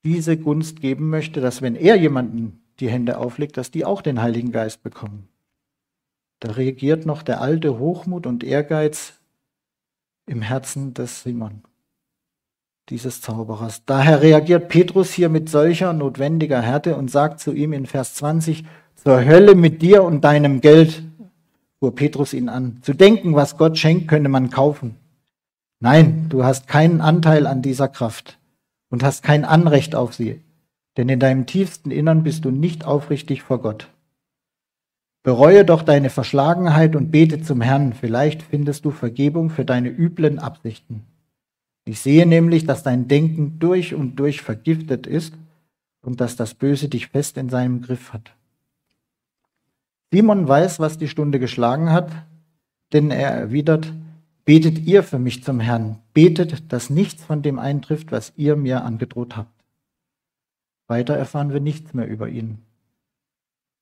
diese 0.04 0.38
Gunst 0.38 0.82
geben 0.82 1.10
möchte, 1.10 1.40
dass 1.40 1.62
wenn 1.62 1.76
er 1.76 1.96
jemanden 1.96 2.62
die 2.80 2.90
Hände 2.90 3.18
auflegt, 3.18 3.56
dass 3.56 3.72
die 3.72 3.86
auch 3.86 4.02
den 4.02 4.22
Heiligen 4.22 4.52
Geist 4.52 4.84
bekommen. 4.84 5.30
Da 6.42 6.52
reagiert 6.52 7.06
noch 7.06 7.24
der 7.24 7.40
alte 7.40 7.80
Hochmut 7.80 8.28
und 8.28 8.44
Ehrgeiz 8.44 9.14
im 10.26 10.42
Herzen 10.42 10.94
des 10.94 11.24
Simon, 11.24 11.64
dieses 12.90 13.22
Zauberers. 13.22 13.86
Daher 13.86 14.22
reagiert 14.22 14.68
Petrus 14.68 15.14
hier 15.14 15.30
mit 15.30 15.48
solcher 15.48 15.94
notwendiger 15.94 16.62
Härte 16.62 16.98
und 16.98 17.10
sagt 17.10 17.40
zu 17.40 17.54
ihm 17.54 17.72
in 17.72 17.86
Vers 17.86 18.16
20, 18.16 18.66
zur 18.96 19.24
Hölle 19.24 19.56
mit 19.56 19.82
dir 19.82 20.04
und 20.04 20.26
deinem 20.26 20.60
Geld, 20.60 21.04
fuhr 21.80 21.96
Petrus 21.96 22.34
ihn 22.34 22.50
an. 22.50 22.80
Zu 22.82 22.94
denken, 22.94 23.34
was 23.36 23.58
Gott 23.58 23.78
schenkt, 23.78 24.10
könne 24.10 24.28
man 24.28 24.50
kaufen. 24.50 24.98
Nein, 25.84 26.28
du 26.30 26.46
hast 26.46 26.70
keinen 26.70 27.02
Anteil 27.02 27.46
an 27.46 27.62
dieser 27.62 27.90
Kraft 27.90 28.40
und 28.90 29.04
hast 29.04 29.22
kein 29.22 29.44
Anrecht 29.44 29.96
auf 29.96 30.14
sie, 30.14 30.40
denn 30.96 31.10
in 31.10 31.20
deinem 31.20 31.46
tiefsten 31.46 31.92
Innern 31.92 32.24
bist 32.24 32.46
du 32.46 32.52
nicht 32.52 32.86
aufrichtig 32.86 33.42
vor 33.42 33.62
Gott. 33.62 33.90
Bereue 35.24 35.66
doch 35.66 35.82
deine 35.82 36.10
Verschlagenheit 36.10 36.96
und 36.96 37.12
bete 37.12 37.42
zum 37.42 37.60
Herrn, 37.60 37.92
vielleicht 37.92 38.44
findest 38.44 38.86
du 38.86 38.92
Vergebung 38.92 39.50
für 39.50 39.66
deine 39.66 39.90
üblen 39.90 40.40
Absichten. 40.40 41.04
Ich 41.84 42.00
sehe 42.00 42.26
nämlich, 42.26 42.66
dass 42.66 42.84
dein 42.84 43.10
Denken 43.10 43.60
durch 43.60 43.94
und 43.94 44.16
durch 44.16 44.42
vergiftet 44.42 45.06
ist 45.06 45.34
und 46.02 46.22
dass 46.22 46.38
das 46.38 46.54
Böse 46.54 46.88
dich 46.88 47.08
fest 47.08 47.36
in 47.36 47.50
seinem 47.50 47.82
Griff 47.82 48.14
hat. 48.14 48.32
Simon 50.14 50.48
weiß, 50.48 50.80
was 50.80 50.98
die 50.98 51.10
Stunde 51.10 51.40
geschlagen 51.40 51.92
hat, 51.92 52.10
denn 52.94 53.12
er 53.12 53.32
erwidert, 53.32 53.92
Betet 54.46 54.80
ihr 54.80 55.04
für 55.04 55.20
mich 55.20 55.44
zum 55.44 55.60
Herrn. 55.60 56.00
Betet, 56.14 56.72
dass 56.74 56.90
nichts 56.90 57.24
von 57.24 57.42
dem 57.42 57.60
eintrifft, 57.60 58.12
was 58.12 58.34
ihr 58.36 58.56
mir 58.56 58.84
angedroht 58.84 59.38
habt. 59.38 59.64
Weiter 60.88 61.16
erfahren 61.16 61.54
wir 61.54 61.62
nichts 61.62 61.94
mehr 61.94 62.08
über 62.08 62.28
ihn. 62.28 62.60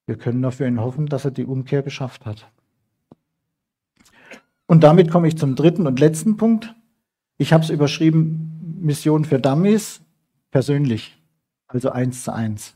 Wir 0.06 0.18
können 0.18 0.42
nur 0.42 0.52
für 0.52 0.68
ihn 0.68 0.80
hoffen, 0.80 1.08
dass 1.08 1.26
er 1.26 1.32
die 1.32 1.46
Umkehr 1.46 1.82
geschafft 1.82 2.26
hat. 2.26 2.48
Und 4.68 4.84
damit 4.84 5.10
komme 5.10 5.28
ich 5.28 5.38
zum 5.38 5.56
dritten 5.56 5.88
und 5.88 6.00
letzten 6.00 6.38
Punkt. 6.38 6.76
Ich 7.38 7.54
habe 7.54 7.64
es 7.64 7.70
überschrieben, 7.70 8.78
Mission 8.80 9.26
für 9.26 9.40
Dummies, 9.40 10.02
persönlich, 10.52 11.18
also 11.68 11.90
eins 11.90 12.24
zu 12.24 12.34
eins. 12.34 12.76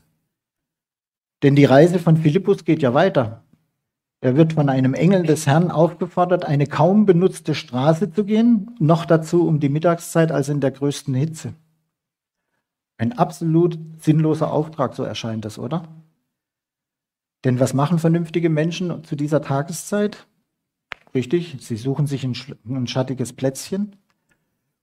Denn 1.42 1.54
die 1.54 1.64
Reise 1.64 1.98
von 1.98 2.16
Philippus 2.16 2.64
geht 2.64 2.82
ja 2.82 2.94
weiter. 2.94 3.44
Er 4.20 4.36
wird 4.36 4.54
von 4.54 4.68
einem 4.68 4.94
Engel 4.94 5.24
des 5.24 5.46
Herrn 5.46 5.70
aufgefordert, 5.70 6.44
eine 6.44 6.66
kaum 6.66 7.04
benutzte 7.06 7.54
Straße 7.54 8.10
zu 8.10 8.24
gehen, 8.24 8.70
noch 8.78 9.04
dazu 9.04 9.46
um 9.46 9.60
die 9.60 9.68
Mittagszeit, 9.68 10.32
also 10.32 10.52
in 10.52 10.60
der 10.60 10.70
größten 10.70 11.14
Hitze. 11.14 11.54
Ein 12.98 13.12
absolut 13.12 13.78
sinnloser 13.98 14.50
Auftrag, 14.50 14.94
so 14.94 15.02
erscheint 15.02 15.44
es, 15.44 15.58
oder? 15.58 15.88
Denn 17.44 17.60
was 17.60 17.74
machen 17.74 17.98
vernünftige 17.98 18.48
Menschen 18.48 19.04
zu 19.04 19.16
dieser 19.16 19.42
Tageszeit? 19.42 20.26
Richtig, 21.14 21.58
sie 21.60 21.76
suchen 21.76 22.06
sich 22.06 22.24
ein, 22.24 22.86
schattiges 22.86 23.34
Plätzchen, 23.34 23.96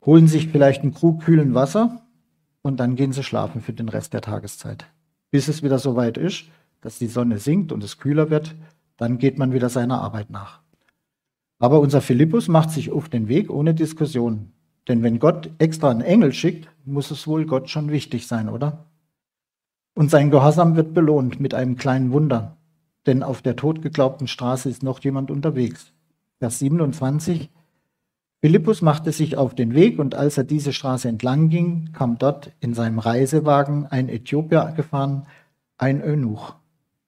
holen 0.05 0.27
sich 0.27 0.47
vielleicht 0.47 0.83
einen 0.83 0.93
Krug 0.93 1.23
kühlen 1.23 1.55
Wasser 1.55 2.05
und 2.61 2.79
dann 2.79 2.95
gehen 2.95 3.13
sie 3.13 3.23
schlafen 3.23 3.61
für 3.61 3.73
den 3.73 3.89
Rest 3.89 4.13
der 4.13 4.21
Tageszeit. 4.21 4.85
Bis 5.31 5.47
es 5.47 5.63
wieder 5.63 5.79
so 5.79 5.95
weit 5.95 6.17
ist, 6.17 6.45
dass 6.81 6.99
die 6.99 7.07
Sonne 7.07 7.39
sinkt 7.39 7.71
und 7.71 7.83
es 7.83 7.97
kühler 7.97 8.29
wird 8.29 8.55
dann 8.97 9.17
geht 9.17 9.37
man 9.37 9.53
wieder 9.53 9.69
seiner 9.69 10.01
Arbeit 10.01 10.29
nach. 10.29 10.61
Aber 11.59 11.79
unser 11.79 12.01
Philippus 12.01 12.47
macht 12.47 12.71
sich 12.71 12.91
auf 12.91 13.09
den 13.09 13.27
Weg 13.27 13.49
ohne 13.49 13.73
Diskussion. 13.73 14.51
Denn 14.87 15.01
wenn 15.01 15.19
Gott 15.19 15.49
extra 15.59 15.89
einen 15.89 16.01
Engel 16.01 16.33
schickt, 16.33 16.69
muss 16.85 17.09
es 17.11 17.25
wohl 17.25 17.45
Gott 17.45 17.69
schon 17.69 17.89
wichtig 17.89 18.27
sein, 18.27 18.49
oder? 18.49 18.85
Und 19.95 20.11
sein 20.11 20.29
Gehorsam 20.29 20.75
wird 20.75 20.93
belohnt 20.93 21.39
mit 21.39 21.53
einem 21.53 21.77
kleinen 21.77 22.11
Wunder. 22.11 22.57
Denn 23.05 23.23
auf 23.23 23.41
der 23.41 23.55
totgeglaubten 23.55 24.27
Straße 24.27 24.69
ist 24.69 24.83
noch 24.83 24.99
jemand 25.01 25.31
unterwegs. 25.31 25.93
Vers 26.39 26.59
27. 26.59 27.49
Philippus 28.41 28.81
machte 28.81 29.13
sich 29.13 29.37
auf 29.37 29.55
den 29.55 29.73
Weg 29.73 29.99
und 29.99 30.15
als 30.15 30.37
er 30.37 30.43
diese 30.43 30.73
Straße 30.73 31.07
entlang 31.07 31.47
ging, 31.47 31.93
kam 31.93 32.17
dort 32.17 32.51
in 32.59 32.73
seinem 32.73 32.99
Reisewagen 32.99 33.85
ein 33.85 34.09
Äthiopier 34.09 34.73
gefahren, 34.75 35.27
ein 35.77 36.03
Eunuch. 36.03 36.55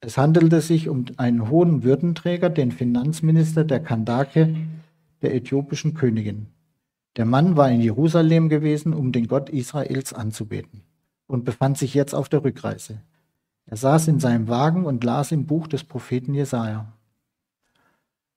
Es 0.06 0.20
handelte 0.20 0.62
sich 0.62 0.88
um 0.88 1.06
einen 1.18 1.50
hohen 1.50 1.84
Würdenträger, 1.84 2.52
den 2.52 2.72
Finanzminister 2.72 3.64
der 3.64 3.80
Kandake, 3.80 4.56
der 5.24 5.34
äthiopischen 5.34 5.96
Königin. 5.96 6.46
Der 7.16 7.26
Mann 7.26 7.58
war 7.58 7.72
in 7.72 7.82
Jerusalem 7.82 8.48
gewesen, 8.48 8.94
um 8.94 9.12
den 9.12 9.28
Gott 9.28 9.50
Israels 9.50 10.14
anzubeten 10.14 10.84
und 11.26 11.44
befand 11.44 11.80
sich 11.80 11.96
jetzt 11.96 12.14
auf 12.14 12.30
der 12.30 12.44
Rückreise. 12.44 13.02
Er 13.66 13.78
saß 13.78 14.08
in 14.08 14.20
seinem 14.20 14.48
Wagen 14.48 14.86
und 14.86 15.04
las 15.04 15.32
im 15.32 15.48
Buch 15.48 15.66
des 15.66 15.84
Propheten 15.84 16.36
Jesaja. 16.36 16.94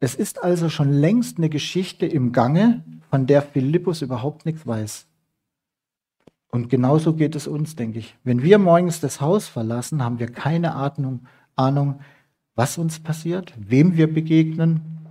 Es 0.00 0.14
ist 0.14 0.42
also 0.42 0.70
schon 0.70 0.90
längst 0.90 1.36
eine 1.36 1.50
Geschichte 1.50 2.06
im 2.06 2.32
Gange, 2.32 2.82
von 3.10 3.26
der 3.26 3.42
Philippus 3.42 4.00
überhaupt 4.00 4.46
nichts 4.46 4.66
weiß. 4.66 5.06
Und 6.50 6.70
genauso 6.70 7.12
geht 7.12 7.36
es 7.36 7.46
uns, 7.46 7.76
denke 7.76 7.98
ich. 7.98 8.16
Wenn 8.24 8.42
wir 8.42 8.56
morgens 8.56 9.00
das 9.00 9.20
Haus 9.20 9.48
verlassen, 9.48 10.02
haben 10.02 10.18
wir 10.18 10.28
keine 10.28 10.74
Ahnung, 10.74 11.26
Ahnung, 11.58 12.00
was 12.54 12.78
uns 12.78 13.00
passiert, 13.00 13.52
wem 13.56 13.96
wir 13.96 14.12
begegnen, 14.12 15.08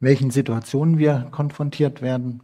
welchen 0.00 0.30
Situationen 0.30 0.98
wir 0.98 1.28
konfrontiert 1.30 2.02
werden. 2.02 2.42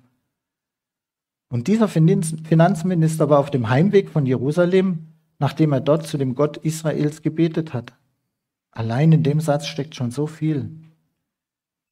Und 1.48 1.66
dieser 1.66 1.88
Finanzminister 1.88 3.28
war 3.28 3.38
auf 3.38 3.50
dem 3.50 3.68
Heimweg 3.68 4.08
von 4.08 4.24
Jerusalem, 4.24 5.08
nachdem 5.38 5.72
er 5.72 5.80
dort 5.80 6.06
zu 6.06 6.16
dem 6.16 6.34
Gott 6.34 6.58
Israels 6.58 7.22
gebetet 7.22 7.74
hat. 7.74 7.94
Allein 8.70 9.10
in 9.10 9.22
dem 9.22 9.40
Satz 9.40 9.66
steckt 9.66 9.96
schon 9.96 10.10
so 10.10 10.26
viel. 10.26 10.70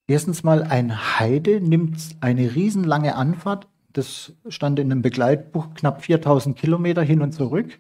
Erstens 0.06 0.42
mal, 0.42 0.62
ein 0.62 1.18
Heide 1.18 1.60
nimmt 1.60 2.16
eine 2.20 2.54
riesenlange 2.54 3.14
Anfahrt, 3.14 3.66
das 3.92 4.32
stand 4.48 4.78
in 4.78 4.92
einem 4.92 5.02
Begleitbuch, 5.02 5.74
knapp 5.74 6.02
4000 6.02 6.56
Kilometer 6.56 7.02
hin 7.02 7.20
und 7.20 7.32
zurück, 7.32 7.78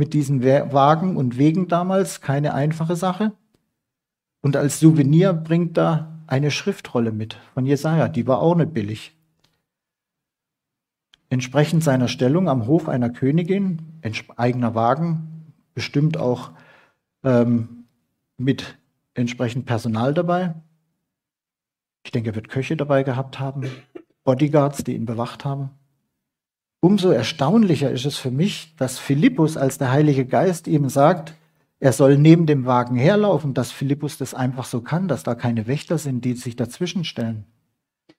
mit 0.00 0.14
diesen 0.14 0.42
Wagen 0.42 1.18
und 1.18 1.36
Wegen 1.36 1.68
damals, 1.68 2.22
keine 2.22 2.54
einfache 2.54 2.96
Sache. 2.96 3.32
Und 4.40 4.56
als 4.56 4.80
Souvenir 4.80 5.34
bringt 5.34 5.76
er 5.76 6.22
eine 6.26 6.50
Schriftrolle 6.50 7.12
mit 7.12 7.34
von 7.52 7.66
Jesaja, 7.66 8.08
die 8.08 8.26
war 8.26 8.40
auch 8.40 8.54
nicht 8.54 8.72
billig. 8.72 9.14
Entsprechend 11.28 11.84
seiner 11.84 12.08
Stellung 12.08 12.48
am 12.48 12.66
Hof 12.66 12.88
einer 12.88 13.10
Königin, 13.10 14.00
eigener 14.36 14.74
Wagen, 14.74 15.52
bestimmt 15.74 16.16
auch 16.16 16.52
ähm, 17.22 17.84
mit 18.38 18.78
entsprechend 19.12 19.66
Personal 19.66 20.14
dabei. 20.14 20.54
Ich 22.04 22.10
denke, 22.10 22.30
er 22.30 22.36
wird 22.36 22.48
Köche 22.48 22.74
dabei 22.74 23.02
gehabt 23.02 23.38
haben, 23.38 23.70
Bodyguards, 24.24 24.82
die 24.82 24.94
ihn 24.94 25.04
bewacht 25.04 25.44
haben. 25.44 25.70
Umso 26.80 27.10
erstaunlicher 27.10 27.90
ist 27.90 28.06
es 28.06 28.16
für 28.16 28.30
mich, 28.30 28.74
dass 28.76 28.98
Philippus, 28.98 29.56
als 29.58 29.76
der 29.76 29.90
Heilige 29.90 30.24
Geist 30.24 30.66
ihm 30.66 30.88
sagt, 30.88 31.34
er 31.78 31.92
soll 31.92 32.16
neben 32.18 32.46
dem 32.46 32.64
Wagen 32.66 32.96
herlaufen, 32.96 33.54
dass 33.54 33.70
Philippus 33.70 34.18
das 34.18 34.34
einfach 34.34 34.64
so 34.64 34.80
kann, 34.80 35.08
dass 35.08 35.22
da 35.22 35.34
keine 35.34 35.66
Wächter 35.66 35.98
sind, 35.98 36.24
die 36.24 36.34
sich 36.34 36.56
dazwischen 36.56 37.04
stellen. 37.04 37.44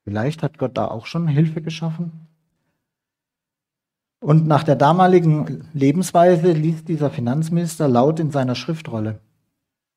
Vielleicht 0.03 0.41
hat 0.41 0.57
Gott 0.57 0.77
da 0.77 0.87
auch 0.87 1.05
schon 1.05 1.27
Hilfe 1.27 1.61
geschaffen. 1.61 2.27
Und 4.19 4.45
nach 4.45 4.63
der 4.63 4.75
damaligen 4.75 5.67
Lebensweise 5.73 6.51
liest 6.51 6.87
dieser 6.87 7.09
Finanzminister 7.09 7.87
laut 7.87 8.19
in 8.19 8.29
seiner 8.29 8.55
Schriftrolle. 8.55 9.19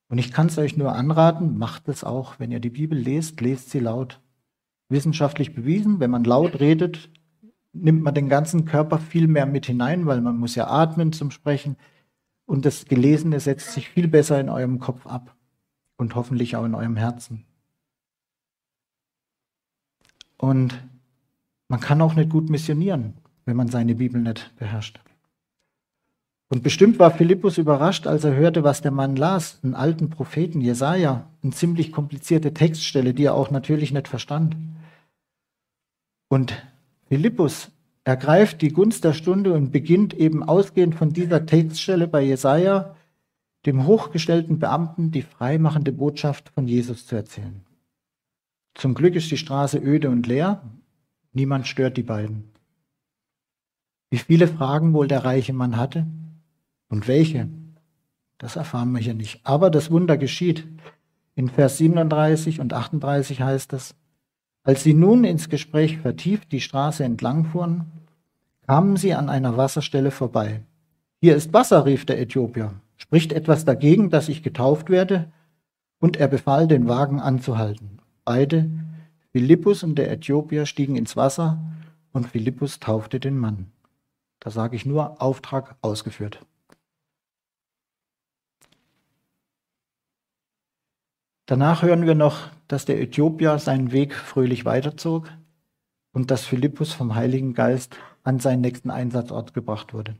Und 0.09 0.17
ich 0.17 0.31
kann 0.31 0.47
es 0.47 0.57
euch 0.57 0.77
nur 0.77 0.93
anraten, 0.93 1.57
macht 1.57 1.87
es 1.87 2.03
auch. 2.03 2.39
Wenn 2.39 2.51
ihr 2.51 2.59
die 2.59 2.69
Bibel 2.69 2.97
lest, 2.97 3.41
lest 3.41 3.69
sie 3.69 3.79
laut. 3.79 4.19
Wissenschaftlich 4.89 5.53
bewiesen, 5.53 5.99
wenn 5.99 6.11
man 6.11 6.23
laut 6.23 6.59
redet, 6.59 7.09
nimmt 7.75 8.01
man 8.01 8.13
den 8.13 8.29
ganzen 8.29 8.65
Körper 8.65 8.99
viel 8.99 9.27
mehr 9.27 9.45
mit 9.45 9.65
hinein, 9.65 10.05
weil 10.05 10.21
man 10.21 10.37
muss 10.37 10.55
ja 10.55 10.67
atmen 10.67 11.13
zum 11.13 11.31
Sprechen. 11.31 11.77
Und 12.45 12.65
das 12.65 12.85
Gelesene 12.85 13.39
setzt 13.39 13.71
sich 13.71 13.89
viel 13.89 14.07
besser 14.07 14.39
in 14.39 14.49
eurem 14.49 14.79
Kopf 14.79 15.05
ab 15.05 15.35
und 15.97 16.15
hoffentlich 16.15 16.55
auch 16.55 16.65
in 16.65 16.75
eurem 16.75 16.95
Herzen. 16.95 17.45
Und 20.37 20.83
man 21.67 21.79
kann 21.79 22.01
auch 22.01 22.13
nicht 22.13 22.29
gut 22.29 22.49
missionieren, 22.49 23.15
wenn 23.45 23.55
man 23.55 23.67
seine 23.67 23.95
Bibel 23.95 24.21
nicht 24.21 24.53
beherrscht. 24.57 24.99
Und 26.49 26.61
bestimmt 26.61 26.99
war 26.99 27.09
Philippus 27.09 27.57
überrascht, 27.57 28.05
als 28.05 28.23
er 28.23 28.35
hörte, 28.35 28.63
was 28.63 28.81
der 28.81 28.91
Mann 28.91 29.15
las, 29.15 29.59
einen 29.63 29.73
alten 29.73 30.11
Propheten 30.11 30.61
Jesaja, 30.61 31.27
eine 31.41 31.51
ziemlich 31.53 31.91
komplizierte 31.91 32.53
Textstelle, 32.53 33.15
die 33.15 33.25
er 33.25 33.33
auch 33.33 33.49
natürlich 33.49 33.91
nicht 33.91 34.07
verstand. 34.07 34.55
Und 36.29 36.63
Philippus 37.07 37.71
ergreift 38.03 38.61
die 38.61 38.69
Gunst 38.69 39.03
der 39.03 39.13
Stunde 39.13 39.53
und 39.53 39.71
beginnt 39.71 40.13
eben 40.13 40.43
ausgehend 40.43 40.95
von 40.95 41.11
dieser 41.11 41.45
Textstelle 41.45 42.07
bei 42.07 42.21
Jesaja, 42.21 42.95
dem 43.65 43.87
hochgestellten 43.87 44.59
Beamten, 44.59 45.11
die 45.11 45.23
freimachende 45.23 45.91
Botschaft 45.91 46.49
von 46.49 46.67
Jesus 46.67 47.07
zu 47.07 47.15
erzählen. 47.15 47.65
Zum 48.75 48.93
Glück 48.93 49.15
ist 49.15 49.31
die 49.31 49.37
Straße 49.37 49.79
öde 49.79 50.09
und 50.09 50.27
leer. 50.27 50.61
Niemand 51.33 51.67
stört 51.67 51.97
die 51.97 52.03
beiden. 52.03 52.51
Wie 54.11 54.17
viele 54.17 54.47
Fragen 54.47 54.93
wohl 54.93 55.07
der 55.07 55.25
reiche 55.25 55.53
Mann 55.53 55.77
hatte 55.77 56.05
und 56.89 57.07
welche, 57.07 57.49
das 58.37 58.55
erfahren 58.55 58.91
wir 58.91 58.99
hier 58.99 59.13
nicht. 59.13 59.41
Aber 59.45 59.69
das 59.69 59.89
Wunder 59.89 60.17
geschieht. 60.17 60.67
In 61.35 61.49
Vers 61.49 61.77
37 61.77 62.59
und 62.59 62.73
38 62.73 63.41
heißt 63.41 63.73
es, 63.73 63.95
als 64.65 64.83
sie 64.83 64.95
nun 64.95 65.23
ins 65.23 65.47
Gespräch 65.47 65.99
vertieft 65.99 66.51
die 66.51 66.59
Straße 66.59 67.03
entlang 67.03 67.45
fuhren, 67.45 67.85
kamen 68.65 68.97
sie 68.97 69.13
an 69.13 69.29
einer 69.29 69.55
Wasserstelle 69.55 70.09
vorbei. 70.09 70.63
Hier 71.21 71.35
ist 71.35 71.53
Wasser, 71.53 71.85
rief 71.85 72.05
der 72.05 72.19
Äthiopier. 72.19 72.73
Spricht 72.97 73.31
etwas 73.31 73.63
dagegen, 73.63 74.09
dass 74.09 74.27
ich 74.27 74.41
getauft 74.41 74.89
werde? 74.89 75.31
Und 75.99 76.17
er 76.17 76.27
befahl, 76.27 76.67
den 76.67 76.87
Wagen 76.87 77.19
anzuhalten. 77.19 77.99
Beide, 78.25 78.69
Philippus 79.31 79.83
und 79.83 79.95
der 79.95 80.11
Äthiopier, 80.11 80.65
stiegen 80.65 80.95
ins 80.95 81.15
Wasser 81.15 81.59
und 82.11 82.27
Philippus 82.27 82.79
taufte 82.79 83.19
den 83.19 83.37
Mann. 83.37 83.67
Da 84.39 84.49
sage 84.49 84.75
ich 84.75 84.85
nur 84.85 85.21
Auftrag 85.21 85.75
ausgeführt. 85.81 86.39
Danach 91.45 91.83
hören 91.83 92.05
wir 92.05 92.15
noch, 92.15 92.49
dass 92.67 92.85
der 92.85 92.99
Äthiopier 92.99 93.59
seinen 93.59 93.91
Weg 93.91 94.15
fröhlich 94.15 94.65
weiterzog 94.65 95.29
und 96.11 96.31
dass 96.31 96.45
Philippus 96.45 96.93
vom 96.93 97.13
Heiligen 97.15 97.53
Geist 97.53 97.97
an 98.23 98.39
seinen 98.39 98.61
nächsten 98.61 98.89
Einsatzort 98.89 99.53
gebracht 99.53 99.93
wurde. 99.93 100.15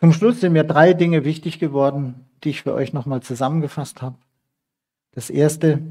Zum 0.00 0.12
Schluss 0.12 0.40
sind 0.40 0.52
mir 0.52 0.64
drei 0.64 0.94
Dinge 0.94 1.24
wichtig 1.24 1.58
geworden, 1.58 2.26
die 2.44 2.50
ich 2.50 2.62
für 2.62 2.72
euch 2.72 2.92
nochmal 2.92 3.20
zusammengefasst 3.20 4.00
habe. 4.00 4.16
Das 5.12 5.28
erste, 5.28 5.82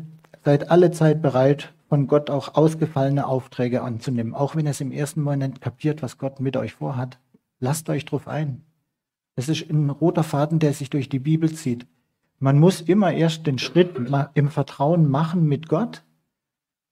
seid 0.44 0.72
alle 0.72 0.92
Zeit 0.92 1.22
bereit, 1.22 1.74
von 1.90 2.08
Gott 2.08 2.30
auch 2.30 2.56
ausgefallene 2.56 3.28
Aufträge 3.28 3.82
anzunehmen. 3.82 4.34
Auch 4.34 4.56
wenn 4.56 4.66
es 4.66 4.82
im 4.82 4.92
ersten 4.92 5.22
Moment 5.22 5.62
kapiert, 5.62 6.02
was 6.02 6.18
Gott 6.18 6.40
mit 6.40 6.58
euch 6.58 6.74
vorhat. 6.74 7.20
Lasst 7.60 7.90
euch 7.90 8.06
drauf 8.06 8.28
ein. 8.28 8.64
Es 9.36 9.50
ist 9.50 9.70
ein 9.70 9.90
roter 9.90 10.24
Faden, 10.24 10.60
der 10.60 10.74
sich 10.74 10.90
durch 10.90 11.10
die 11.10 11.20
Bibel 11.20 11.54
zieht. 11.54 11.86
Man 12.40 12.60
muss 12.60 12.82
immer 12.82 13.12
erst 13.14 13.48
den 13.48 13.58
Schritt 13.58 13.96
im 14.36 14.50
Vertrauen 14.50 15.10
machen 15.10 15.46
mit 15.48 15.68
Gott 15.68 16.04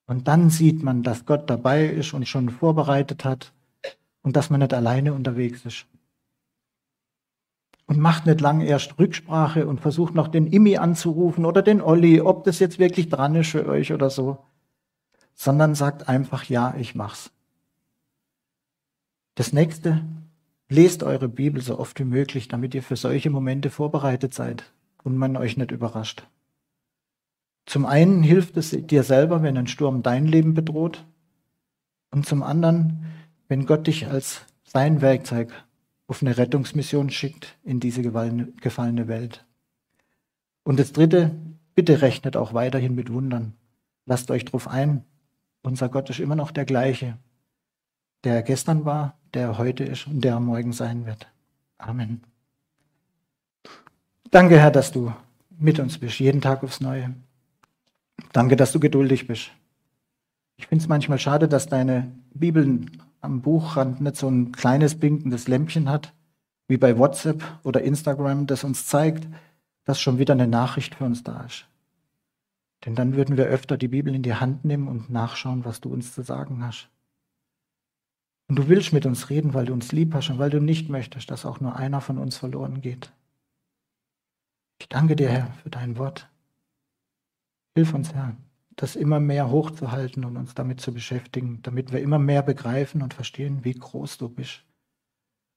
und 0.07 0.27
dann 0.27 0.49
sieht 0.49 0.81
man, 0.81 1.03
dass 1.03 1.25
Gott 1.25 1.49
dabei 1.49 1.85
ist 1.85 2.13
und 2.13 2.27
schon 2.27 2.49
vorbereitet 2.49 3.23
hat 3.23 3.53
und 4.23 4.35
dass 4.35 4.49
man 4.49 4.59
nicht 4.61 4.73
alleine 4.73 5.13
unterwegs 5.13 5.65
ist. 5.65 5.85
Und 7.85 7.99
macht 7.99 8.25
nicht 8.25 8.41
lange 8.41 8.65
erst 8.65 8.97
Rücksprache 8.97 9.67
und 9.67 9.81
versucht 9.81 10.15
noch 10.15 10.27
den 10.27 10.47
Imi 10.47 10.77
anzurufen 10.77 11.45
oder 11.45 11.61
den 11.61 11.81
Olli, 11.81 12.19
ob 12.19 12.43
das 12.43 12.57
jetzt 12.57 12.79
wirklich 12.79 13.09
dran 13.09 13.35
ist 13.35 13.51
für 13.51 13.67
euch 13.67 13.93
oder 13.93 14.09
so, 14.09 14.39
sondern 15.35 15.75
sagt 15.75 16.09
einfach, 16.09 16.45
ja, 16.45 16.73
ich 16.79 16.95
mach's. 16.95 17.29
Das 19.35 19.53
nächste, 19.53 20.03
lest 20.69 21.03
eure 21.03 21.29
Bibel 21.29 21.61
so 21.61 21.77
oft 21.77 21.99
wie 21.99 22.05
möglich, 22.05 22.47
damit 22.47 22.73
ihr 22.73 22.81
für 22.81 22.95
solche 22.95 23.29
Momente 23.29 23.69
vorbereitet 23.69 24.33
seid 24.33 24.71
und 25.05 25.15
man 25.15 25.37
euch 25.37 25.55
nicht 25.55 25.71
überrascht. 25.71 26.27
Zum 27.65 27.85
einen 27.85 28.23
hilft 28.23 28.57
es 28.57 28.71
dir 28.71 29.03
selber, 29.03 29.41
wenn 29.41 29.57
ein 29.57 29.67
Sturm 29.67 30.03
dein 30.03 30.25
Leben 30.25 30.53
bedroht. 30.53 31.05
Und 32.11 32.25
zum 32.25 32.43
anderen, 32.43 33.05
wenn 33.47 33.65
Gott 33.65 33.87
dich 33.87 34.07
als 34.07 34.45
sein 34.63 35.01
Werkzeug 35.01 35.53
auf 36.07 36.21
eine 36.21 36.37
Rettungsmission 36.37 37.09
schickt 37.09 37.57
in 37.63 37.79
diese 37.79 38.01
gefallene 38.01 39.07
Welt. 39.07 39.45
Und 40.63 40.79
das 40.79 40.91
dritte, 40.91 41.35
bitte 41.75 42.01
rechnet 42.01 42.35
auch 42.35 42.53
weiterhin 42.53 42.95
mit 42.95 43.11
Wundern. 43.11 43.53
Lasst 44.05 44.29
euch 44.31 44.45
drauf 44.45 44.67
ein. 44.67 45.03
Unser 45.63 45.89
Gott 45.89 46.09
ist 46.09 46.19
immer 46.19 46.35
noch 46.35 46.51
der 46.51 46.65
gleiche, 46.65 47.17
der 48.23 48.43
gestern 48.43 48.85
war, 48.85 49.17
der 49.33 49.57
heute 49.57 49.83
ist 49.83 50.07
und 50.07 50.21
der 50.21 50.39
morgen 50.39 50.73
sein 50.73 51.05
wird. 51.05 51.27
Amen. 51.77 52.21
Danke, 54.35 54.59
Herr, 54.59 54.69
dass 54.69 54.91
du 54.91 55.13
mit 55.57 55.79
uns 55.79 55.97
bist, 55.97 56.19
jeden 56.19 56.41
Tag 56.41 56.61
aufs 56.61 56.81
Neue. 56.81 57.15
Danke, 58.33 58.57
dass 58.57 58.73
du 58.73 58.81
geduldig 58.81 59.27
bist. 59.27 59.51
Ich 60.57 60.67
finde 60.67 60.83
es 60.83 60.89
manchmal 60.89 61.19
schade, 61.19 61.47
dass 61.47 61.67
deine 61.67 62.11
Bibel 62.33 62.81
am 63.21 63.41
Buchrand 63.41 64.01
nicht 64.01 64.17
so 64.17 64.27
ein 64.27 64.51
kleines 64.51 64.99
blinkendes 64.99 65.47
Lämpchen 65.47 65.89
hat, 65.89 66.13
wie 66.67 66.75
bei 66.75 66.97
WhatsApp 66.97 67.45
oder 67.63 67.81
Instagram, 67.81 68.45
das 68.45 68.65
uns 68.65 68.87
zeigt, 68.87 69.25
dass 69.85 70.01
schon 70.01 70.19
wieder 70.19 70.33
eine 70.33 70.47
Nachricht 70.47 70.95
für 70.95 71.05
uns 71.05 71.23
da 71.23 71.45
ist. 71.45 71.65
Denn 72.83 72.93
dann 72.93 73.15
würden 73.15 73.37
wir 73.37 73.45
öfter 73.45 73.77
die 73.77 73.87
Bibel 73.87 74.13
in 74.13 74.21
die 74.21 74.35
Hand 74.35 74.65
nehmen 74.65 74.89
und 74.89 75.09
nachschauen, 75.09 75.63
was 75.63 75.79
du 75.79 75.87
uns 75.87 76.13
zu 76.13 76.23
sagen 76.23 76.61
hast. 76.61 76.89
Und 78.49 78.57
du 78.57 78.67
willst 78.67 78.91
mit 78.91 79.05
uns 79.05 79.29
reden, 79.29 79.53
weil 79.53 79.67
du 79.67 79.71
uns 79.71 79.93
lieb 79.93 80.13
hast 80.13 80.29
und 80.29 80.39
weil 80.39 80.49
du 80.49 80.59
nicht 80.59 80.89
möchtest, 80.89 81.31
dass 81.31 81.45
auch 81.45 81.61
nur 81.61 81.77
einer 81.77 82.01
von 82.01 82.17
uns 82.17 82.35
verloren 82.35 82.81
geht. 82.81 83.13
Ich 84.79 84.89
danke 84.89 85.15
dir, 85.15 85.29
Herr, 85.29 85.51
für 85.63 85.69
dein 85.69 85.97
Wort. 85.97 86.29
Hilf 87.75 87.93
uns, 87.93 88.13
Herr, 88.13 88.35
das 88.75 88.95
immer 88.95 89.19
mehr 89.19 89.49
hochzuhalten 89.49 90.25
und 90.25 90.37
uns 90.37 90.53
damit 90.53 90.81
zu 90.81 90.93
beschäftigen, 90.93 91.61
damit 91.61 91.91
wir 91.91 92.01
immer 92.01 92.19
mehr 92.19 92.41
begreifen 92.41 93.01
und 93.01 93.13
verstehen, 93.13 93.63
wie 93.63 93.73
groß 93.73 94.17
du 94.17 94.29
bist 94.29 94.65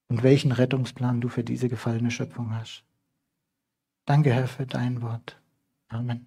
und 0.09 0.23
welchen 0.23 0.53
Rettungsplan 0.53 1.21
du 1.21 1.29
für 1.29 1.45
diese 1.45 1.69
gefallene 1.69 2.11
Schöpfung 2.11 2.55
hast. 2.55 2.85
Danke, 4.05 4.33
Herr, 4.33 4.49
für 4.49 4.67
dein 4.67 5.03
Wort. 5.03 5.41
Amen. 5.89 6.27